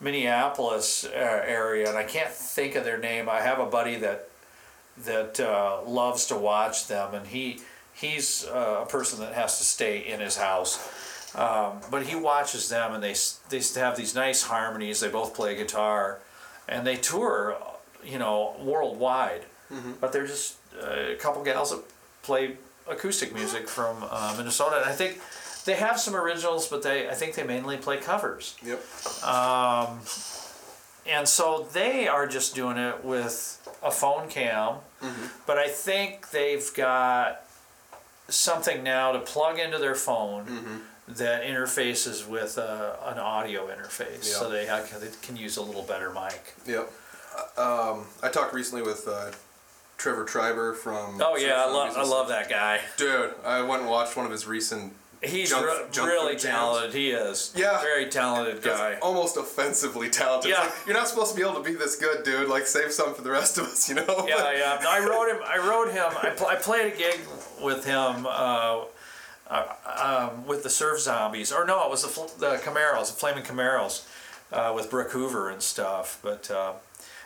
[0.00, 1.08] Minneapolis uh,
[1.46, 3.28] area, and I can't think of their name.
[3.28, 4.27] I have a buddy that
[5.04, 7.60] that uh, loves to watch them, and he
[7.94, 10.78] he's uh, a person that has to stay in his house.
[11.34, 13.14] Um, but he watches them, and they
[13.50, 15.00] they have these nice harmonies.
[15.00, 16.20] They both play guitar,
[16.68, 17.56] and they tour,
[18.04, 19.42] you know, worldwide.
[20.00, 21.82] But they're just uh, a couple gals that
[22.22, 22.56] play
[22.88, 25.20] acoustic music from uh, Minnesota, and I think
[25.66, 28.56] they have some originals, but they I think they mainly play covers.
[28.64, 28.80] Yep.
[31.06, 34.76] And so they are just doing it with a phone cam,
[35.46, 37.42] but I think they've got
[38.28, 44.50] something now to plug into their phone that interfaces with uh, an audio interface, so
[44.50, 46.54] they, ha- they can use a little better mic.
[46.66, 46.90] Yep.
[47.56, 49.30] Uh, Um, I talked recently with uh,
[49.96, 51.20] Trevor Triber from.
[51.22, 52.80] Oh yeah, I love I love that guy.
[52.96, 54.92] Dude, I went and watched one of his recent.
[55.22, 56.94] He's Junk- re- junk really talented.
[56.94, 57.52] He is.
[57.56, 57.80] Yeah.
[57.80, 58.90] Very talented guy.
[58.90, 60.50] That's almost offensively talented.
[60.52, 60.60] Yeah.
[60.60, 62.48] like, you're not supposed to be able to be this good, dude.
[62.48, 64.26] Like, save some for the rest of us, you know?
[64.28, 64.78] Yeah, yeah.
[64.82, 65.42] No, I wrote him.
[65.44, 66.12] I wrote him.
[66.22, 67.18] I, pl- I played a gig
[67.62, 68.84] with him uh,
[69.50, 73.14] uh, um, with the Surf Zombies, or no, it was the fl- the Camaros, the
[73.18, 74.06] Flaming Camaros,
[74.52, 76.18] uh, with Brooke Hoover and stuff.
[76.22, 76.72] But uh,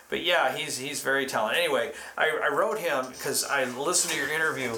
[0.09, 1.63] but yeah, he's he's very talented.
[1.63, 4.77] Anyway, I, I wrote him because I listened to your interview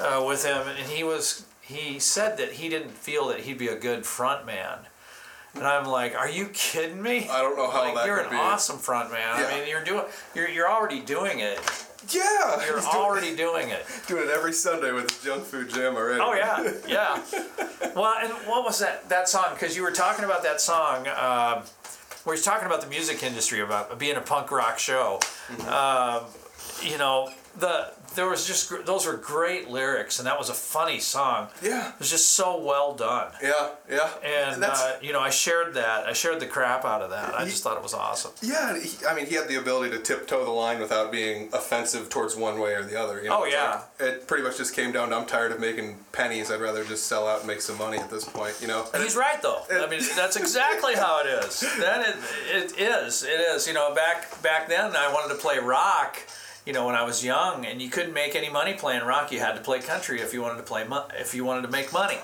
[0.00, 3.68] uh, with him, and he was he said that he didn't feel that he'd be
[3.68, 4.78] a good front man.
[5.54, 7.28] And I'm like, are you kidding me?
[7.28, 8.36] I don't know how like, that you're an be.
[8.36, 9.38] awesome front man.
[9.40, 9.46] Yeah.
[9.46, 10.04] I mean, you're doing,
[10.34, 11.60] you're, you're already doing it.
[12.10, 12.64] Yeah!
[12.66, 13.86] You're he's doing- already doing it.
[14.08, 16.20] doing it every Sunday with Junk Food Jam already.
[16.20, 17.22] Oh yeah, yeah.
[17.96, 19.46] Well, and what was that that song?
[19.54, 21.06] Because you were talking about that song.
[21.08, 21.62] Um,
[22.24, 25.20] where he's talking about the music industry, about being a punk rock show.
[25.68, 26.24] Um,
[26.82, 31.00] you know, the there was just those were great lyrics, and that was a funny
[31.00, 31.48] song.
[31.62, 31.88] Yeah.
[31.88, 33.32] It was just so well done.
[33.42, 34.10] Yeah, yeah.
[34.24, 36.06] And that's, uh, you know, I shared that.
[36.06, 37.34] I shared the crap out of that.
[37.34, 38.30] I just thought it was awesome.
[38.40, 42.08] yeah, he, I mean, he had the ability to tiptoe the line without being offensive
[42.08, 43.20] towards one way or the other.
[43.22, 43.42] You know?
[43.42, 43.82] Oh, yeah.
[43.98, 46.50] like- it pretty much just came down to I'm tired of making pennies.
[46.52, 48.86] I'd rather just sell out and make some money at this point, you know?
[48.94, 49.62] And he's right though.
[49.70, 51.60] I mean, that's exactly how it is.
[51.80, 52.16] Then it,
[52.52, 53.24] it is.
[53.24, 53.66] It is.
[53.66, 56.18] You know, back back then I wanted to play rock.
[56.66, 59.30] You know, when I was young, and you couldn't make any money playing rock.
[59.30, 61.68] You had to play country if you wanted to play mo- if you wanted to
[61.68, 62.16] make money.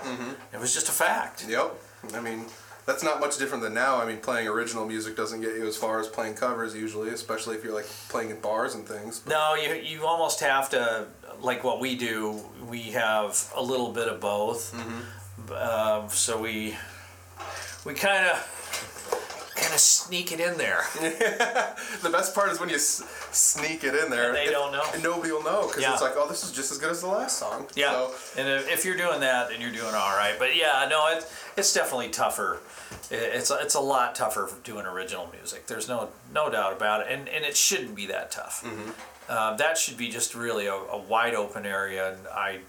[0.52, 1.44] It was just a fact.
[1.46, 1.74] Yep.
[2.14, 2.46] I mean,
[2.86, 4.00] that's not much different than now.
[4.00, 7.56] I mean, playing original music doesn't get you as far as playing covers usually, especially
[7.56, 9.20] if you're like playing in bars and things.
[9.20, 11.06] But No, you you almost have to
[11.42, 12.40] like what we do.
[12.66, 14.74] We have a little bit of both.
[15.52, 16.76] Uh, so we
[17.84, 18.89] we kind of
[19.60, 20.84] kind of sneak it in there.
[22.02, 24.28] the best part is when you s- sneak it in there.
[24.28, 24.82] And they it- don't know.
[24.94, 25.92] And nobody will know because Yeah.
[25.92, 27.66] it's like, oh, this is just as good as the last song.
[27.76, 30.34] Yeah, So, and if, if you're doing that, then you're doing all right.
[30.38, 31.26] But yeah, no, it,
[31.56, 32.58] it's definitely tougher.
[33.10, 35.66] It- It's it's a lot tougher doing original music.
[35.66, 38.64] There's no no doubt about it, and and it shouldn't be that tough.
[39.28, 42.60] Uh, that should be just really a, a wide open area, and I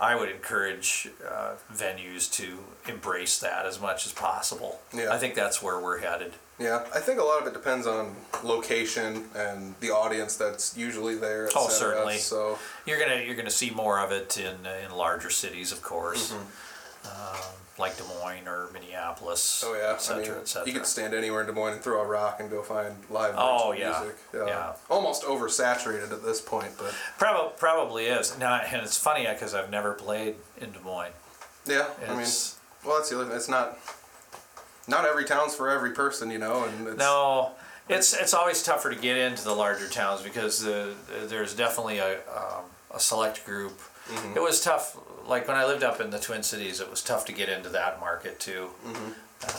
[0.00, 2.58] I would encourage uh, venues to
[2.88, 4.80] embrace that as much as possible.
[4.94, 5.12] Yeah.
[5.12, 6.32] I think that's where we're headed.
[6.58, 11.16] yeah, I think a lot of it depends on location and the audience that's usually
[11.16, 11.46] there.
[11.46, 11.92] et Oh, cetera.
[11.94, 12.16] certainly.
[12.18, 16.32] So, You're gonna you're gonna see more of it in in larger cities, of course,
[16.32, 20.68] um, like Des Moines or Minneapolis, oh yeah, et cetera, I mean, et cetera.
[20.68, 23.34] you could stand anywhere in Des Moines and throw a rock and go find live
[23.36, 23.98] Oh, yeah.
[24.00, 24.16] music.
[24.34, 24.72] Yeah.
[24.88, 28.38] Almost oversaturated at this point, but Probably probably is.
[28.38, 31.12] Now, and it's funny because I've never played in Des Moines.
[31.66, 32.26] yeah, I mean,
[32.84, 33.36] well, that's the other thing.
[33.36, 33.78] It's not.
[34.88, 37.52] Not every town's for every person, you know, and it's, No,
[37.88, 40.94] it's it's always tougher to get into the larger towns because the,
[41.26, 43.78] there's definitely a um, a select group.
[44.08, 44.36] Mm-hmm.
[44.36, 44.96] It was tough.
[45.30, 47.68] Like when I lived up in the Twin Cities, it was tough to get into
[47.70, 48.70] that market too.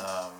[0.05, 0.31] Um,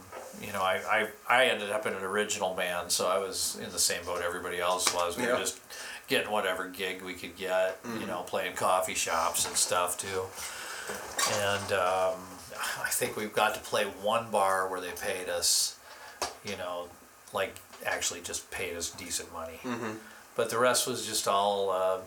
[0.41, 3.71] you know, I, I I ended up in an original band, so I was in
[3.71, 5.15] the same boat everybody else was.
[5.17, 5.33] We Yeah.
[5.33, 5.59] were just
[6.07, 7.79] getting whatever gig we could get.
[7.99, 10.23] You know, playing coffee shops and stuff too.
[11.41, 12.19] And um,
[12.83, 15.77] I think we've got to play one bar where they paid us,
[16.43, 16.87] you know,
[17.33, 17.55] like
[17.85, 19.59] actually just paid us decent money.
[19.63, 19.91] Mm-hmm.
[20.35, 21.69] But the rest was just all.
[21.71, 21.97] Uh,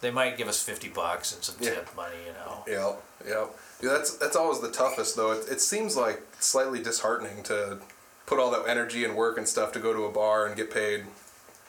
[0.00, 1.70] they might give us fifty bucks and some Yeah.
[1.74, 2.64] tip money, you know.
[2.66, 2.94] Yeah,
[3.28, 3.46] yeah.
[3.82, 5.32] Yeah, that's that's always the toughest though.
[5.32, 7.78] It, it seems like slightly disheartening to
[8.26, 10.70] put all that energy and work and stuff to go to a bar and get
[10.72, 11.04] paid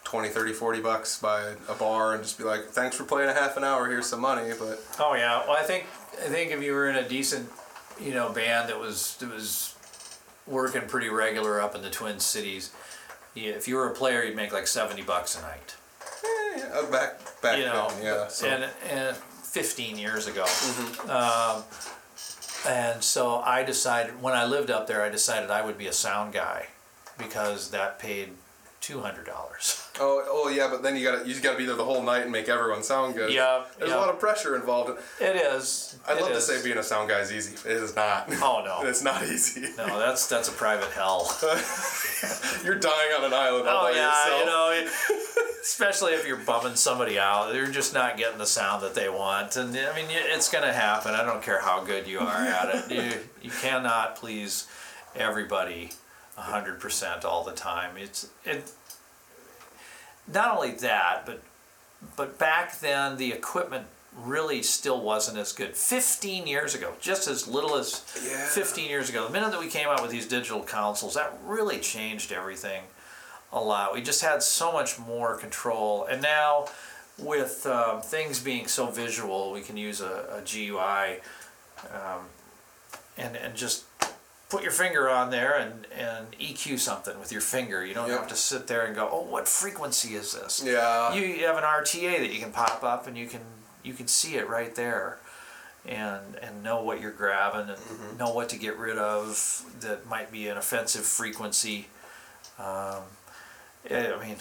[0.03, 3.33] 20, 30, 40 bucks by a bar and just be like, thanks for playing a
[3.33, 4.51] half an hour, here's some money.
[4.59, 5.39] But Oh yeah.
[5.47, 7.49] Well, I think I think if you were in a decent,
[7.99, 9.75] you know, band that was that was
[10.47, 12.71] working pretty regular up in the Twin Cities,
[13.35, 15.75] yeah, if you were a player, you'd make like seventy bucks a night.
[16.55, 18.27] Yeah, back back you know, then, yeah.
[18.27, 18.47] So.
[18.47, 20.43] and and fifteen years ago.
[20.43, 21.09] Mm-hmm.
[21.09, 21.63] Um,
[22.67, 25.93] and so I decided when I lived up there, I decided I would be a
[25.93, 26.67] sound guy
[27.17, 28.29] because that paid
[28.79, 29.87] two hundred dollars.
[30.01, 32.31] Oh, oh yeah, but then you gotta you gotta be there the whole night and
[32.31, 33.31] make everyone sound good.
[33.31, 33.97] Yeah, There's yeah.
[33.97, 34.99] a lot of pressure involved.
[35.19, 35.97] It is.
[36.07, 36.45] I'd it love is.
[36.45, 37.55] to say being a sound guy is easy.
[37.69, 38.27] It is not.
[38.41, 38.81] Oh, no.
[38.87, 39.61] it's not easy.
[39.77, 41.31] No, that's that's a private hell.
[42.63, 44.39] You're dying on an island all Oh by yeah, yourself.
[44.39, 44.87] you know,
[45.61, 49.55] especially if you're bumming somebody out, they're just not getting the sound that they want,
[49.55, 51.13] and I mean, it's gonna happen.
[51.13, 52.91] I don't care how good you are at it.
[52.91, 54.67] You you cannot please
[55.15, 55.91] everybody
[56.35, 57.97] hundred percent all the time.
[57.97, 58.71] It's it.
[60.33, 61.41] Not only that, but
[62.15, 63.85] but back then the equipment
[64.17, 65.75] really still wasn't as good.
[65.75, 68.47] 15 years ago, just as little as Yeah.
[68.47, 71.79] 15 years ago, the minute that we came out with these digital consoles, that really
[71.79, 72.83] changed everything
[73.53, 73.93] a lot.
[73.93, 76.05] We just had so much more control.
[76.05, 76.67] And now,
[77.17, 81.21] with um, things being so visual, we can use a, a GUI
[81.93, 82.25] um,
[83.17, 83.83] and, and just
[84.51, 87.83] put your finger on there and, and EQ something with your finger.
[87.85, 88.19] You don't Yep.
[88.19, 90.61] have to sit there and go, oh, what frequency is this?
[90.63, 91.13] Yeah.
[91.13, 93.41] You, you have an RTA that you can pop up and you can
[93.83, 95.17] you can see it right there.
[95.83, 98.17] And, and know what you're grabbing and Mm-hmm.
[98.17, 101.87] know what to get rid of that might be an offensive frequency.
[102.59, 103.01] Um,
[103.89, 104.35] I mean,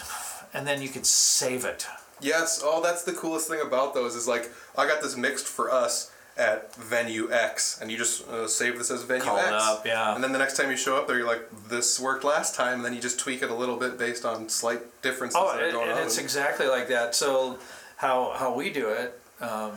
[0.53, 1.87] and then you can save it.
[2.19, 2.61] Yes.
[2.63, 6.10] Oh, that's the coolest thing about those is like I got this mixed for us
[6.41, 9.51] at Venue X, and you just uh, save this as Venue Call it X.
[9.53, 10.15] up, yeah.
[10.15, 12.75] And then the next time you show up there, you're like, this worked last time,
[12.77, 15.61] and then you just tweak it a little bit based on slight differences Oh, that
[15.61, 16.05] are going and on.
[16.05, 17.13] it's exactly like that.
[17.15, 17.59] So,
[17.97, 19.73] how how we do it, um,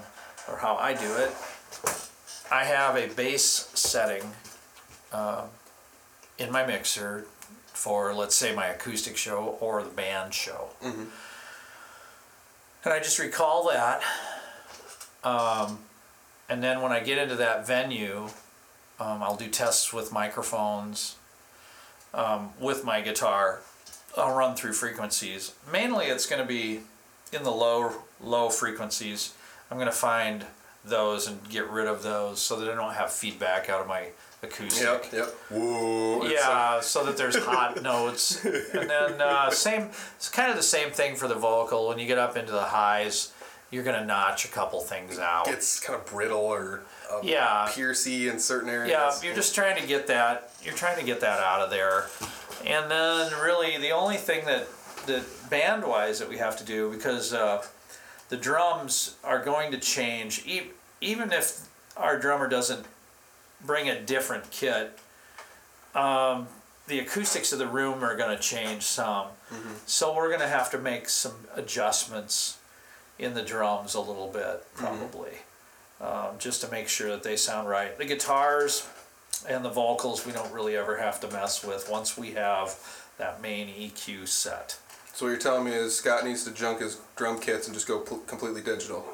[0.49, 1.31] or how I do it,
[2.51, 4.23] I have a base setting
[5.13, 5.45] um,
[6.39, 7.27] in my mixer
[7.67, 11.09] for, let's say, my acoustic show or the band show, and
[12.87, 14.03] I just recall that.
[15.23, 15.79] Um,
[16.49, 18.29] and then when I get into that venue,
[19.01, 21.17] um, I'll do tests with microphones,
[22.13, 23.61] um, with my guitar.
[24.17, 25.55] I'll run through frequencies.
[25.73, 26.81] Mainly, it's going to be
[27.33, 27.93] in the low
[28.23, 29.35] low frequencies.
[29.71, 30.47] I'm going to find
[30.85, 34.09] those and get rid of those so that I don't have feedback out of my
[34.43, 34.83] acoustic.
[34.83, 35.13] Yep.
[35.13, 35.29] Yep.
[35.51, 36.27] Whoa.
[36.27, 39.89] Yeah, so that there's hot notes, and then uh, same.
[40.17, 41.89] It's kind of the same thing for the vocal.
[41.89, 43.33] When you get up into the highs,
[43.71, 45.49] you're gonna notch a couple things out.
[45.49, 46.83] It's kind of brittle or
[47.13, 47.71] uh, Yeah.
[47.75, 48.91] piercy in certain areas.
[48.91, 50.51] Yeah, you're just trying to get that.
[50.63, 52.07] You're trying to get that out of there,
[52.65, 54.67] and then really the only thing that
[55.07, 57.63] that band wise that we have to do because uh,
[58.31, 60.71] the drums are going to change e-
[61.03, 62.87] even if our drummer doesn't
[63.65, 64.99] bring a different kit.
[65.95, 66.49] Um,
[66.87, 69.29] the acoustics of the room are going to change some,
[69.87, 72.59] so we're going to have to make some adjustments
[73.19, 75.31] in the drums a little bit probably
[76.01, 77.97] um, just to make sure that they sound right.
[77.97, 78.87] The guitars
[79.49, 82.77] and the vocals we don't really ever have to mess with once we have
[83.19, 84.79] that main EQ set.
[85.13, 87.87] So what you're telling me is Scott needs to junk his drum kits and just
[87.87, 89.05] go pl- completely digital.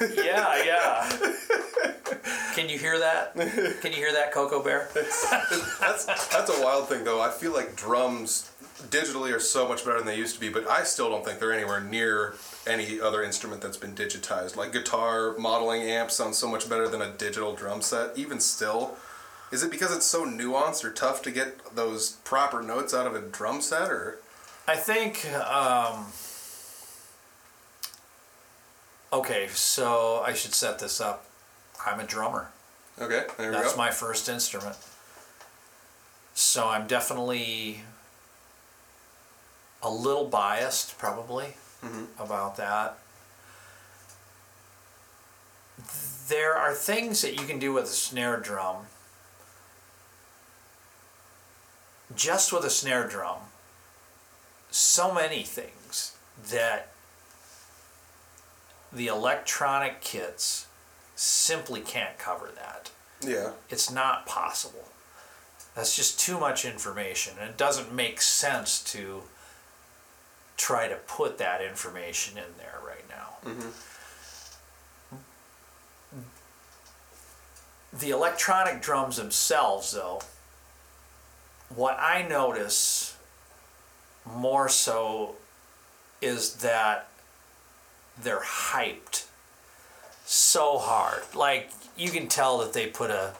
[0.00, 1.10] Yeah, yeah.
[2.54, 3.34] Can you hear that?
[3.34, 4.88] Can you hear that, Coco Bear?
[4.94, 7.20] That's that's a wild thing though.
[7.20, 8.50] I feel like drums
[8.88, 11.38] digitally are so much better than they used to be, but I still don't think
[11.38, 12.34] they're anywhere near
[12.66, 14.56] any other instrument that's been digitized.
[14.56, 18.16] Like guitar modeling amps sound so much better than a digital drum set.
[18.16, 18.96] Even still,
[19.52, 23.14] is it because it's so nuanced or tough to get those proper notes out of
[23.14, 24.18] a drum set, or
[24.66, 25.24] I think.
[25.32, 26.06] Um,
[29.12, 31.26] okay, so I should set this up.
[31.86, 32.50] I'm a drummer.
[33.00, 33.78] okay, there we That's go.
[33.78, 34.76] my first instrument.
[36.34, 37.82] So I'm definitely
[39.84, 41.54] a little biased, probably,
[41.84, 42.04] mm-hmm.
[42.20, 42.98] about that.
[46.28, 48.86] There are things that you can do with a snare drum,
[52.16, 53.38] just with a snare drum,
[54.70, 56.16] so many things
[56.50, 56.88] that
[58.92, 60.66] the electronic kits
[61.14, 62.90] simply can't cover that
[63.26, 64.88] yeah, it's not possible.
[65.74, 69.22] That's just too much information, and it doesn't make sense to
[70.56, 73.50] try to put that information in there right now.
[73.50, 73.68] Mm-hmm.
[77.98, 80.20] The electronic drums themselves, though,
[81.74, 83.16] what I notice
[84.24, 85.36] more so
[86.20, 87.08] is that
[88.20, 89.26] they're hyped
[90.24, 91.22] so hard.
[91.34, 93.34] Like you can tell that they put a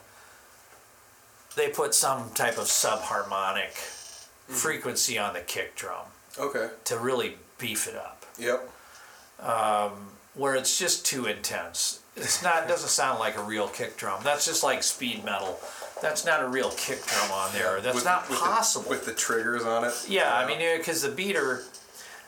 [1.55, 4.53] they put some type of subharmonic mm-hmm.
[4.53, 6.05] frequency on the kick drum
[6.39, 6.69] Okay.
[6.85, 8.25] to really beef it up.
[8.37, 8.69] Yep.
[9.39, 9.91] Um,
[10.33, 12.01] where it's just too intense.
[12.15, 14.21] It's not doesn't sound like a real kick drum.
[14.23, 15.59] That's just like speed metal.
[16.01, 17.81] That's not a real kick drum on there.
[17.81, 18.89] That's With- not with the- possible.
[18.89, 19.93] with the triggers on it.
[20.07, 21.63] Yeah, I mean, because the beater,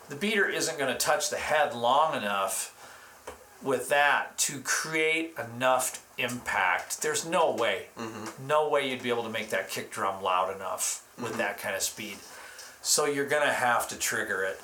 [0.09, 2.73] the beater isn't going to touch the head long enough
[3.61, 7.01] with that to create enough impact.
[7.01, 8.47] There's no way, mm-hmm.
[8.47, 11.39] no way you'd be able to make that kick drum loud enough with mm-hmm.
[11.39, 12.17] that kind of speed.
[12.87, 14.61] So you're going to have to trigger it,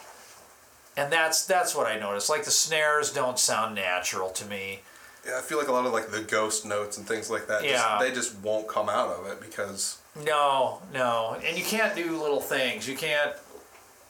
[0.95, 2.29] and that's that's what I noticed.
[2.29, 4.79] Like the snares don't sound natural to me.
[5.27, 7.65] Yeah, I feel like a lot of like the ghost notes and things like that.
[7.65, 7.71] Yeah.
[7.71, 12.17] Just, they just won't come out of it because No, no, and you can't do
[12.17, 12.87] little things.
[12.87, 13.33] You can't,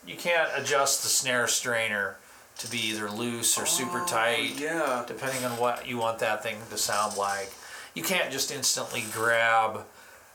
[0.06, 2.16] you can't adjust the snare strainer
[2.58, 5.04] to be either loose or super tight, yeah.
[5.08, 7.52] depending on what you want that thing to sound like.
[7.94, 9.80] You can't just instantly grab,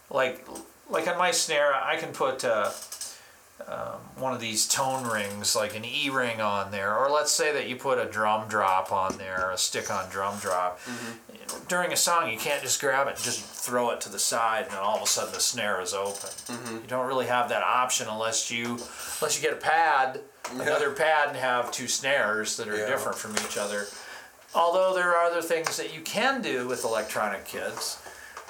[0.10, 0.46] like,
[0.90, 2.72] like on my snare, I can put uh,
[3.68, 7.52] um, one of these tone rings, like an E ring, on there, or let's say
[7.54, 10.80] that you put a drum drop on there, a stick-on drum drop.
[11.68, 14.64] During a song, you can't just grab it and just throw it to the side,
[14.66, 16.30] and then all of a sudden the snare is open.
[16.72, 18.66] You don't really have that option unless you,
[19.20, 20.22] unless you get a pad,
[20.52, 22.86] another pad, and have two snares that are Yeah.
[22.88, 23.88] different from each other.
[24.56, 27.98] Although there are other things that you can do with electronic kits.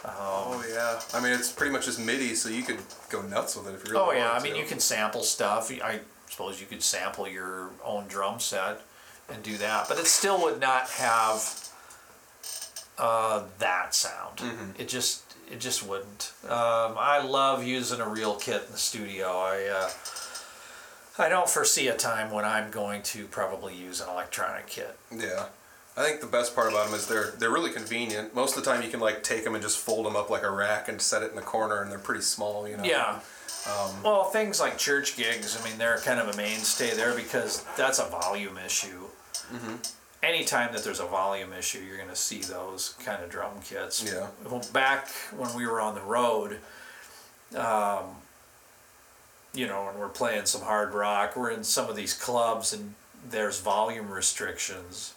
[0.06, 1.00] Oh yeah.
[1.14, 3.86] I mean, it's pretty much just MIDI, so you could go nuts with it if
[3.86, 4.60] you really Oh yeah, I mean to.
[4.60, 5.72] you can sample stuff.
[5.72, 6.00] I
[6.30, 8.82] suppose you could sample your own drum set
[9.30, 11.70] and do that, but it still would not have
[12.98, 14.38] uh, that sound.
[14.38, 14.82] Mm-hmm.
[14.82, 16.32] It just it just wouldn't.
[16.46, 19.28] Um, I love using a real kit in the studio.
[19.28, 19.90] I uh,
[21.18, 24.98] I don't foresee a time when I'm going to probably use an electronic kit.
[25.16, 25.48] Yeah.
[26.00, 28.34] I think the best part about them is they're they're really convenient.
[28.34, 30.44] Most of the time, you can like take them and just fold them up like
[30.44, 32.68] a rack and set it in the corner, and they're pretty small.
[32.68, 32.84] You know.
[32.86, 33.20] Yeah.
[33.68, 37.66] Um, well, things like church gigs, I mean, they're kind of a mainstay there because
[37.76, 39.08] that's a volume issue.
[39.54, 39.76] Mm-hmm.
[40.24, 44.10] Anytime that there's a volume issue, you're going to see those kind of drum kits.
[44.10, 44.28] Yeah.
[44.50, 46.60] Well, back when we were on the road,
[47.56, 48.06] um,
[49.54, 52.94] you know, and we're playing some hard rock, we're in some of these clubs and
[53.30, 55.14] there's volume restrictions.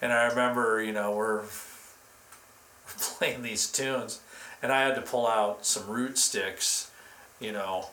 [0.00, 1.42] And I remember, you know, we're
[2.86, 4.20] playing these tunes,
[4.62, 6.90] and I had to pull out some root sticks,
[7.40, 7.86] you know,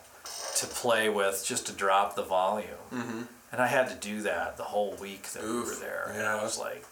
[0.58, 2.70] to play with just to drop the volume.
[2.94, 3.22] Mm-hmm.
[3.52, 6.08] And I had to do that the whole week that we were Oof, there.
[6.10, 6.36] And yeah.
[6.36, 6.84] I was like,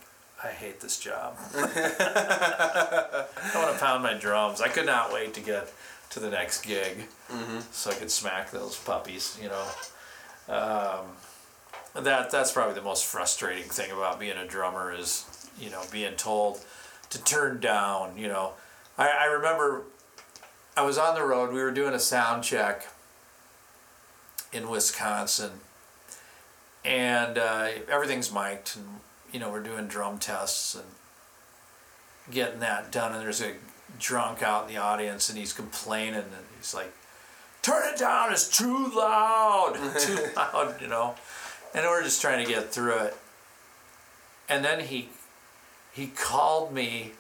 [0.43, 1.37] I hate this job.
[1.55, 4.61] I want to pound my drums.
[4.61, 5.71] I could not wait to get
[6.11, 7.07] to the next gig
[7.71, 9.65] so I could smack those puppies, you know.
[10.47, 11.05] Um,
[11.95, 16.15] that that's probably the most frustrating thing about being a drummer is, you know, being
[16.15, 16.63] told
[17.09, 18.53] to turn down, you know.
[18.97, 19.83] I, I remember
[20.75, 22.87] I was on the road, we were doing a sound check
[24.51, 25.51] in Wisconsin
[26.85, 28.85] and uh, everything's mic'd and
[29.31, 30.85] you know we're doing drum tests and
[32.31, 33.53] getting that done and there's a
[33.99, 36.93] drunk out in the audience and he's complaining and he's like
[37.61, 41.15] turn it down it's too loud too loud you know
[41.73, 43.17] and we're just trying to get through it
[44.49, 45.09] and then he
[45.93, 47.11] he called me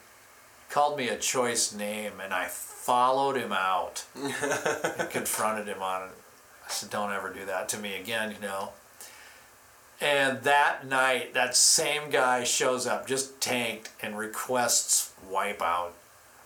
[0.69, 6.15] called me a choice name and i followed him out and confronted him on it
[6.65, 8.69] i said don't ever do that to me again you know
[10.03, 15.91] and that night, that same guy shows up, just tanked, and requests Wipeout.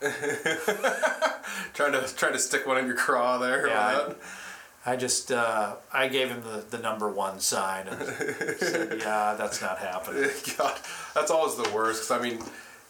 [1.74, 3.66] trying to trying to stick one in your craw there.
[3.66, 4.12] Yeah?
[4.88, 8.00] I just, uh, I gave him the, the number one sign and
[8.58, 10.30] said, yeah, that's not happening.
[10.58, 10.78] God,
[11.14, 12.08] that's always the worst.
[12.08, 12.38] 'cause, I mean,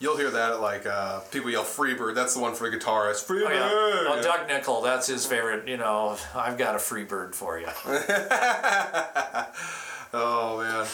[0.00, 3.26] you'll hear that at like uh, people yell "Freebird." That's the one for the guitarist.
[3.26, 3.48] Freebird.
[3.50, 4.10] Oh, yeah.
[4.10, 7.66] Well, Doug Nickel, that's his favorite, you know, I've got a free bird for you.
[10.12, 10.86] Oh man.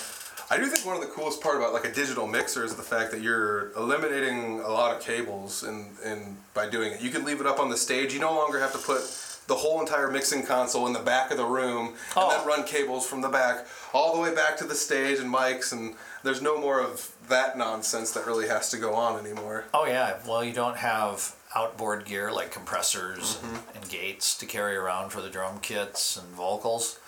[0.50, 2.82] I do think one of the coolest part about like a digital mixer is the
[2.82, 7.00] fact that you're eliminating a lot of cables and and by doing it.
[7.00, 8.12] You can leave it up on the stage.
[8.12, 9.02] You no longer have to put
[9.46, 12.30] the whole entire mixing console in the back of the room and Oh.
[12.30, 15.72] then run cables from the back all the way back to the stage and mics
[15.72, 19.64] and there's no more of that nonsense that really has to go on anymore.
[19.74, 24.76] Oh yeah, well you don't have outboard gear like compressors and, and gates to carry
[24.76, 26.98] around for the drum kits and vocals.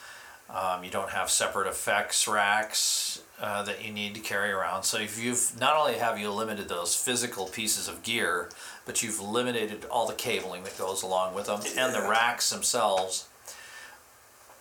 [0.49, 4.85] Um, you don't have separate effects racks uh, that you need to carry around.
[4.85, 8.49] So if you've not only have you limited those physical pieces of gear,
[8.87, 13.27] but you've eliminated all the cabling that goes along with them and the racks themselves.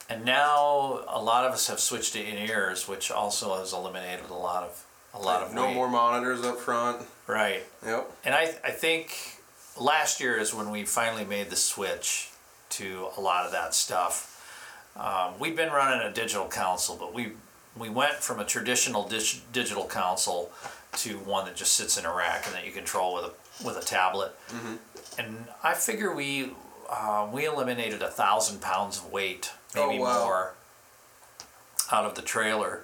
[0.09, 4.29] and now a lot of us have switched to in ears, which also has eliminated
[4.29, 4.83] a lot of
[5.13, 5.75] a lot of no weight.
[5.75, 7.01] more monitors up front.
[7.25, 7.63] Right.
[7.85, 8.11] Yep.
[8.25, 9.39] And I, I think
[9.79, 12.31] last year is when we finally made the switch
[12.71, 14.31] to a lot of that stuff.
[14.97, 17.31] Um, we've been running a digital console, but we
[17.77, 20.51] we went from a traditional dig- digital console
[20.97, 23.31] to one that just sits in a rack and that you control with a
[23.63, 24.33] with a tablet.
[25.17, 26.51] And I figure we
[26.89, 30.23] uh, we eliminated a thousand pounds of weight, maybe Oh, wow.
[30.25, 30.53] more,
[31.91, 32.83] out of the trailer.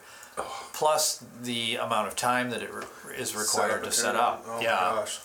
[0.74, 4.44] Plus the amount of time that it re- is required to set up.
[4.48, 4.72] Oh yeah.
[4.72, 5.20] my gosh.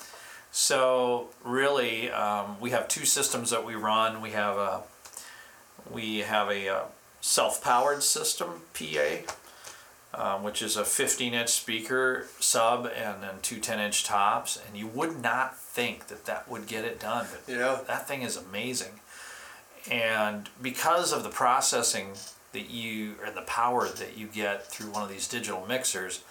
[0.53, 4.21] So really, um, we have two systems that we run.
[4.21, 4.83] We have a
[5.91, 6.81] we have a uh,
[7.21, 9.33] self-powered system PA,
[10.17, 14.59] um, which is a 15-inch speaker sub and then two 10-inch tops.
[14.67, 17.79] And you would not think that that would get it done, but Yeah.
[17.87, 19.01] that thing is amazing.
[19.91, 22.15] And because of the processing
[22.53, 26.23] that you and the power that you get through one of these digital mixers,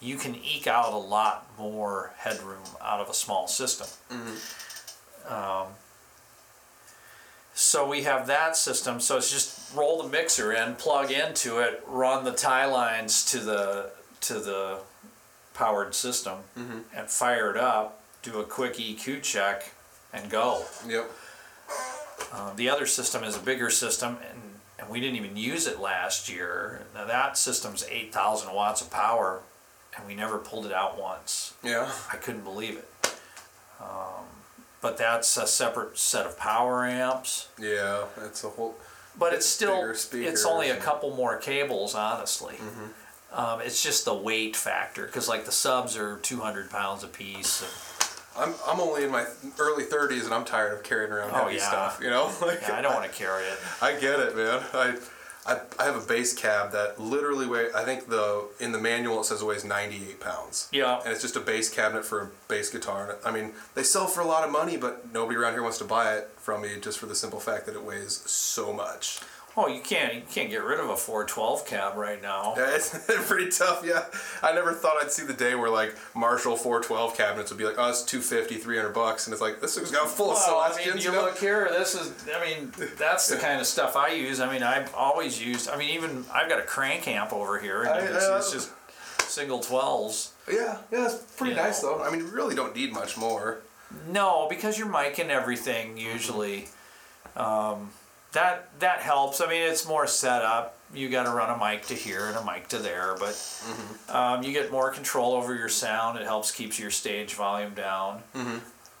[0.00, 3.88] you can eke out a lot more headroom out of a small system.
[5.28, 5.66] Um,
[7.54, 9.00] so we have that system.
[9.00, 13.38] So it's just roll the mixer in, plug into it, run the tie lines to
[13.38, 13.90] the
[14.22, 14.78] to the
[15.54, 16.38] powered system,
[16.96, 18.02] and fire it up.
[18.22, 19.72] Do a quick EQ check,
[20.12, 20.64] and go.
[20.86, 21.10] Yep.
[22.32, 24.40] Uh, the other system is a bigger system, and,
[24.78, 26.82] and we didn't even use it last year.
[26.94, 29.40] Now that system's 8,000 watts of power,
[29.96, 31.54] and we never pulled it out once.
[31.62, 31.90] Yeah.
[32.12, 32.88] I couldn't believe it.
[33.80, 34.24] Um,
[34.82, 37.48] but that's a separate set of power amps.
[37.58, 38.04] Yeah.
[38.26, 38.74] It's a whole.
[39.18, 42.56] But it's still, it's only a couple more cables, honestly.
[43.32, 47.62] Um, it's just the weight factor, because like the subs are 200 pounds a piece.
[47.62, 47.70] And,
[48.34, 49.26] I'm I'm only in my
[49.58, 51.68] early 30s and I'm tired of carrying around Oh, heavy yeah.
[51.68, 52.00] stuff.
[52.02, 52.30] You know.
[52.40, 53.58] Like, yeah, I don't want to carry it.
[53.82, 54.62] I get it, man.
[54.72, 54.96] I,
[55.46, 59.20] I, I have a bass cab that literally weighs, I think the in the manual
[59.20, 60.68] it says it weighs 98 pounds.
[60.72, 61.00] Yeah.
[61.02, 63.18] And it's just a bass cabinet for a bass guitar.
[63.24, 65.84] I mean, they sell for a lot of money, but nobody around here wants to
[65.84, 69.20] buy it from me just for the simple fact that it weighs so much.
[69.54, 72.54] Oh, you can't you can't get rid of a 412 cab right now.
[72.56, 72.96] Yeah, it's
[73.28, 73.84] pretty tough.
[73.84, 74.04] Yeah,
[74.42, 77.74] I never thought I'd see the day where like Marshall 412 cabinets would be like,
[77.76, 80.70] oh, it's 250, 300 bucks, and it's like this thing's got full of Well, I
[80.70, 80.94] Celestions.
[80.94, 81.24] mean, you you know?
[81.26, 81.68] look here.
[81.70, 82.12] This is.
[82.34, 84.40] I mean, that's the kind of stuff I use.
[84.40, 85.68] I mean, I've always used.
[85.68, 88.52] I mean, even I've got a crank amp over here, and I, it's, uh, it's
[88.52, 88.70] just
[89.30, 90.32] single twelves.
[90.50, 91.98] Yeah, yeah, it's pretty nice know.
[91.98, 92.04] though.
[92.04, 93.60] I mean, you really don't need much more.
[94.08, 96.68] No, because you're mic and everything usually.
[97.36, 97.90] Um,
[98.32, 99.40] that that helps.
[99.40, 100.78] I mean, it's more set up.
[100.94, 103.34] You got to run a mic to here and a mic to there, but
[104.08, 106.18] um, you get more control over your sound.
[106.18, 108.22] It helps keeps your stage volume down.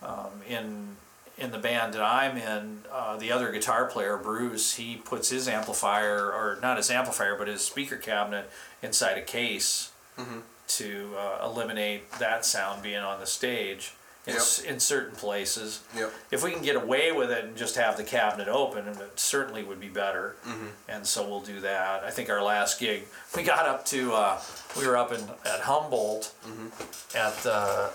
[0.02, 0.96] Um, in
[1.38, 5.48] in the band that I'm in, uh, the other guitar player Bruce, he puts his
[5.48, 8.50] amplifier or not his amplifier, but his speaker cabinet
[8.82, 9.90] inside a case
[10.68, 13.94] to uh, eliminate that sound being on the stage
[14.26, 14.42] in, Yep.
[14.42, 15.80] s- in certain places.
[15.96, 16.12] Yep.
[16.30, 19.62] If we can get away with it and just have the cabinet open, it certainly
[19.64, 20.36] would be better.
[20.46, 20.66] Mm-hmm.
[20.88, 22.04] And so we'll do that.
[22.04, 24.40] I think our last gig, we got up to, uh,
[24.78, 27.16] we were up in at Humboldt Mm-hmm.
[27.18, 27.90] at the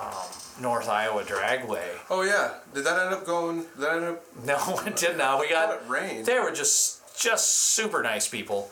[0.00, 1.82] um, North Iowa Dragway.
[2.10, 3.62] Oh yeah, did that end up going?
[3.62, 4.24] Did that end up?
[4.44, 5.40] No, it did not.
[5.40, 6.26] We got it rained.
[6.26, 8.70] They were just just super nice people.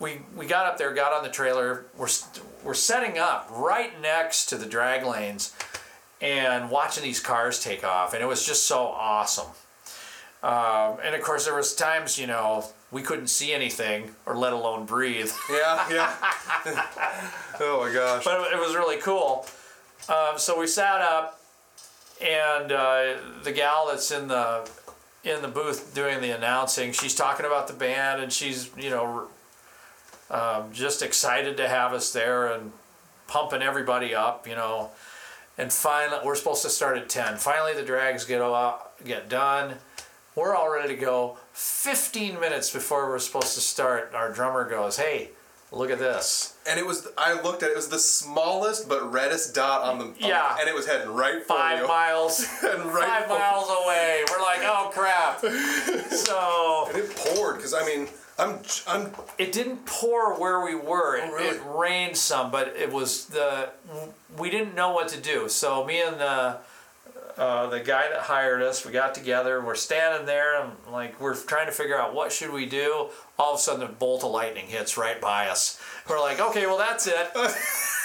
[0.00, 1.84] We we got up there, got on the trailer.
[1.96, 2.08] We're
[2.62, 5.52] we're setting up right next to the drag lanes,
[6.20, 9.48] and watching these cars take off, and it was just so awesome.
[10.42, 14.52] Um, and of course, there was times you know we couldn't see anything, or let
[14.52, 15.30] alone breathe.
[15.50, 16.14] Yeah, yeah.
[17.60, 18.24] oh my gosh.
[18.24, 19.46] but it was really cool.
[20.08, 21.40] Um, so we sat up,
[22.20, 24.68] and uh, the gal that's in the
[25.24, 29.28] in the booth doing the announcing, she's talking about the band, and she's you know
[30.30, 32.72] um, just excited to have us there and
[33.26, 34.90] pumping everybody up, you know.
[35.58, 37.36] And finally, we're supposed to start at ten.
[37.36, 39.74] Finally, the drags get off, get done.
[40.36, 41.36] We're all ready to go.
[41.52, 45.30] Fifteen minutes before we're supposed to start, our drummer goes, "Hey,
[45.72, 47.08] look at this." And it was.
[47.18, 47.72] I looked at it.
[47.72, 50.04] It was the smallest but reddest dot on the.
[50.04, 50.56] on Yeah.
[50.60, 54.24] and it was heading right five miles, And right five miles away.
[54.30, 55.40] We're like, oh crap.
[56.10, 58.06] So And it poured because I mean
[58.38, 61.16] I'm I'm it didn't pour where we were.
[61.16, 61.56] It, Oh, really?
[61.56, 63.70] it rained some, but it was the
[64.36, 65.48] we didn't know what to do.
[65.48, 66.58] So me and the
[67.38, 69.60] uh, the guy that hired us, we got together.
[69.64, 73.08] We're standing there, and like we're trying to figure out what should we do.
[73.38, 75.80] All of a sudden, a bolt of lightning hits right by us.
[76.08, 77.32] We're like, okay, well that's it.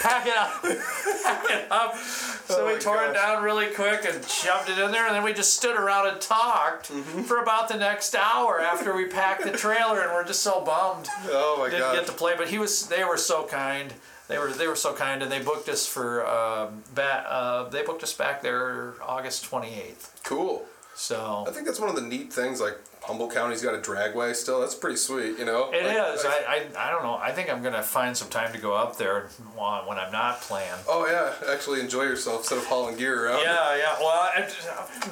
[0.01, 0.61] Pack it up.
[1.23, 1.95] Pack it up.
[1.97, 5.23] So Oh we tore it down really quick and shoved it in there, and then
[5.23, 7.22] we just stood around and talked Mm-hmm.
[7.23, 11.07] for about the next hour after we packed the trailer, and we're just so bummed
[11.27, 11.77] Oh my god!
[11.77, 12.88] didn't get to play, but he was.
[12.88, 13.93] They were so kind.
[14.27, 17.25] They were they were so kind, and they booked us for um, back.
[17.27, 20.19] Uh, they booked us back there August twenty eighth.
[20.23, 20.65] cool.
[20.95, 22.61] So I think that's one of the neat things.
[22.61, 24.61] Like Humboldt County's got a dragway still.
[24.61, 25.39] That's pretty sweet.
[25.39, 25.71] You know.
[25.73, 26.23] it Like, is.
[26.23, 27.15] I, I I don't know.
[27.15, 30.41] I think I'm gonna find some time to go up there when when I'm not
[30.41, 30.69] playing.
[30.87, 33.41] Oh yeah, actually enjoy yourself instead of hauling gear around.
[33.41, 33.95] Yeah, yeah.
[33.99, 34.47] Well, I,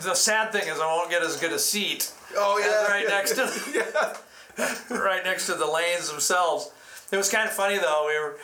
[0.02, 2.88] the sad thing is I won't get as good a seat Oh yeah.
[2.96, 3.36] right next to
[4.88, 6.70] the, right next to the lanes themselves.
[7.12, 8.06] It was kind of funny though.
[8.08, 8.38] We were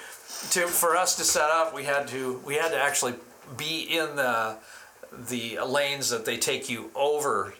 [0.51, 3.15] to for us to set up, we had to we had to actually
[3.55, 4.57] be in the
[5.11, 7.53] the lanes that they take you over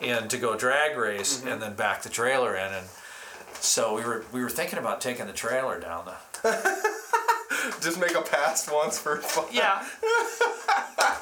[0.00, 1.48] in to go drag race mm-hmm.
[1.48, 2.72] and then back the trailer in.
[2.72, 2.86] And
[3.54, 6.14] so we were we were thinking about taking the trailer down the
[7.80, 9.46] Just make a pass once for fun.
[9.52, 9.84] yeah.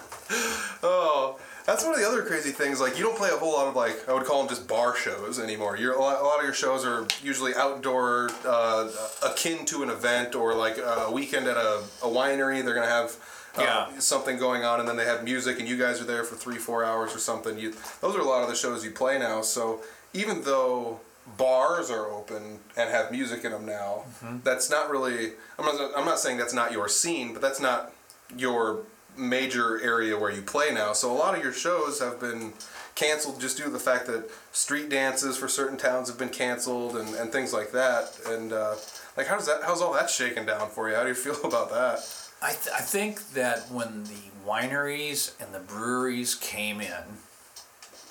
[0.83, 2.81] Oh, that's one of the other crazy things.
[2.81, 4.97] Like you don't play a whole lot of like I would call them just bar
[4.97, 5.77] shows anymore.
[5.77, 8.89] You're a lot, of your shows are usually outdoor, uh,
[9.23, 12.65] akin to an event or like a weekend at a, a winery.
[12.65, 13.17] They're gonna have.
[13.57, 13.99] Uh, Yeah.
[13.99, 16.59] something going on, and then they have music, and you guys are there for three,
[16.59, 17.59] four hours or something.
[17.59, 19.43] You, those are a lot of the shows you play now.
[19.43, 19.83] So
[20.13, 21.01] even though
[21.37, 24.05] bars are open and have music in them now,
[24.45, 25.33] that's not really.
[25.59, 25.91] I'm not.
[25.97, 27.93] I'm not saying that's not your scene, but that's not
[28.37, 28.85] your
[29.19, 30.93] major area where you play now.
[30.93, 32.53] So a lot of your shows have been
[32.95, 36.97] canceled just due to the fact that street dances for certain towns have been canceled
[36.97, 38.19] and, and things like that.
[38.27, 38.75] And uh,
[39.17, 39.63] like, how's that?
[39.65, 40.97] How's all that shaken down for you?
[40.97, 42.01] How do you feel about that?
[42.41, 47.19] I, th- I think that when the wineries and the breweries came in,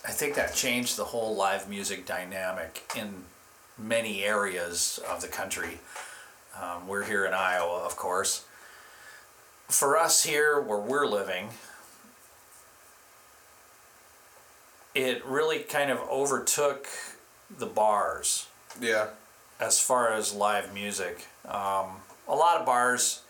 [0.06, 3.24] I think that changed the whole live music dynamic in
[3.78, 5.80] many areas of the country.
[6.62, 8.46] Um, we're here in Iowa, of course.
[9.68, 11.50] For us here, where we're living,
[14.96, 16.88] it really kind of overtook
[17.50, 18.48] the bars
[18.80, 19.08] Yeah.
[19.60, 21.28] as far as live music.
[21.46, 23.22] Um, a lot of bars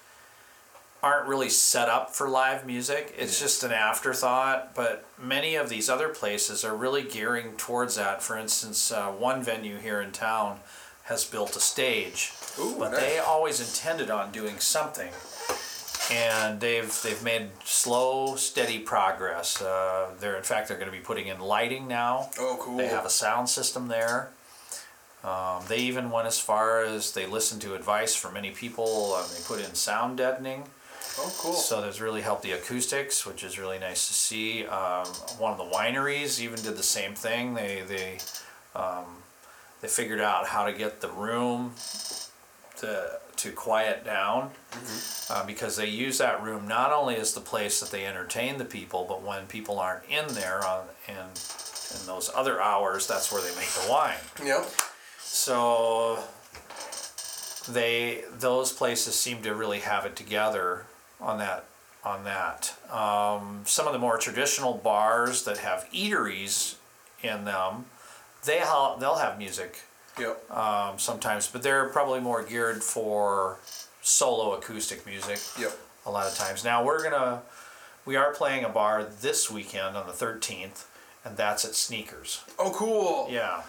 [1.03, 3.13] aren't really set up for live music.
[3.17, 4.73] It's just an afterthought.
[4.73, 8.21] But many of these other places are really gearing towards that.
[8.23, 10.59] For instance, uh, one venue here in town
[11.03, 12.99] has built a stage, Ooh, but nice.
[13.01, 15.11] they always intended on doing something.
[16.11, 19.61] And they've they've made slow, steady progress.
[19.61, 22.29] Uh, they're in fact they're going to be putting in lighting now.
[22.39, 22.77] Oh, cool.
[22.77, 24.29] They have a sound system there.
[25.23, 29.15] Um, they even went as far as they listened to advice from many people.
[29.15, 30.63] Um, they put in sound deadening,
[31.17, 31.53] Oh, cool.
[31.53, 34.65] so that's really helped the acoustics, which is really nice to see.
[34.67, 35.07] Um,
[35.39, 37.55] one of the wineries even did the same thing.
[37.55, 38.19] They they
[38.75, 39.05] um,
[39.81, 41.73] they figured out how to get the room
[42.77, 44.51] to to quiet down
[45.29, 48.65] uh, because they use that room not only as the place that they entertain the
[48.65, 51.39] people, but when people aren't in there on and
[51.99, 54.15] in those other hours, that's where they make the wine.
[54.43, 54.69] Yep.
[55.19, 56.19] So
[57.69, 60.85] they those places seem to really have it together
[61.19, 61.65] on that
[62.03, 62.73] on that.
[62.91, 66.75] Um, some of the more traditional bars that have eateries
[67.21, 67.85] in them,
[68.45, 69.81] they ha- they'll have music
[70.19, 70.51] Yep.
[70.51, 73.57] um, sometimes, but they're probably more geared for
[74.01, 75.77] solo acoustic music Yep.
[76.05, 76.63] a lot of times.
[76.63, 77.41] Now we're gonna
[78.05, 80.85] we are playing a bar this weekend on the 13th,
[81.25, 82.41] and that's at Sneakers.
[82.57, 83.27] Oh, cool.
[83.29, 83.63] Yeah.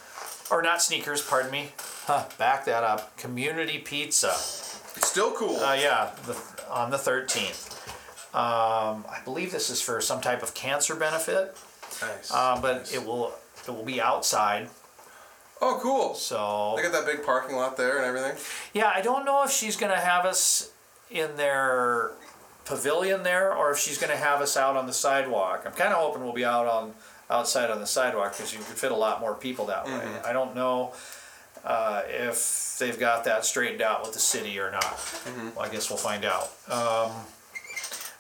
[0.51, 1.73] Or not sneakers, pardon me.
[2.07, 3.17] Huh, back that up.
[3.19, 4.33] Community Pizza.
[4.35, 5.57] Still cool.
[5.57, 6.37] Uh, yeah, the,
[6.71, 7.75] on the 13th.
[8.35, 11.57] Um, I believe this is for some type of cancer benefit,
[12.01, 12.31] nice.
[12.33, 13.33] uh, but it will
[13.67, 14.69] it will be outside.
[15.61, 16.15] Oh, cool.
[16.15, 18.37] So They got that big parking lot there and everything.
[18.73, 20.71] yeah, I don't know if she's gonna have us
[21.11, 22.13] in their
[22.65, 25.63] pavilion there or if she's gonna have us out on the sidewalk.
[25.67, 26.95] I'm kind of hoping we'll be out on
[27.31, 30.01] outside on the sidewalk because you can fit a lot more people that way.
[30.25, 30.95] I don't know
[31.65, 34.99] uh, if they've got that straightened out with the city or not.
[35.57, 36.51] Well, I guess we'll find out.
[36.69, 37.11] Um,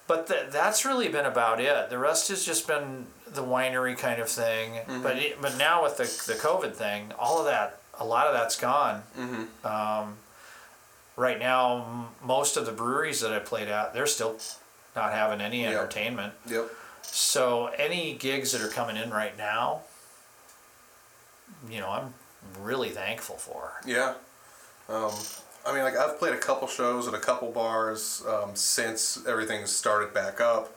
[0.08, 1.90] but th- that's really been about it.
[1.90, 4.80] The rest has just been the winery kind of thing.
[5.02, 8.32] But it, but now with the the COVID thing, all of that, a lot of
[8.34, 9.02] that's gone.
[9.64, 10.16] Um,
[11.16, 14.38] right now, m- most of the breweries that I played at, they're still
[14.96, 15.72] not having any Yep.
[15.72, 16.32] entertainment.
[16.46, 16.70] Yep.
[17.02, 19.82] So any gigs that are coming in right now,
[21.68, 22.14] you know, I'm
[22.60, 23.80] really thankful for.
[23.84, 24.14] Yeah.
[24.88, 25.12] Um,
[25.68, 29.66] I mean, like I've played a couple shows at a couple bars um, since everything
[29.66, 30.74] started back up,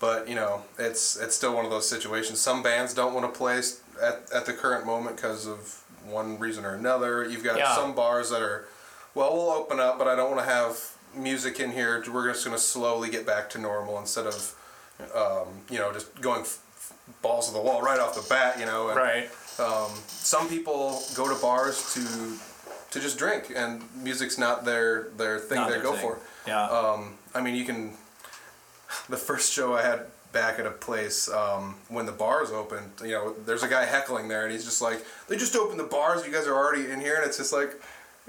[0.00, 2.40] But you know, it's it's still one of those situations.
[2.40, 3.58] Some bands don't want to play
[4.02, 7.24] at, at the current moment because of one reason or another.
[7.24, 7.74] You've got Yeah.
[7.74, 8.66] some bars that are,
[9.14, 10.78] well, we'll open up, but I don't want to have
[11.14, 12.04] music in here.
[12.12, 14.54] We're just going to slowly get back to normal instead of,
[15.14, 16.58] um, you know, just going f-
[17.22, 18.58] balls to the wall right off the bat.
[18.60, 19.30] You know, and Right.
[20.08, 22.00] some people go to bars to
[22.94, 26.00] to just drink, and music's not their their thing Not they go thing.
[26.00, 26.18] for.
[26.46, 26.64] Yeah.
[26.64, 27.92] Um, I mean, you can.
[29.08, 33.10] The first show I had back at a place um, when the bars opened, you
[33.10, 36.24] know, there's a guy heckling there, and he's just like, "They just opened the bars.
[36.24, 37.72] You guys are already in here," and it's just like,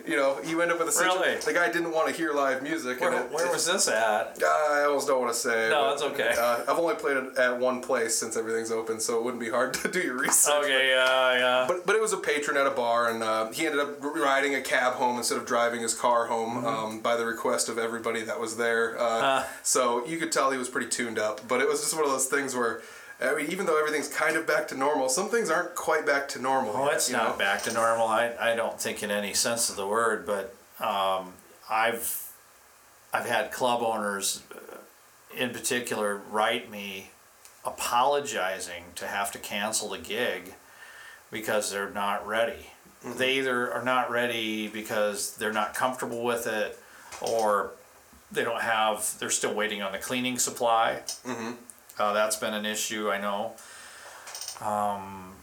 [0.06, 1.22] you know, you end up with a situation.
[1.22, 1.40] Really?
[1.40, 3.00] The guy didn't want to hear live music.
[3.00, 4.38] where, it, where was this at?
[4.44, 5.70] I almost don't want to say.
[5.70, 6.34] No, it's okay.
[6.38, 9.50] Uh, I've only played it at one place since everything's open, so it wouldn't be
[9.50, 10.54] hard to do your research.
[10.66, 11.66] Okay, yeah, yeah.
[11.68, 14.54] But, but it was a patron at a bar, and uh, he ended up riding
[14.56, 16.66] a cab home instead of driving his car home Mm-hmm.
[16.68, 19.00] um, by the request of everybody that was there.
[19.00, 21.48] Uh, so you could tell he was pretty tuned up.
[21.48, 22.82] But it was just one of those things where,
[23.22, 26.28] I mean, even though everything's kind of back to normal, some things aren't quite back
[26.30, 26.74] to normal.
[26.76, 27.38] Oh, yet, it's not know?
[27.38, 28.08] back to normal.
[28.08, 31.34] I, I don't think in any sense of the word, but um,
[31.70, 32.32] I've
[33.14, 34.78] I've had club owners, uh,
[35.36, 37.12] in particular, write me
[37.64, 40.54] apologizing to have to cancel the gig
[41.32, 42.68] because they're not ready.
[43.04, 46.78] They either are not ready because they're not comfortable with it,
[47.22, 47.72] or
[48.32, 49.16] they don't have.
[49.20, 51.02] They're still waiting on the cleaning supply.
[51.98, 53.54] Uh, that's been an issue, I know.
[54.62, 55.34] Um,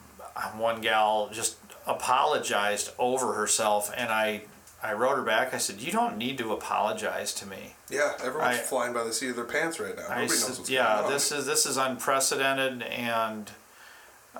[0.56, 1.56] one gal just
[1.86, 4.42] apologized over herself, and I,
[4.82, 5.52] I wrote her back.
[5.54, 9.12] I said, "You don't need to apologize to me." Yeah, everyone's I- flying by the
[9.12, 10.04] seat of their pants right now.
[10.08, 11.12] I Nobody said, knows what's yeah, going on.
[11.12, 13.50] this is this is unprecedented, and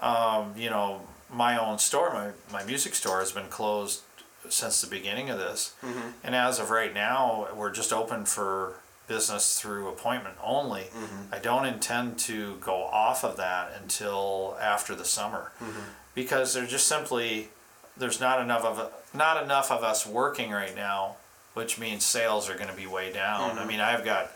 [0.00, 4.00] um, you know, my own store, my my music store, has been closed
[4.48, 6.08] since the beginning of this, Mm-hmm.
[6.24, 8.74] and as of right now, we're just open for
[9.06, 10.82] business through appointment only.
[10.82, 11.34] Mm-hmm.
[11.34, 15.80] I don't intend to go off of that until after the summer, Mm-hmm.
[16.14, 17.48] because there's just simply
[17.96, 21.16] there's not enough of not enough of us working right now,
[21.54, 23.50] which means sales are going to be way down.
[23.50, 23.58] Mm-hmm.
[23.58, 24.30] I mean, I've got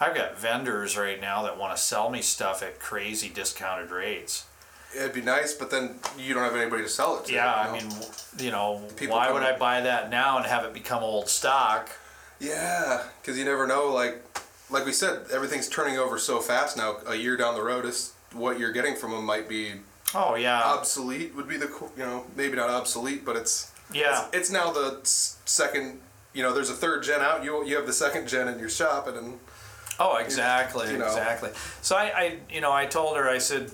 [0.00, 4.46] I've got vendors right now that want to sell me stuff at crazy discounted rates.
[4.94, 7.32] It'd be nice, but then you don't have anybody to sell it to.
[7.32, 7.92] Yeah, you I mean,
[8.38, 11.90] you know, why would I buy that now and have it become old stock?
[12.42, 13.92] Yeah, because you never know.
[13.92, 14.20] Like,
[14.68, 16.96] like we said, everything's turning over so fast now.
[17.06, 19.72] A year down the road, is what you're getting from them might be
[20.14, 21.34] Oh yeah, obsolete.
[21.36, 24.26] Would be the you know maybe not obsolete, but it's yeah.
[24.26, 26.00] it's, it's now the second.
[26.34, 27.44] You know, there's a third gen out.
[27.44, 29.40] You you have the second gen in your shop, and then
[30.00, 31.06] Oh, exactly, you know.
[31.06, 31.50] exactly.
[31.80, 33.70] So I, I, you know, I told her, I said,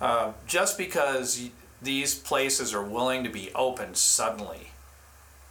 [0.00, 1.48] uh, just because
[1.80, 4.70] these places are willing to be open suddenly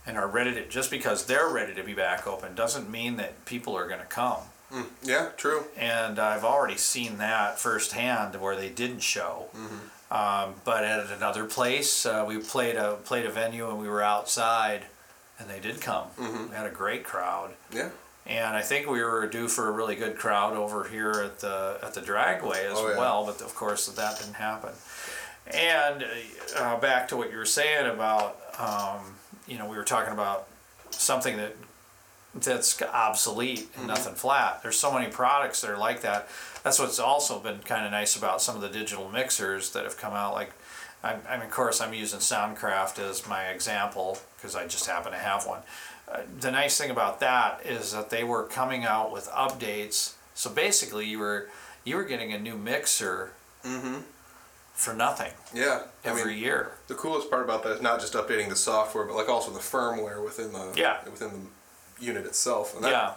[0.06, 3.46] and are ready to, just because they're ready to be back open, doesn't mean that
[3.46, 4.40] people are going to come.
[5.04, 5.66] yeah, true.
[5.78, 9.48] And I've already seen that firsthand where they didn't show.
[10.12, 14.02] Um, but at another place, uh, we played a played a venue and we were
[14.04, 14.84] outside,
[15.40, 16.08] and they did come.
[16.20, 17.90] We had a great crowd Yeah,
[18.28, 21.80] and I think we were due for a really good crowd over here at the
[21.82, 22.98] at the Dragway as Oh, yeah.
[22.98, 24.74] well, but of course that didn't happen.
[25.48, 26.06] And
[26.58, 29.16] uh, back to what you were saying about, um,
[29.48, 30.48] you know, we were talking about
[30.92, 31.56] something that
[32.36, 34.64] that's obsolete and nothing flat.
[34.64, 36.28] There's so many products that are like that.
[36.64, 39.98] That's what's also been kind of nice about some of the digital mixers that have
[39.98, 40.34] come out.
[40.34, 40.52] Like,
[41.04, 45.12] I, I mean, of course, I'm using Soundcraft as my example because I just happen
[45.12, 45.62] to have one.
[46.12, 50.14] Uh, the nice thing about that is that they were coming out with updates.
[50.34, 51.50] So basically, you were
[51.84, 53.32] you were getting a new mixer
[54.74, 55.84] for nothing yeah.
[56.04, 56.72] I every mean, year.
[56.88, 59.60] the coolest part about that is not just updating the software, but like also the
[59.60, 60.98] firmware within the Yeah.
[61.06, 61.30] within
[62.00, 62.74] the unit itself.
[62.76, 63.14] And that, yeah.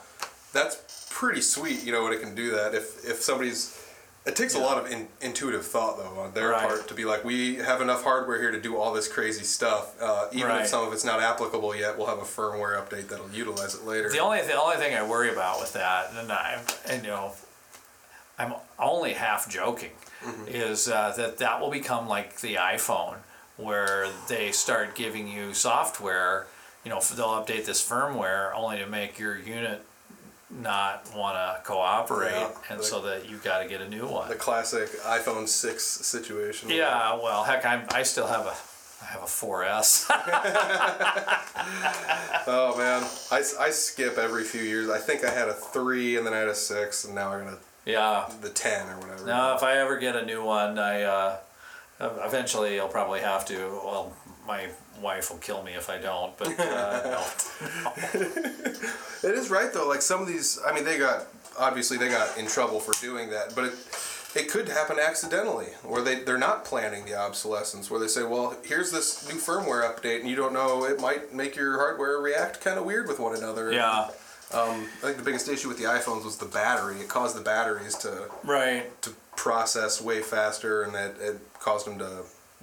[0.52, 1.82] that's pretty sweet.
[1.84, 2.74] You know when it can do that.
[2.74, 3.82] If if somebody's,
[4.26, 6.68] it takes a lot of in, intuitive thought though on their Right.
[6.68, 9.94] part to be like, we have enough hardware here to do all this crazy stuff.
[10.00, 10.62] Uh, even Right.
[10.62, 13.84] if some of it's not applicable yet, we'll have a firmware update that'll utilize it
[13.84, 14.10] later.
[14.10, 17.32] The only the only thing I worry about with that, and I and you know,
[18.38, 19.92] I'm only half joking,
[20.47, 23.16] is uh, that that will become like the iPhone,
[23.56, 26.47] where they start giving you software.
[26.84, 29.82] You know, they'll update this firmware only to make your unit
[30.48, 34.06] not want to cooperate, Yeah, and like- so that you've got to get a new
[34.06, 34.28] one.
[34.28, 36.70] the classic iPhone six situation.
[36.70, 38.55] Yeah, well, heck, I'm I still have a
[39.02, 40.06] I have a 4S.
[42.48, 43.02] Oh man,
[43.32, 44.88] I, I skip every few years.
[44.88, 47.43] I think I had a three, and then I had a six, and now I
[47.43, 48.28] got a yeah.
[48.42, 49.26] the ten or whatever.
[49.26, 51.38] No, if I ever get a new one, I uh,
[52.00, 53.56] eventually I'll probably have to.
[53.56, 54.12] Well,
[54.46, 54.68] my
[55.00, 56.36] wife will kill me if I don't.
[56.36, 57.22] But uh.
[59.26, 59.88] It is right though.
[59.88, 61.26] Like some of these, I mean, they got
[61.58, 63.74] obviously they got in trouble for doing that, but it
[64.36, 68.56] it could happen accidentally, where they they're not planning the obsolescence, where they say, well,
[68.64, 72.60] here's this new firmware update, and you don't know it might make your hardware react
[72.60, 73.72] kind of weird with one another.
[73.72, 74.10] Yeah.
[74.55, 77.01] Um, I think the biggest issue with the iPhones was the battery.
[77.01, 79.01] It caused the batteries to Right.
[79.02, 82.23] to process way faster, and it, it caused them to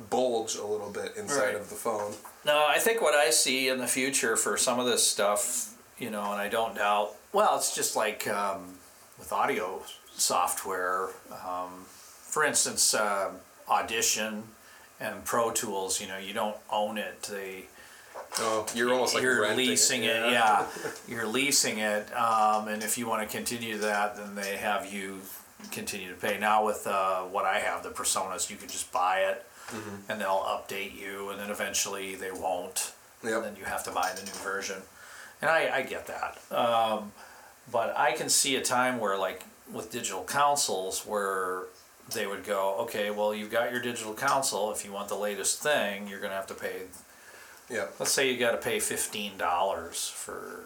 [0.09, 1.55] bulge a little bit inside Right.
[1.55, 2.15] of the phone.
[2.45, 6.09] No, I think what I see in the future for some of this stuff, you
[6.09, 7.15] know, and I don't doubt.
[7.31, 8.77] Well, it's just like um,
[9.19, 9.83] with audio
[10.15, 11.09] software.
[11.31, 13.31] Um, for instance, uh,
[13.69, 14.43] Audition
[14.99, 16.01] and Pro Tools.
[16.01, 17.21] You know, you don't own it.
[17.23, 17.65] They
[18.39, 20.31] Oh, you're almost like you're leasing it.
[20.31, 20.65] Yeah,
[21.07, 25.19] you're leasing it, um, and if you want to continue that, then they have you
[25.71, 26.37] continue to pay.
[26.39, 30.11] Now with uh, what I have, the PreSonus, you can just buy it, Mm-hmm.
[30.11, 32.91] and they'll update you, and then eventually they won't.
[33.23, 33.33] Yep.
[33.33, 34.75] And then you have to buy the new version,
[35.41, 36.37] and I, I get that.
[36.55, 37.13] Um,
[37.71, 41.63] but I can see a time where, like with digital consoles, where
[42.13, 44.71] they would go, okay, well, you've got your digital console.
[44.73, 46.81] If you want the latest thing, you're gonna have to pay
[47.73, 47.85] Yeah.
[47.99, 50.65] let's say you got to pay fifteen dollars for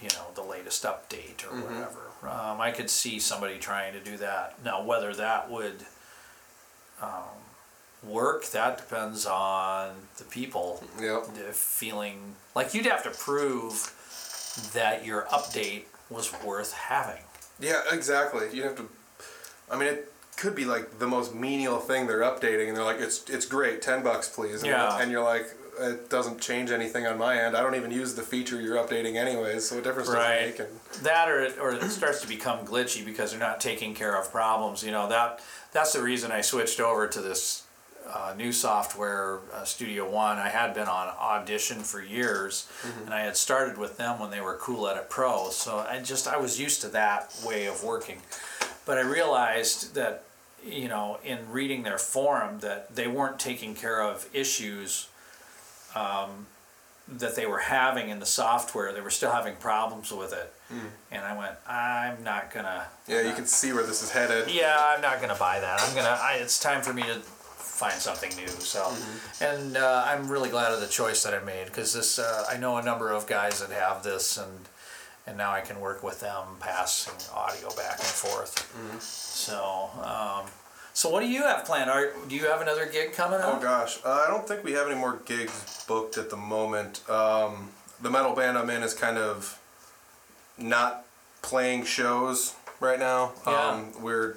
[0.00, 4.16] you know the latest update or whatever um, i could see somebody trying to do
[4.16, 5.84] that now whether that would
[7.00, 7.38] um,
[8.02, 11.24] work that depends on the people Yep.
[11.52, 13.92] feeling like you'd have to prove
[14.74, 17.22] that your update was worth having
[17.60, 18.48] Yeah, exactly.
[18.52, 18.88] You have to.
[19.70, 20.11] I mean, it
[20.42, 23.80] could be like the most menial thing they're updating, and they're like, "It's it's great,
[23.80, 24.98] ten bucks, please." And, Yeah.
[25.00, 25.46] And you're like,
[25.80, 27.56] "It doesn't change anything on my end.
[27.56, 30.34] I don't even use the feature you're updating anyways, so what difference does Right.
[30.42, 33.60] it make?" And that or it, or it starts to become glitchy because they're not
[33.60, 35.40] taking care of problems you know that
[35.72, 37.62] that's the reason i switched over to this
[38.12, 42.66] uh, new software uh, studio one i had been on audition for years
[43.06, 46.28] and i had started with them when they were cool edit pro so i just
[46.28, 48.20] i was used to that way of working
[48.84, 50.24] but i realized that
[50.64, 55.08] you know in reading their forum that they weren't taking care of issues
[57.08, 58.92] that they were having in the software.
[58.92, 60.52] They were still having problems with it,
[61.10, 62.86] and I went, I'm not gonna.
[63.06, 64.50] yeah, you can see where this is headed.
[64.50, 65.80] Yeah, I'm not gonna buy that.
[65.82, 66.18] I'm gonna.
[66.20, 68.48] I, it's time for me to find something new.
[68.48, 68.94] So,
[69.40, 72.18] and uh, I'm really glad of the choice that I made because this.
[72.18, 74.68] Uh, I know a number of guys that have this, and
[75.26, 79.02] and now I can work with them passing audio back and forth.
[79.02, 79.90] So.
[80.02, 80.50] Um,
[80.94, 81.90] so what do you have planned?
[81.90, 83.54] Are do you have another gig coming up?
[83.56, 87.08] Oh gosh, uh, I don't think we have any more gigs booked at the moment.
[87.08, 87.70] Um,
[88.00, 89.58] the metal band I'm in is kind of
[90.58, 91.06] not
[91.40, 93.32] playing shows right now.
[93.46, 93.68] Yeah.
[93.68, 94.36] Um, we're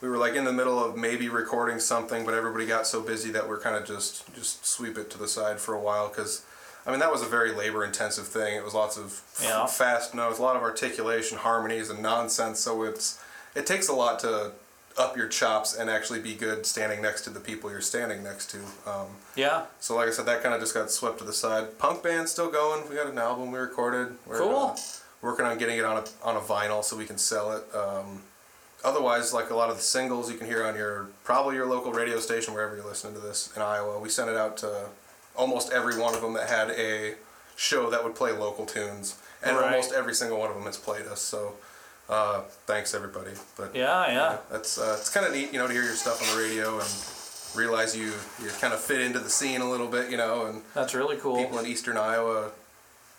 [0.00, 3.30] we were like in the middle of maybe recording something, but everybody got so busy
[3.30, 6.44] that we're kind of just just sweep it to the side for a while because.
[6.86, 8.56] I mean that was a very labor-intensive thing.
[8.56, 9.66] It was lots of Yeah.
[9.82, 12.60] fast notes, a lot of articulation, harmonies, and nonsense.
[12.60, 13.20] So it's
[13.54, 14.52] it takes a lot to
[14.98, 18.50] up your chops and actually be good standing next to the people you're standing next
[18.50, 18.58] to.
[18.86, 19.06] Um,
[19.36, 19.62] Yeah.
[19.80, 21.78] so like I said, that kind of just got swept to the side.
[21.78, 22.86] Punk band's still going.
[22.90, 24.16] We got an album we recorded.
[24.26, 24.74] We're, Cool.
[24.76, 24.76] uh,
[25.22, 27.64] working on getting it on a on a vinyl so we can sell it.
[27.74, 28.22] Um,
[28.84, 31.92] otherwise, like a lot of the singles you can hear on your probably your local
[31.92, 33.98] radio station wherever you're listening to this in Iowa.
[33.98, 34.86] We sent it out to
[35.36, 37.14] almost every one of them that had a
[37.56, 39.66] show that would play local tunes, and Right.
[39.72, 41.20] almost every single one of them has played us.
[41.20, 41.54] So.
[42.08, 43.30] Uh, thanks everybody.
[43.56, 44.06] But Yeah.
[44.08, 44.36] Yeah.
[44.50, 46.78] that's uh, it's kind of neat, you know, to hear your stuff on the radio
[46.78, 46.88] and
[47.54, 50.62] realize you you kind of fit into the scene a little bit, you know, and
[50.74, 51.36] That's really cool.
[51.36, 52.50] people in Eastern Iowa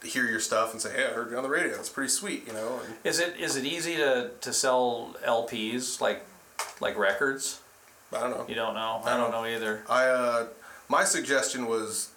[0.03, 1.75] hear your stuff and say, "Hey, I heard you on the radio.
[1.79, 2.81] It's pretty sweet," you know.
[2.85, 6.23] And Is it is it easy to, to sell LPs like
[6.81, 7.61] like records?
[8.11, 8.45] I don't know.
[8.47, 9.01] You don't know.
[9.05, 9.83] I don't know either.
[9.89, 10.45] I uh,
[10.89, 12.09] my suggestion was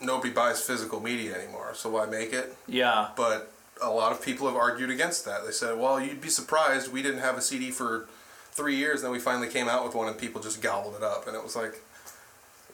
[0.00, 2.56] nobody buys physical media anymore, so why make it?
[2.66, 3.08] Yeah.
[3.16, 3.52] But
[3.82, 5.44] a lot of people have argued against that.
[5.44, 6.92] They said, "Well, you'd be surprised.
[6.92, 8.06] We didn't have a CD for
[8.52, 11.02] three years, and then we finally came out with one, and people just gobbled it
[11.02, 11.80] up." And it was like,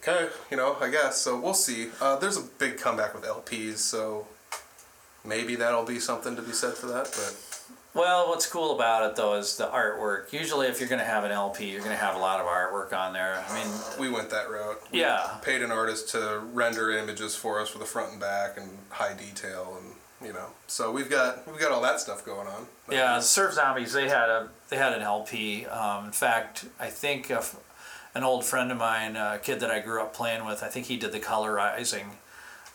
[0.01, 1.17] okay, you know, I guess.
[1.17, 1.89] So we'll see.
[1.99, 4.27] Uh, there's a big comeback with LPs, so
[5.23, 7.05] maybe that'll be something to be said for that.
[7.05, 7.35] But
[7.93, 10.31] Well, what's cool about it though is the artwork.
[10.31, 12.45] Usually, if you're going to have an LP, you're going to have a lot of
[12.45, 13.43] artwork on there.
[13.47, 14.81] I mean, we went that route.
[14.91, 15.37] We Yeah.
[15.41, 19.13] Paid an artist to render images for us for the front and back and high
[19.13, 19.95] detail and
[20.25, 20.47] you know.
[20.67, 22.67] So we've got we've got all that stuff going on.
[22.89, 25.65] yeah, Surf Zombies they had a they had an LP.
[25.65, 27.43] Um, in fact, I think a
[28.13, 30.87] an old friend of mine, a kid that I grew up playing with, I think
[30.87, 32.07] he did the colorizing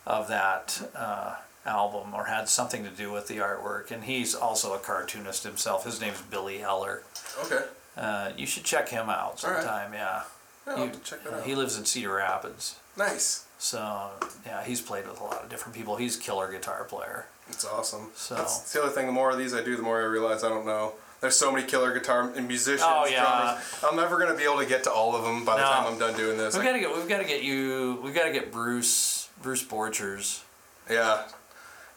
[0.07, 1.37] of that uh,
[1.67, 3.91] album or had something to do with the artwork.
[3.91, 5.85] And he's also a cartoonist himself.
[5.85, 7.03] His name's Billy Heller.
[7.45, 7.65] Okay.
[7.97, 9.63] Uh, you should check him out All right.
[9.63, 9.93] sometime.
[9.93, 10.23] Yeah.
[10.67, 11.45] Yeah, You- check that out.
[11.45, 12.77] He lives in Cedar Rapids.
[12.97, 13.45] Nice.
[13.59, 14.11] So
[14.45, 15.97] yeah, he's played with a lot of different people.
[15.97, 17.27] He's a killer guitar player.
[17.49, 18.11] It's awesome.
[18.15, 19.07] So- That's the other thing.
[19.07, 20.93] The more of these I do, the more I realize I don't know.
[21.23, 23.23] There's so many killer guitar and musicians, Oh, yeah.
[23.23, 23.65] drummers.
[23.89, 25.99] I'm never gonna be able to get to all of them by the time I'm
[25.99, 26.55] done doing this.
[26.55, 29.65] We've got to get we've got to get you we've got to get Bruce Bruce
[29.65, 30.43] Borchers.
[30.91, 31.23] Yeah.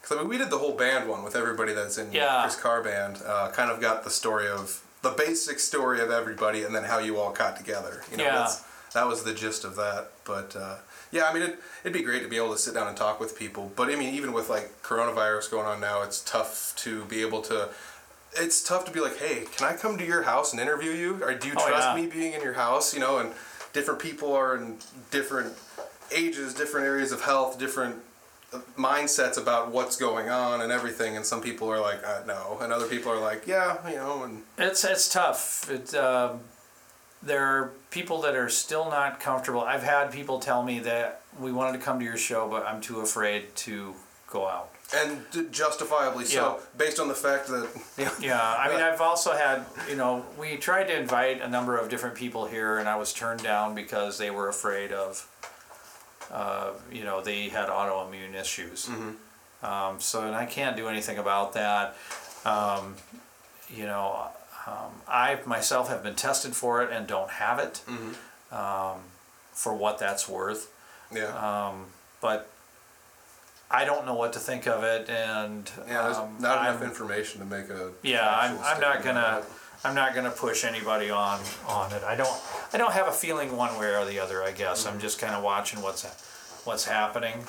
[0.00, 2.42] Because I mean, we did the whole band one with everybody that's in Yeah.
[2.42, 3.20] Chris Carr band.
[3.24, 6.98] Uh, kind of got the story of the basic story of everybody, and then how
[6.98, 8.02] you all got together.
[8.10, 8.34] You know, Yeah.
[8.38, 8.62] that's,
[8.92, 10.10] that was the gist of that.
[10.24, 10.76] But uh,
[11.12, 13.20] yeah, I mean, it, it'd be great to be able to sit down and talk
[13.20, 13.72] with people.
[13.76, 17.42] But I mean, even with like coronavirus going on now, it's tough to be able
[17.42, 17.68] to.
[18.36, 21.22] It's tough to be like, hey, can I come to your house and interview you?
[21.24, 21.96] Or do you Oh, trust yeah.
[21.96, 22.94] me being in your house?
[22.94, 23.32] You know, and
[23.72, 24.76] different people are in
[25.10, 25.54] different
[26.14, 27.96] ages, different areas of health, different
[28.76, 32.72] mindsets about what's going on and everything and some people are like uh, no and
[32.72, 35.70] other people are like yeah you know and It's it's tough.
[35.70, 36.40] It um,
[37.22, 39.60] there are people that are still not comfortable.
[39.60, 42.80] I've had people tell me that we wanted to come to your show, but I'm
[42.80, 43.94] too afraid to
[44.28, 44.70] go out.
[44.94, 45.20] and
[45.52, 46.64] justifiably so Yeah.
[46.78, 47.68] based on the fact that
[48.20, 51.88] Yeah, I mean, I've also had, you know, we tried to invite a number of
[51.88, 55.28] different people here, and I was turned down because they were afraid of,
[56.32, 58.88] uh, you know, they had autoimmune issues.
[59.62, 61.96] Um, so, and I can't do anything about that.
[62.44, 62.94] Um,
[63.68, 64.28] you know,
[64.66, 67.82] um, I myself have been tested for it and don't have it,
[68.52, 68.98] um,
[69.52, 70.72] for what that's worth
[71.12, 71.72] yeah
[72.22, 72.48] but
[73.70, 76.90] I don't know what to think of it, and yeah there's um, not enough I'm-
[76.90, 79.42] information to make a Yeah, I'm, I'm not gonna.
[79.82, 82.02] I'm not gonna push anybody on on it.
[82.04, 82.38] I don't
[82.72, 84.42] I don't have a feeling one way or the other.
[84.42, 84.86] I guess.
[84.86, 86.04] I'm just kind of watching what's
[86.64, 87.44] what's happening,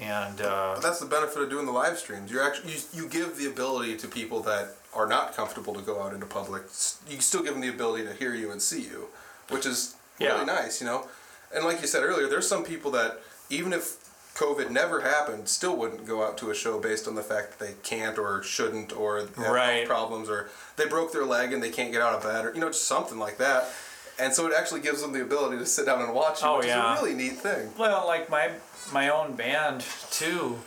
[0.00, 3.08] and uh, But that's the benefit of doing the live streams you're actually you, you
[3.08, 6.98] give the ability to people that are not comfortable to go out into public s-
[7.08, 9.06] you still give them the ability to hear you and see you
[9.48, 10.44] which is really Yeah.
[10.44, 11.06] nice you know
[11.54, 13.96] and like you said earlier there's some people that even if
[14.34, 17.64] covid never happened still wouldn't go out to a show based on the fact that
[17.64, 19.86] they can't or shouldn't or they have Right.
[19.86, 22.60] problems or they broke their leg and they can't get out of bed or you
[22.60, 23.68] know just something like that
[24.18, 26.58] and so it actually gives them the ability to sit down and watch you Oh,
[26.58, 26.92] which yeah.
[26.94, 28.50] is a really neat thing well, like my
[28.92, 30.58] my own band too.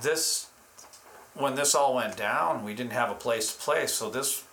[0.00, 0.46] This
[1.34, 4.44] when this all went down, we didn't have a place to play, so this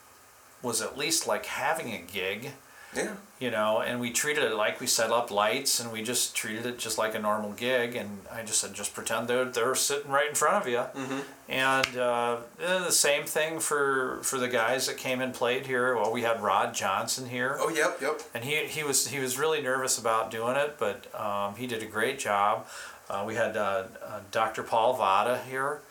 [0.62, 2.52] was at least like having a gig.
[2.96, 6.36] Yeah you know, and we treated it like we set up lights and we just
[6.36, 7.96] treated it just like a normal gig.
[7.96, 10.78] And I just said, just pretend they're, they're sitting right in front of you.
[10.78, 11.20] Mm-hmm.
[11.48, 15.96] And uh, then the same thing for, for the guys that came and played here.
[15.96, 17.58] Well, we had Rod Johnson here.
[17.60, 21.06] oh yep yep And he, he was he was really nervous about doing it, but
[21.14, 22.66] um, he did a great job.
[23.08, 24.64] Uh, we had uh, uh, Dr.
[24.64, 25.82] Paul Vada here,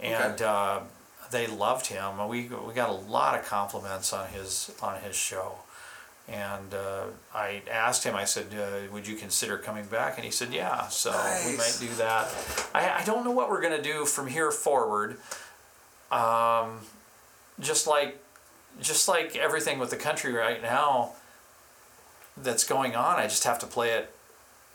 [0.00, 0.44] and Okay.
[0.44, 0.80] uh,
[1.30, 2.26] they loved him.
[2.28, 5.58] We we got a lot of compliments on his on his show.
[6.26, 8.14] And uh, I asked him.
[8.14, 11.10] I said, uh, "Would you consider coming back?" And he said, "Yeah." So
[11.46, 12.32] we might do that.
[12.74, 15.18] I, I don't know what we're gonna do from here forward.
[16.10, 16.80] Um,
[17.60, 18.18] just like
[18.80, 21.12] just like everything with the country right now
[22.36, 24.14] that's going on, I just have to play it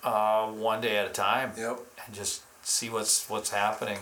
[0.04, 3.98] uh, one day at a time yep and just see what's what's happening.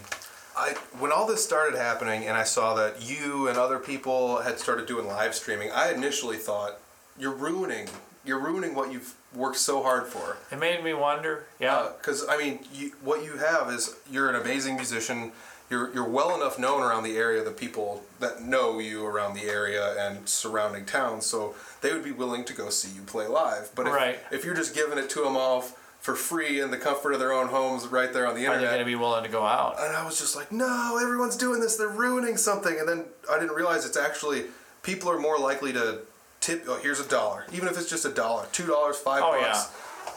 [0.56, 4.60] I when all this started happening and I saw that you and other people had
[4.60, 6.80] started doing live streaming, I initially thought
[7.20, 7.88] you're ruining
[8.26, 10.36] you're ruining what you've worked so hard for.
[10.52, 11.46] It made me wonder.
[11.60, 15.32] Yeah, uh, Because I mean, you, what you have is you're an amazing musician.
[15.70, 17.42] You're you're well enough known around the area.
[17.44, 22.12] The people that know you around the area and surrounding towns, so they would be
[22.12, 23.72] willing to go see you play live.
[23.76, 24.20] But if, Right.
[24.30, 25.62] if you're just giving it to them all
[26.02, 28.62] for free in the comfort of their own homes, right there on the internet, are
[28.62, 29.76] they going to be willing to go out?
[29.80, 31.76] and I was just like, no, everyone's doing this.
[31.78, 32.78] They're ruining something.
[32.78, 34.46] And then I didn't realize it's actually
[34.84, 36.00] people are more likely to
[36.40, 36.66] tip.
[36.68, 39.70] Oh, here's a dollar, even if it's just a dollar, two dollars, five Oh, bucks.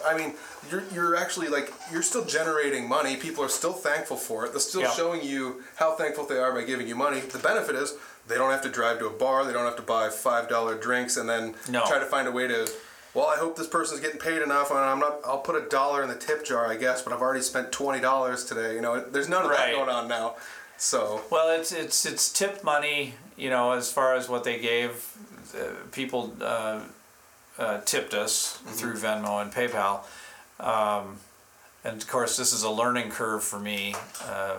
[0.03, 0.09] Yeah.
[0.09, 0.35] I mean,
[0.71, 3.17] you're you're actually like you're still generating money.
[3.17, 4.53] People are still thankful for it.
[4.53, 4.93] They're still Yeah.
[4.93, 7.21] showing you how thankful they are by giving you money.
[7.21, 7.95] The benefit is
[8.27, 9.45] they don't have to drive to a bar.
[9.45, 11.85] They don't have to buy five dollar drinks and then No.
[11.87, 12.71] try to find a way to.
[13.13, 15.19] Well, I hope this person's getting paid enough, and I'm not.
[15.25, 17.03] I'll put a dollar in the tip jar, I guess.
[17.03, 18.75] But I've already spent twenty dollars today.
[18.77, 20.37] You know, there's none of that going on now.
[20.79, 25.05] So Well, it's it's it's tip money, you know, as far as what they gave.
[25.55, 26.81] Uh, people uh,
[27.59, 30.01] uh, tipped us through Venmo and PayPal,
[30.61, 31.17] um,
[31.85, 33.95] and of course, this is a learning curve for me.
[34.25, 34.57] Uh,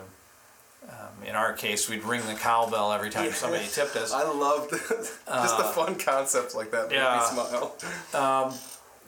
[0.89, 4.11] um, in our case, we'd ring the cowbell every time somebody tipped us.
[4.11, 4.72] I loved
[5.27, 6.89] just the fun concepts like that.
[6.89, 7.35] Made Uh, yeah.
[7.38, 7.43] me
[8.11, 8.57] smile.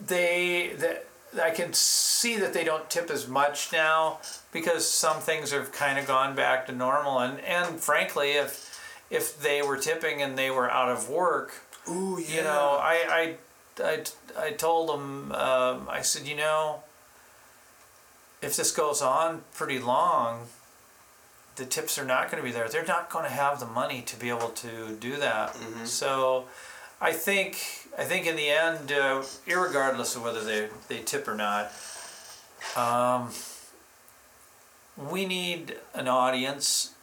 [0.06, 0.98] they, they
[1.42, 4.18] I can see that they don't tip as much now
[4.52, 8.70] because some things have kind of gone back to normal and and frankly if
[9.10, 12.36] if they were tipping and they were out of work Ooh, yeah.
[12.36, 13.36] you know I
[13.78, 14.04] I I,
[14.38, 16.82] I told them um, I said you know
[18.40, 20.46] if this goes on pretty long
[21.56, 22.68] the tips are not going to be there.
[22.68, 25.56] They're not going to have the money to be able to do that.
[25.84, 26.46] So,
[27.00, 31.34] I think I think in the end, uh, irregardless of whether they they tip or
[31.34, 31.70] not,
[32.76, 33.30] um,
[34.96, 36.94] we need an audience,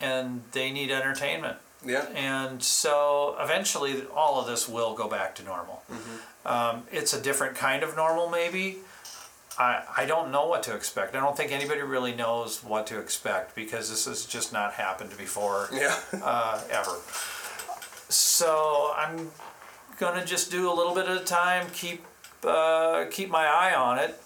[0.00, 1.58] and they need entertainment.
[1.86, 2.06] Yeah.
[2.14, 5.82] And so eventually, all of this will go back to normal.
[6.46, 8.78] Um, it's a different kind of normal, maybe.
[9.58, 11.14] I, I don't know what to expect.
[11.14, 15.16] I don't think anybody really knows what to expect because this has just not happened
[15.16, 15.96] before Yeah.
[16.22, 16.96] uh, ever.
[18.08, 19.30] So I'm
[19.98, 21.66] gonna just do a little bit at a time.
[21.72, 22.04] Keep
[22.44, 24.20] uh, keep my eye on it.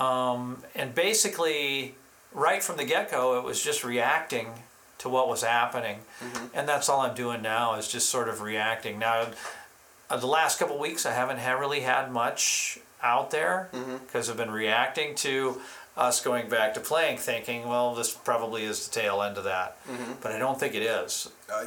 [0.00, 1.94] Um, and basically,
[2.32, 4.48] right from the get go, it was just reacting
[5.00, 6.46] to what was happening, mm-hmm.
[6.54, 8.98] and that's all I'm doing now is just sort of reacting.
[8.98, 9.28] Now,
[10.08, 13.96] uh, the last couple weeks, I haven't really had much out there mm-hmm.
[14.04, 15.60] because I've been reacting to
[15.96, 19.76] us going back to playing, thinking, well, this probably is the tail end of that,
[19.86, 20.12] mm-hmm.
[20.20, 21.30] but I don't think it is.
[21.52, 21.66] I,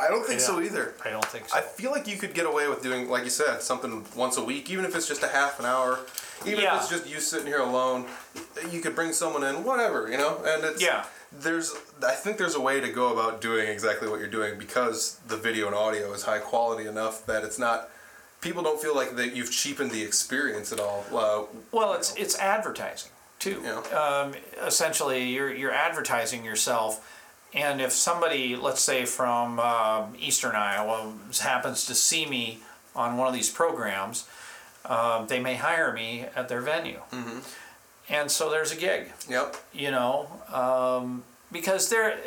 [0.00, 0.94] I don't think so either.
[1.04, 1.58] I don't think so.
[1.58, 4.44] I feel like you could get away with doing, like you said, something once a
[4.44, 6.00] week, even if it's just a half an hour,
[6.46, 6.76] even Yeah.
[6.76, 8.06] if it's just you sitting here alone.
[8.70, 10.42] You could bring someone in, whatever, you know.
[10.44, 11.04] And it's Yeah.
[11.40, 11.74] There's,
[12.06, 15.36] I think there's a way to go about doing exactly what you're doing because the
[15.36, 17.88] video and audio is high quality enough that it's not.
[18.40, 21.04] People don't feel like that you've cheapened the experience at all.
[21.12, 23.62] Uh, Well, it's it's advertising too.
[23.64, 23.78] Yeah.
[23.98, 24.34] Um,
[24.66, 27.00] essentially, you're you're advertising yourself,
[27.54, 32.58] and if somebody, let's say from um, Eastern Iowa, happens to see me
[32.94, 34.28] on one of these programs,
[34.84, 37.38] um, they may hire me at their venue, Mm-hmm.
[38.08, 39.12] And so there's a gig.
[39.28, 39.56] yep.
[39.72, 42.18] You know, um, because there,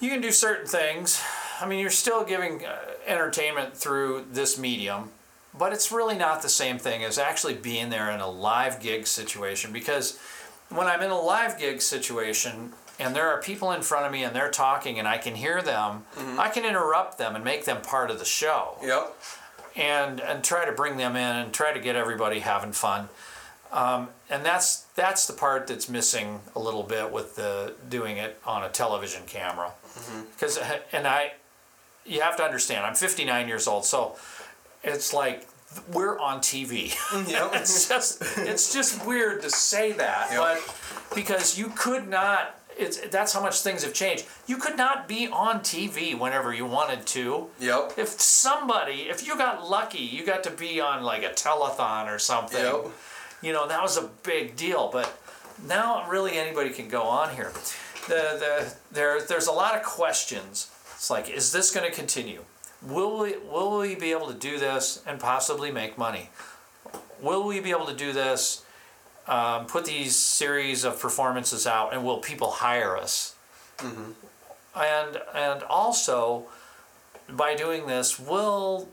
[0.00, 1.22] you can do certain things.
[1.60, 2.76] I mean, you're still giving uh,
[3.06, 5.10] entertainment through this medium,
[5.58, 9.06] but it's really not the same thing as actually being there in a live gig
[9.06, 9.72] situation.
[9.72, 10.18] Because
[10.68, 14.22] when I'm in a live gig situation and there are people in front of me
[14.24, 16.04] and they're talking and I can hear them,
[16.38, 19.14] I can interrupt them and make them part of the show Yep.
[19.76, 23.08] and and try to bring them in and try to get everybody having fun.
[23.72, 28.40] Um, and that's that's the part that's missing a little bit with the doing it
[28.46, 29.70] on a television camera.
[29.94, 30.22] Mm-hmm.
[30.32, 31.32] Because uh, and I,
[32.04, 34.16] you have to understand, I'm 59 years old, so
[34.84, 35.46] it's like
[35.92, 36.90] we're on TV.
[37.10, 37.50] Mm, yep.
[37.54, 40.40] it's just it's just weird to say that, Yep.
[40.40, 42.52] but because you could not.
[42.78, 44.26] It's that's how much things have changed.
[44.46, 47.94] You could not be on TV whenever you wanted to Yep.
[47.96, 52.18] if somebody, if you got lucky, you got to be on like a telethon or
[52.18, 52.88] something, Yep.
[53.42, 54.90] You know, that was a big deal.
[54.92, 55.18] But
[55.66, 57.52] now, really, anybody can go on here.
[58.08, 60.70] The the there there's a lot of questions.
[60.94, 62.42] It's like, is this going to continue?
[62.82, 66.30] Will we will we be able to do this and possibly make money?
[67.20, 68.64] Will we be able to do this?
[69.26, 73.34] Um, put these series of performances out, and will people hire us?
[74.76, 76.46] And and also,
[77.28, 78.88] by doing this, will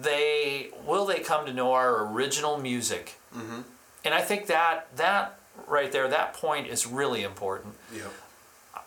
[0.00, 3.14] they will they come to know our original music?
[3.34, 3.62] Mm-hmm.
[4.04, 5.38] And I think that that
[5.68, 7.74] right there, that point is really important.
[7.94, 8.12] Yep.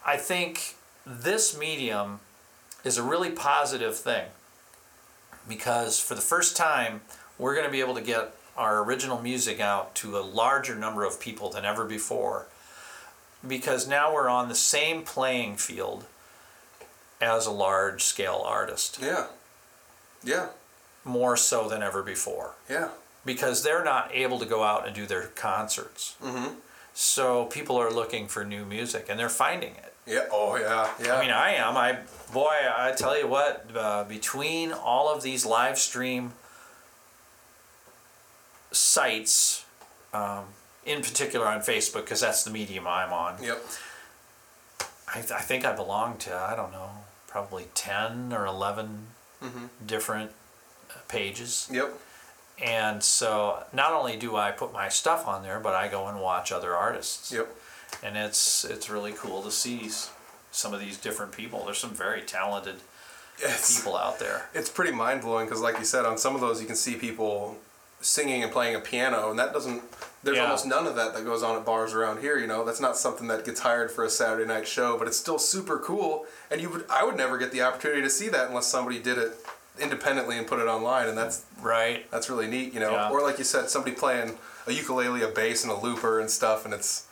[0.06, 0.76] I think
[1.06, 2.20] this medium
[2.84, 4.26] is a really positive thing
[5.48, 7.02] because for the first time,
[7.38, 11.04] we're going to be able to get our original music out to a larger number
[11.04, 12.48] of people than ever before
[13.46, 16.06] because now we're on the same playing field
[17.22, 19.28] as a large scale artist, Yeah.
[20.24, 20.48] Yeah.
[21.04, 22.90] more so than ever before Yeah.
[23.26, 26.16] Because they're not able to go out and do their concerts.
[26.24, 26.54] Mm-hmm.
[26.94, 29.94] So people are looking for new music and they're finding it.
[30.06, 30.26] Yeah.
[30.32, 30.90] Oh yeah.
[31.04, 31.16] Yeah.
[31.16, 31.76] I mean, I am.
[31.76, 31.98] I
[32.32, 33.66] boy, I tell you what.
[33.76, 36.34] Uh, between all of these live stream
[38.72, 39.66] sites,
[40.14, 40.46] um,
[40.86, 43.42] in particular on Facebook, because that's the medium I'm on.
[43.42, 43.66] Yep.
[45.08, 46.90] I, I think I belong to I don't know,
[47.28, 49.08] probably ten or 11
[49.86, 50.32] different
[50.92, 51.68] uh, pages.
[51.72, 52.00] Yep.
[52.62, 56.22] And so not only do I put my stuff on there, but I go and
[56.22, 57.32] watch other artists.
[57.32, 57.54] Yep.
[58.04, 59.90] And it's it's really cool to see
[60.52, 61.66] some of these different people.
[61.66, 62.76] There's some very talented
[63.40, 64.46] It's, people out there.
[64.54, 66.96] it's pretty mind blowing because, like you said, on some of those you can see
[66.96, 67.58] people
[68.02, 69.82] singing and playing a piano, and that doesn't.
[70.24, 70.44] There's Yeah.
[70.46, 72.38] almost none of that that goes on at bars around here.
[72.38, 75.18] You know, that's not something that gets hired for a Saturday night show, but it's
[75.18, 76.26] still super cool.
[76.50, 79.18] And you would, I would never get the opportunity to see that unless somebody did
[79.20, 79.45] it
[79.80, 82.10] independently and put it online, and that's Right.
[82.12, 82.74] that's really neat.
[82.74, 83.10] You know, Yeah.
[83.10, 84.38] or like you said, somebody playing
[84.68, 87.04] a ukulele, a bass, and a looper and stuff, and it's.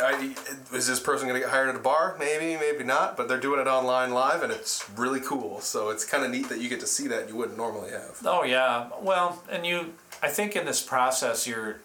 [0.00, 0.32] I,
[0.72, 2.14] is this person going to get hired at a bar?
[2.20, 3.16] Maybe, maybe not.
[3.16, 5.60] But they're doing it online live, and it's really cool.
[5.60, 8.18] So it's kind of neat that you get to see that you wouldn't normally have.
[8.24, 8.90] Oh yeah.
[9.00, 11.80] Well, and you I think in this process you're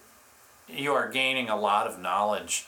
[0.67, 2.67] you are gaining a lot of knowledge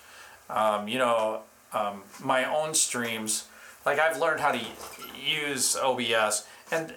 [0.49, 1.41] um, you know,
[1.73, 3.45] um, my own streams.
[3.86, 4.60] Like I've learned how to
[5.19, 6.94] use OBS, and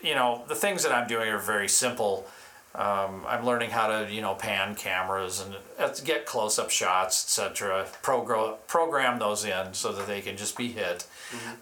[0.00, 2.26] you know the things that I'm doing are very simple.
[2.74, 7.86] Um, I'm learning how to you know pan cameras and uh, get close-up shots, etc.
[8.02, 11.06] Progr- program those in so that they can just be hit.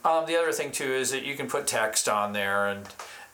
[0.04, 2.86] Um, the other thing too is that you can put text on there and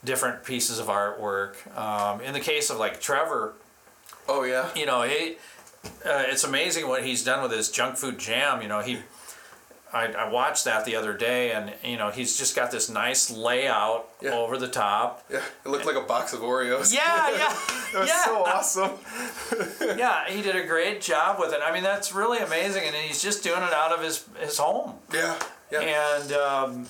[0.05, 1.55] different pieces of artwork.
[1.77, 3.55] Um, in the case of like Trevor,
[4.29, 4.69] Oh yeah.
[4.77, 5.37] you know, he,
[6.07, 8.63] uh, it's amazing what he's done with his junk food jam.
[8.63, 8.99] You know, he,
[9.93, 13.31] I, I watched that the other day, and you know, he's just got this nice
[13.31, 14.31] layout Yeah.
[14.35, 15.25] over the top.
[15.31, 15.43] Yeah.
[15.65, 16.95] It looked like a box of Oreos.
[16.95, 17.53] Yeah, yeah,
[17.95, 18.25] It was yeah.
[18.25, 18.93] so awesome.
[19.99, 20.27] yeah.
[20.29, 21.61] He did a great job with it.
[21.63, 24.95] I mean, that's really amazing, and he's just doing it out of his his home.
[25.13, 25.39] Yeah.
[25.71, 25.81] Yeah.
[26.21, 26.87] And um,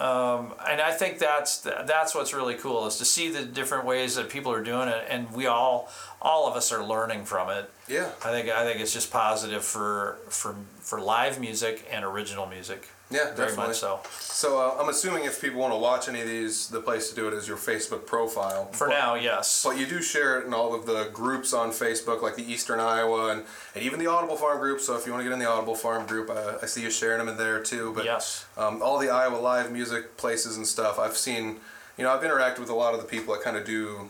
[0.00, 4.16] um, and I think that's that's what's really cool is to see the different ways
[4.16, 5.88] that people are doing it, and we all
[6.20, 7.70] all of us are learning from it.
[7.88, 8.10] yeah.
[8.24, 12.88] I think I think it's just positive for for for live music and original music.
[13.10, 13.66] Yeah, Very definitely.
[13.68, 14.00] much so.
[14.18, 17.14] So uh, I'm assuming if people want to watch any of these, the place to
[17.14, 18.66] do it is your Facebook profile.
[18.72, 19.62] For now, yes.
[19.62, 22.80] But you do share it in all of the groups on Facebook, like the Eastern
[22.80, 23.44] Iowa and,
[23.74, 24.80] and even the Audible Farm group.
[24.80, 26.90] So if you want to get in the Audible Farm group, uh, I see you
[26.90, 27.92] sharing them in there too.
[27.94, 28.46] But Yes.
[28.56, 31.56] um, all the Iowa live music places and stuff, I've seen,
[31.98, 34.08] you know, I've interacted with a lot of the people that kind of do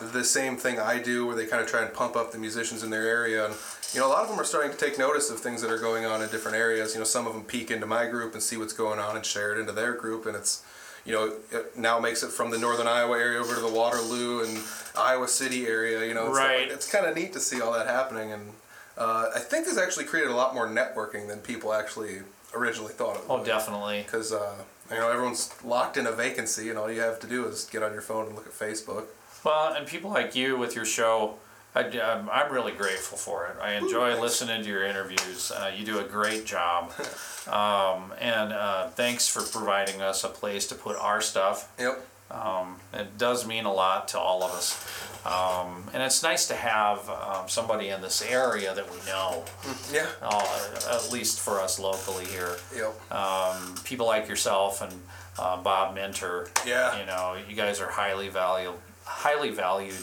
[0.00, 2.84] the same thing I do, where they kind of try and pump up the musicians
[2.84, 3.46] in their area.
[3.46, 3.54] And,
[3.94, 5.78] you know, a lot of them are starting to take notice of things that are
[5.78, 6.92] going on in different areas.
[6.94, 9.24] You know, some of them peek into my group and see what's going on and
[9.24, 10.26] share it into their group.
[10.26, 10.62] And it's,
[11.06, 14.44] you know, it now makes it from the northern Iowa area over to the Waterloo
[14.44, 14.58] and
[14.96, 16.04] Iowa City area.
[16.06, 16.70] You know, it's, Right.
[16.70, 18.30] it's kind of neat to see all that happening.
[18.32, 18.52] And
[18.98, 22.18] uh, I think this actually created a lot more networking than people actually
[22.54, 24.02] originally thought it would Oh, definitely.
[24.02, 24.54] because uh,
[24.90, 27.82] you know everyone's locked in a vacancy, and all you have to do is get
[27.82, 29.04] on your phone and look at Facebook.
[29.44, 31.34] Well, and people like you with your show,
[31.78, 33.56] I, am I'm really grateful for it.
[33.62, 34.20] I enjoy thanks.
[34.20, 35.52] listening to your interviews.
[35.52, 36.92] Uh, you do a great job.
[37.48, 41.72] Um, and uh, thanks for providing us a place to put our stuff.
[41.78, 42.06] Yep.
[42.30, 44.76] Um, it does mean a lot to all of us.
[45.24, 49.44] Um, and it's nice to have um, somebody in this area that we know,
[49.90, 50.08] Yeah.
[50.20, 52.56] uh, at least for us locally here.
[52.76, 53.12] Yep.
[53.12, 54.92] Um, people like yourself and
[55.38, 56.48] uh, Bob Minter.
[56.66, 57.00] Yeah.
[57.00, 58.74] You know, you guys are highly valued,
[59.06, 59.94] highly valued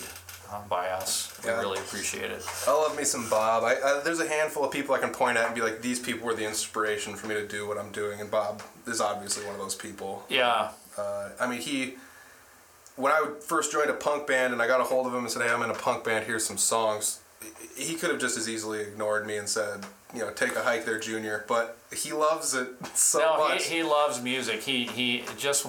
[0.56, 1.32] uh, by us.
[1.44, 1.60] We Yeah.
[1.60, 2.44] really appreciate it.
[2.68, 3.64] I love me some Bob.
[3.64, 6.00] I, I, there's a handful of people I can point at and be like, these
[6.00, 9.46] people were the inspiration for me to do what I'm doing, and Bob is obviously
[9.46, 10.26] one of those people.
[10.30, 10.70] Yeah.
[10.98, 11.96] Uh, I mean, he.
[12.96, 15.30] When I first joined a punk band and I got a hold of him and
[15.32, 16.26] said, "Hey, I'm in a punk band.
[16.26, 17.20] Here's some songs,"
[17.76, 20.86] he could have just as easily ignored me and said, "You know, take a hike
[20.86, 23.66] there, Junior." But he loves it so no, much.
[23.66, 24.64] he, he loves music.
[24.64, 25.68] He he just,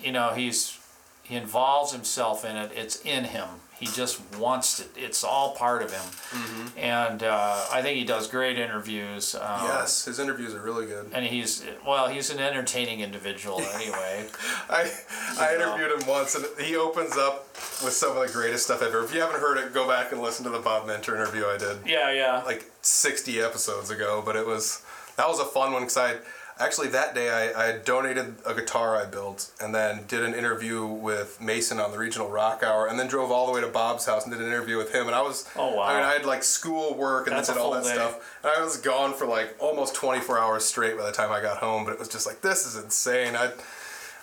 [0.00, 0.78] you know, he's
[1.22, 2.72] he involves himself in it.
[2.74, 3.48] It's in him.
[3.84, 4.88] He just wants it.
[4.96, 6.00] It's all part of him.
[6.00, 6.78] Mm-hmm.
[6.78, 9.34] And uh, I think he does great interviews.
[9.34, 11.10] Um, yes, his interviews are really good.
[11.12, 14.26] And he's well, he's an entertaining individual anyway.
[14.70, 14.90] I
[15.38, 15.76] I know.
[15.76, 17.46] interviewed him once, and he opens up
[17.84, 19.04] with some of the greatest stuff ever.
[19.04, 21.58] If you haven't heard it, go back and listen to the Bob Mentor interview I
[21.58, 22.42] did yeah, yeah.
[22.44, 24.22] like 60 episodes ago.
[24.24, 24.82] But it was
[25.16, 26.16] that was a fun one because I
[26.58, 30.84] actually that day I, I donated a guitar I built, and then did an interview
[30.86, 34.06] with Mason on the Regional Rock Hour, and then drove all the way to Bob's
[34.06, 35.06] house and did an interview with him.
[35.06, 35.82] And I was Oh, wow.
[35.82, 37.94] I mean I had like school work and That's then did all that day.
[37.94, 38.38] stuff.
[38.42, 41.58] And I was gone for like almost 24 hours straight by the time I got
[41.58, 41.84] home.
[41.84, 43.36] But it was just like this is insane.
[43.36, 43.50] I.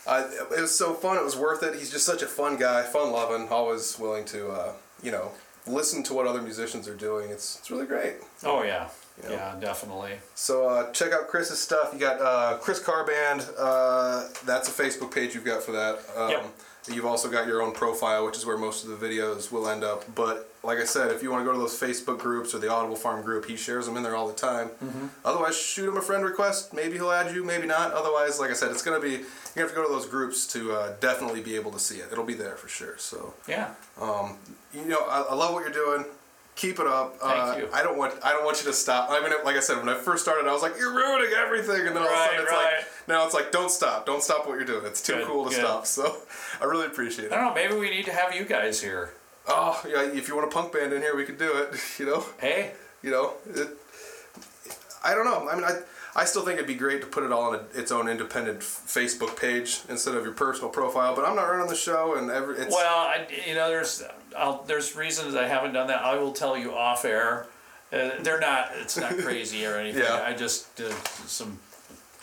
[0.08, 0.22] I,
[0.58, 1.16] it was so fun.
[1.18, 1.76] It was worth it.
[1.76, 5.32] He's just such a fun guy, fun loving, always willing to, uh, you know,
[5.68, 7.30] listen to what other musicians are doing.
[7.30, 8.16] It's it's really great.
[8.44, 8.90] Oh yeah,
[9.23, 9.35] You know.
[9.35, 10.14] yeah, definitely.
[10.35, 11.91] So uh, check out Chris's stuff.
[11.93, 13.48] You got uh, Chris Carband.
[13.57, 15.99] Uh, that's a Facebook page you've got for that.
[16.15, 16.45] Um, Yep.
[16.91, 19.84] You've also got your own profile, which is where most of the videos will end
[19.84, 20.03] up.
[20.15, 22.72] But like I said, if you want to go to those Facebook groups or the
[22.72, 24.69] Audible Farm group, he shares them in there all the time.
[24.84, 25.06] Mm-hmm.
[25.23, 26.73] Otherwise, shoot him a friend request.
[26.73, 27.91] Maybe he'll add you, maybe not.
[27.93, 30.72] Otherwise, like I said, it's gonna be you have to go to those groups to
[30.73, 32.07] uh, definitely be able to see it.
[32.11, 32.98] It'll be there for sure.
[32.98, 33.76] So Yeah.
[34.02, 34.38] um,
[34.73, 36.06] you know, I, I love what you're doing.
[36.56, 37.18] Keep it up.
[37.18, 37.69] Thank uh, you.
[37.73, 39.10] I don't want I don't want you to stop.
[39.10, 41.88] I mean, like I said, when I first started, I was like, "You're ruining everything,"
[41.88, 42.73] and then all of a sudden, it's right.
[42.80, 44.06] like, now it's like, "Don't stop!
[44.06, 44.86] Don't stop what you're doing.
[44.86, 45.60] It's too Good, cool to good.
[45.60, 46.18] stop." So,
[46.61, 47.32] I really appreciate it.
[47.32, 47.53] I don't know.
[47.56, 49.14] Maybe we need to have you guys here.
[49.48, 50.03] Oh, yeah.
[50.03, 51.80] If you want a punk band in here, we could do it.
[51.99, 52.72] You know, Hey.
[53.02, 53.34] you know.
[53.56, 53.69] It,
[55.03, 55.49] I don't know.
[55.49, 55.80] I mean, I
[56.16, 58.58] I still think it'd be great to put it all on a, its own independent
[58.60, 61.16] f- Facebook page instead of your personal profile.
[61.16, 64.04] But I'm not running the show, and every it's Well, I, you know, there's
[64.38, 66.02] I'll, there's reasons I haven't done that.
[66.04, 67.48] I will tell you off air.
[67.94, 68.70] Uh, they're not.
[68.76, 70.04] It's not crazy or anything.
[70.04, 70.24] Yeah.
[70.26, 70.92] I just did
[71.28, 71.60] some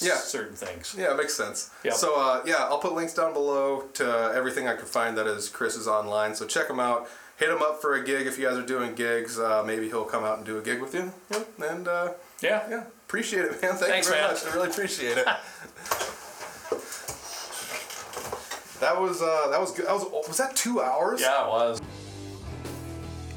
[0.01, 0.16] Yeah.
[0.16, 0.94] certain things.
[0.98, 1.70] Yeah, it makes sense.
[1.85, 1.94] Yep.
[1.94, 5.48] So uh, yeah, I'll put links down below to everything I can find that is
[5.48, 6.35] Chris's online.
[6.35, 7.09] So check him out.
[7.39, 9.39] Hit him up for a gig if you guys are doing gigs.
[9.39, 11.12] Uh, maybe he'll come out and do a gig with you.
[11.31, 11.48] Yep.
[11.60, 12.12] And uh,
[12.43, 12.62] Yeah.
[12.70, 13.74] Yeah, appreciate it, man.
[13.74, 14.35] Thank Thanks, you very man.
[14.35, 14.44] much.
[14.44, 15.24] I really appreciate it.
[18.80, 19.86] that was uh, that was good.
[19.86, 21.22] That was was that two hours?
[21.22, 21.80] Yeah, it was.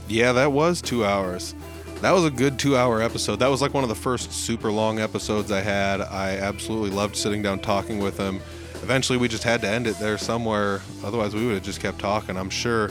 [0.09, 1.55] Yeah, that was two hours.
[2.01, 3.37] That was a good two hour episode.
[3.37, 6.01] That was like one of the first super long episodes I had.
[6.01, 8.41] I absolutely loved sitting down talking with him.
[8.83, 10.81] Eventually, we just had to end it there somewhere.
[11.01, 12.89] Otherwise, we would have just kept talking, I'm sure.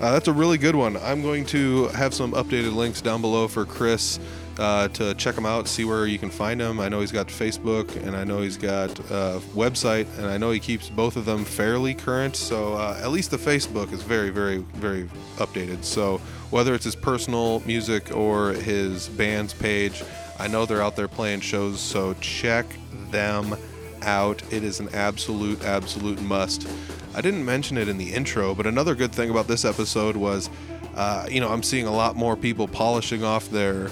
[0.00, 0.96] Uh, that's a really good one.
[0.98, 4.18] I'm going to have some updated links down below for Chris
[4.60, 6.80] uh, to check him out, see where you can find him.
[6.80, 10.50] I know he's got Facebook and I know he's got a website, and I know
[10.50, 12.36] he keeps both of them fairly current.
[12.36, 15.04] So uh, at least the Facebook is very, very, very
[15.38, 15.82] updated.
[15.82, 16.18] So
[16.50, 20.04] whether it's his personal music or his band's page,
[20.38, 21.80] I know they're out there playing shows.
[21.80, 22.66] So check
[23.10, 23.56] them
[24.02, 24.42] out.
[24.52, 26.68] It is an absolute, absolute must.
[27.14, 30.50] I didn't mention it in the intro, but another good thing about this episode was,
[30.96, 33.88] uh, you know, I'm seeing a lot more people polishing off their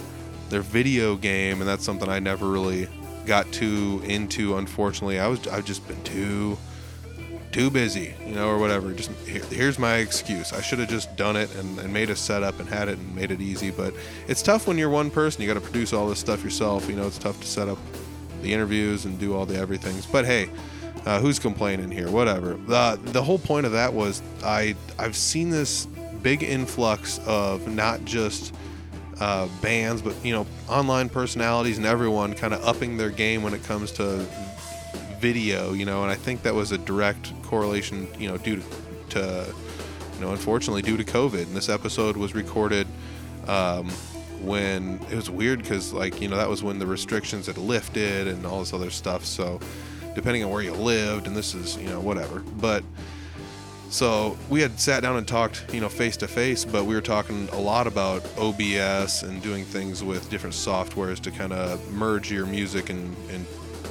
[0.50, 2.88] their video game, and that's something I never really
[3.26, 4.56] got too into.
[4.56, 6.58] Unfortunately, I was I've just been too
[7.52, 8.92] too busy, you know, or whatever.
[8.92, 10.52] Just here, here's my excuse.
[10.52, 13.14] I should have just done it and, and made a setup and had it and
[13.14, 13.70] made it easy.
[13.70, 13.94] But
[14.26, 15.42] it's tough when you're one person.
[15.42, 16.88] You got to produce all this stuff yourself.
[16.88, 17.78] You know, it's tough to set up
[18.42, 20.06] the interviews and do all the everythings.
[20.06, 20.50] But hey,
[21.06, 22.10] uh, who's complaining here?
[22.10, 22.54] Whatever.
[22.54, 25.86] The the whole point of that was I I've seen this
[26.22, 28.54] big influx of not just
[29.20, 33.54] uh, bands, but you know, online personalities and everyone kind of upping their game when
[33.54, 34.26] it comes to
[35.18, 35.72] video.
[35.72, 38.08] You know, and I think that was a direct correlation.
[38.18, 38.62] You know, due to,
[39.10, 39.54] to
[40.14, 41.42] you know, unfortunately, due to COVID.
[41.42, 42.86] And this episode was recorded.
[43.46, 43.90] Um,
[44.40, 48.28] when it was weird because like you know that was when the restrictions had lifted
[48.28, 49.58] and all this other stuff so
[50.14, 52.84] depending on where you lived and this is you know whatever but
[53.90, 57.00] so we had sat down and talked you know face to face but we were
[57.00, 62.30] talking a lot about obs and doing things with different softwares to kind of merge
[62.30, 63.46] your music and, and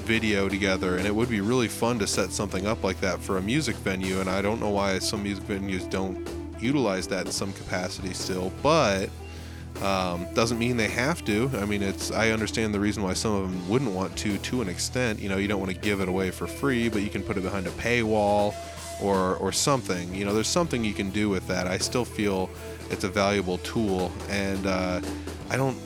[0.06, 3.38] video together and it would be really fun to set something up like that for
[3.38, 6.28] a music venue and i don't know why some music venues don't
[6.60, 9.10] utilize that in some capacity still but
[9.82, 11.52] um, doesn't mean they have to.
[11.54, 14.62] I mean, it's I understand the reason why some of them wouldn't want to, to
[14.64, 15.20] an extent.
[15.20, 17.38] You know, you don't want to give it away for free, but you can put
[17.38, 18.56] it behind a paywall,
[19.02, 20.14] or or something.
[20.14, 21.68] You know, there's something you can do with that.
[21.68, 22.50] I still feel
[22.90, 25.02] it's a valuable tool, and uh,
[25.50, 25.78] I don't.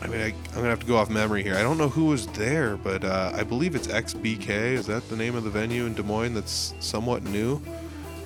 [0.00, 1.54] I mean, I, I'm gonna have to go off memory here.
[1.54, 4.48] I don't know who was there, but uh, I believe it's XBK.
[4.48, 7.62] Is that the name of the venue in Des Moines that's somewhat new?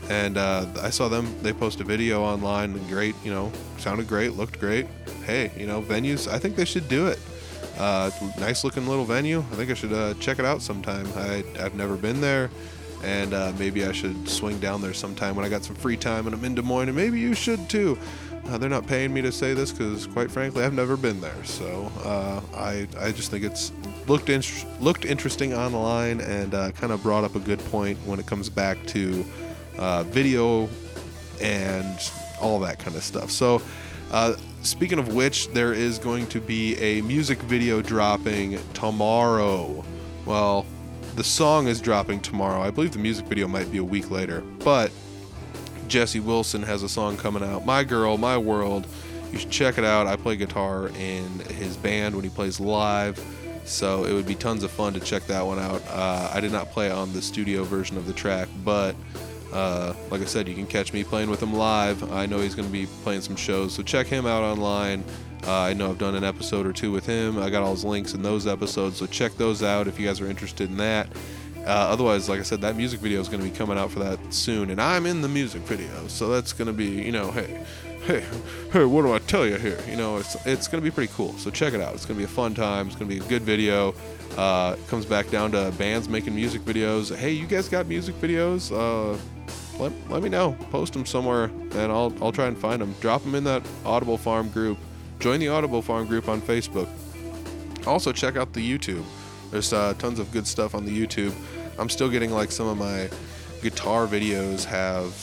[0.09, 1.35] and uh, I saw them.
[1.43, 2.73] They post a video online.
[2.89, 4.87] Great, you know, sounded great, looked great.
[5.25, 6.31] Hey, you know, venues.
[6.31, 7.19] I think they should do it.
[7.79, 9.41] Uh, nice looking little venue.
[9.41, 11.07] I think I should uh, check it out sometime.
[11.17, 12.51] I, I've never been there,
[13.07, 16.27] and uh, maybe I should swing down there sometime when I got some free time
[16.27, 16.89] and I'm in Des Moines.
[16.89, 17.97] And maybe you should too.
[18.49, 21.45] Uh, they're not paying me to say this because, quite frankly, I've never been there.
[21.45, 23.73] So uh, I I just think it's
[24.09, 24.43] looked in,
[24.81, 28.49] looked interesting online and uh, kind of brought up a good point when it comes
[28.49, 29.25] back to
[29.79, 30.69] uh, video
[31.41, 31.99] and
[32.41, 33.31] all that kind of stuff.
[33.31, 33.63] So,
[34.11, 39.85] uh, speaking of which, there is going to be a music video dropping tomorrow.
[40.25, 40.67] Well,
[41.17, 42.61] the song is dropping tomorrow.
[42.61, 44.93] I believe the music video might be a week later, but
[45.89, 47.65] Jesse Wilson has a song coming out.
[47.65, 48.87] My Girl, My World.
[49.33, 50.07] You should check it out.
[50.07, 53.19] I play guitar in his band when he plays live.
[53.65, 55.83] So it would be tons of fun to check that one out.
[55.89, 58.95] Uh, I did not play on the studio version of the track, but
[59.53, 62.13] uh, like I said, you can catch me playing with him live.
[62.13, 65.03] I know he's going to be playing some shows, so check him out online.
[65.45, 67.39] Uh, I know I've done an episode or two with him.
[67.39, 70.21] I got all his links in those episodes, so check those out if you guys
[70.21, 71.09] are interested in that.
[71.59, 73.99] Uh, otherwise, like I said, that music video is going to be coming out for
[73.99, 77.33] that soon, and I'm in the music video, so that's going to be, you know,
[77.33, 77.65] hey,
[78.05, 78.25] hey,
[78.73, 79.81] hey, what do I tell you here?
[79.89, 81.33] You know, it's it's going to be pretty cool.
[81.39, 81.93] So check it out.
[81.95, 82.87] It's going to be a fun time.
[82.87, 83.95] It's going to be a good video.
[84.37, 87.15] Uh, comes back down to bands making music videos.
[87.15, 88.71] Hey, you guys got music videos?
[88.71, 89.19] Uh,
[89.81, 90.57] let, let me know.
[90.71, 92.95] Post them somewhere, and I'll I'll try and find them.
[93.01, 94.79] Drop them in that Audible Farm group.
[95.19, 96.89] Join the Audible Farm group on Facebook.
[97.87, 99.05] Also, check out the YouTube.
[99.51, 101.35] There's uh, tons of good stuff on the YouTube.
[101.79, 103.09] I'm still getting like some of my
[103.63, 105.15] guitar videos have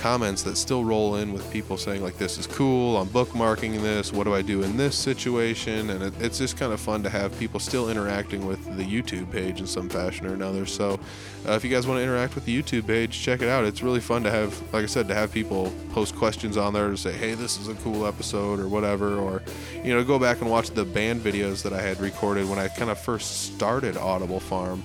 [0.00, 4.12] comments that still roll in with people saying like this is cool i'm bookmarking this
[4.12, 5.90] what do i do in this situation?
[5.90, 9.30] And it, it's just kind of fun to have people still interacting with the youtube
[9.30, 10.66] page in some fashion or another.
[10.66, 11.00] So
[11.46, 13.64] uh, if you guys want to interact with the youtube page check it out.
[13.64, 16.88] It's really fun to have like i said to have people post questions on there
[16.88, 19.42] to say hey this is a cool episode or whatever or
[19.84, 22.68] you know go back and watch the band videos that i had recorded when i
[22.68, 24.82] kind of first started audible farm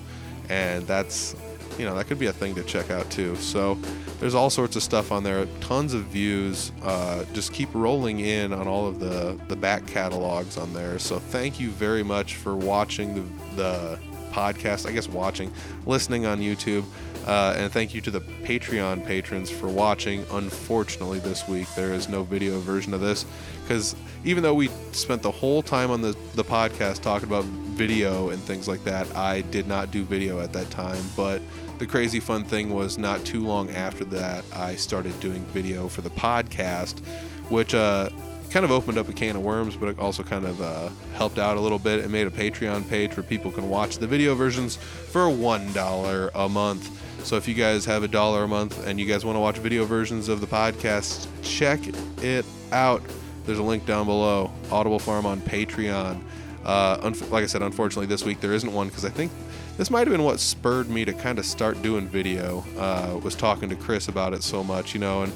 [0.48, 1.34] and that's
[1.78, 3.36] you know that could be a thing to check out too.
[3.36, 3.74] So
[4.20, 6.72] there's all sorts of stuff on there, tons of views.
[6.82, 10.98] Uh, just keep rolling in on all of the the back catalogs on there.
[10.98, 13.98] So thank you very much for watching the the
[14.30, 14.86] podcast.
[14.86, 15.52] I guess watching,
[15.86, 16.84] listening on YouTube.
[17.26, 20.24] Uh, and thank you to the Patreon patrons for watching.
[20.30, 23.26] Unfortunately, this week there is no video version of this
[23.62, 28.30] because even though we spent the whole time on the, the podcast talking about video
[28.30, 31.02] and things like that, I did not do video at that time.
[31.16, 31.42] But
[31.78, 36.00] the crazy fun thing was not too long after that, I started doing video for
[36.00, 37.00] the podcast,
[37.48, 38.08] which uh,
[38.50, 41.38] kind of opened up a can of worms, but it also kind of uh, helped
[41.38, 42.00] out a little bit.
[42.00, 46.48] and made a Patreon page where people can watch the video versions for $1 a
[46.48, 47.02] month.
[47.24, 49.58] So if you guys have a dollar a month and you guys want to watch
[49.58, 51.80] video versions of the podcast, check
[52.22, 53.02] it out.
[53.44, 54.50] There's a link down below.
[54.70, 56.22] Audible Farm on Patreon.
[56.64, 59.30] Uh, like I said, unfortunately this week there isn't one because I think
[59.76, 62.64] this might have been what spurred me to kind of start doing video.
[62.78, 65.32] Uh, was talking to Chris about it so much, you know, and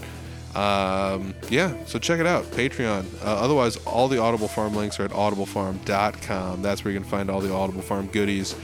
[0.54, 3.04] um, yeah, so check it out, Patreon.
[3.22, 6.62] Uh, otherwise, all the Audible Farm links are at audiblefarm.com.
[6.62, 8.56] That's where you can find all the Audible Farm goodies.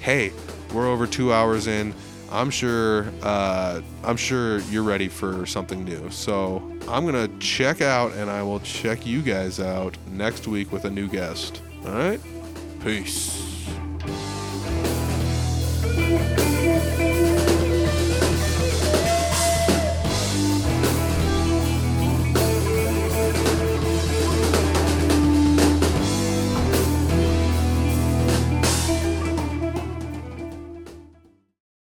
[0.00, 0.32] Hey,
[0.74, 1.94] we're over two hours in.
[2.30, 3.06] I'm sure.
[3.22, 6.10] Uh, I'm sure you're ready for something new.
[6.10, 10.84] So I'm gonna check out, and I will check you guys out next week with
[10.84, 11.62] a new guest.
[11.86, 12.20] All right.
[12.84, 13.46] Peace.
[16.00, 16.49] Thank you.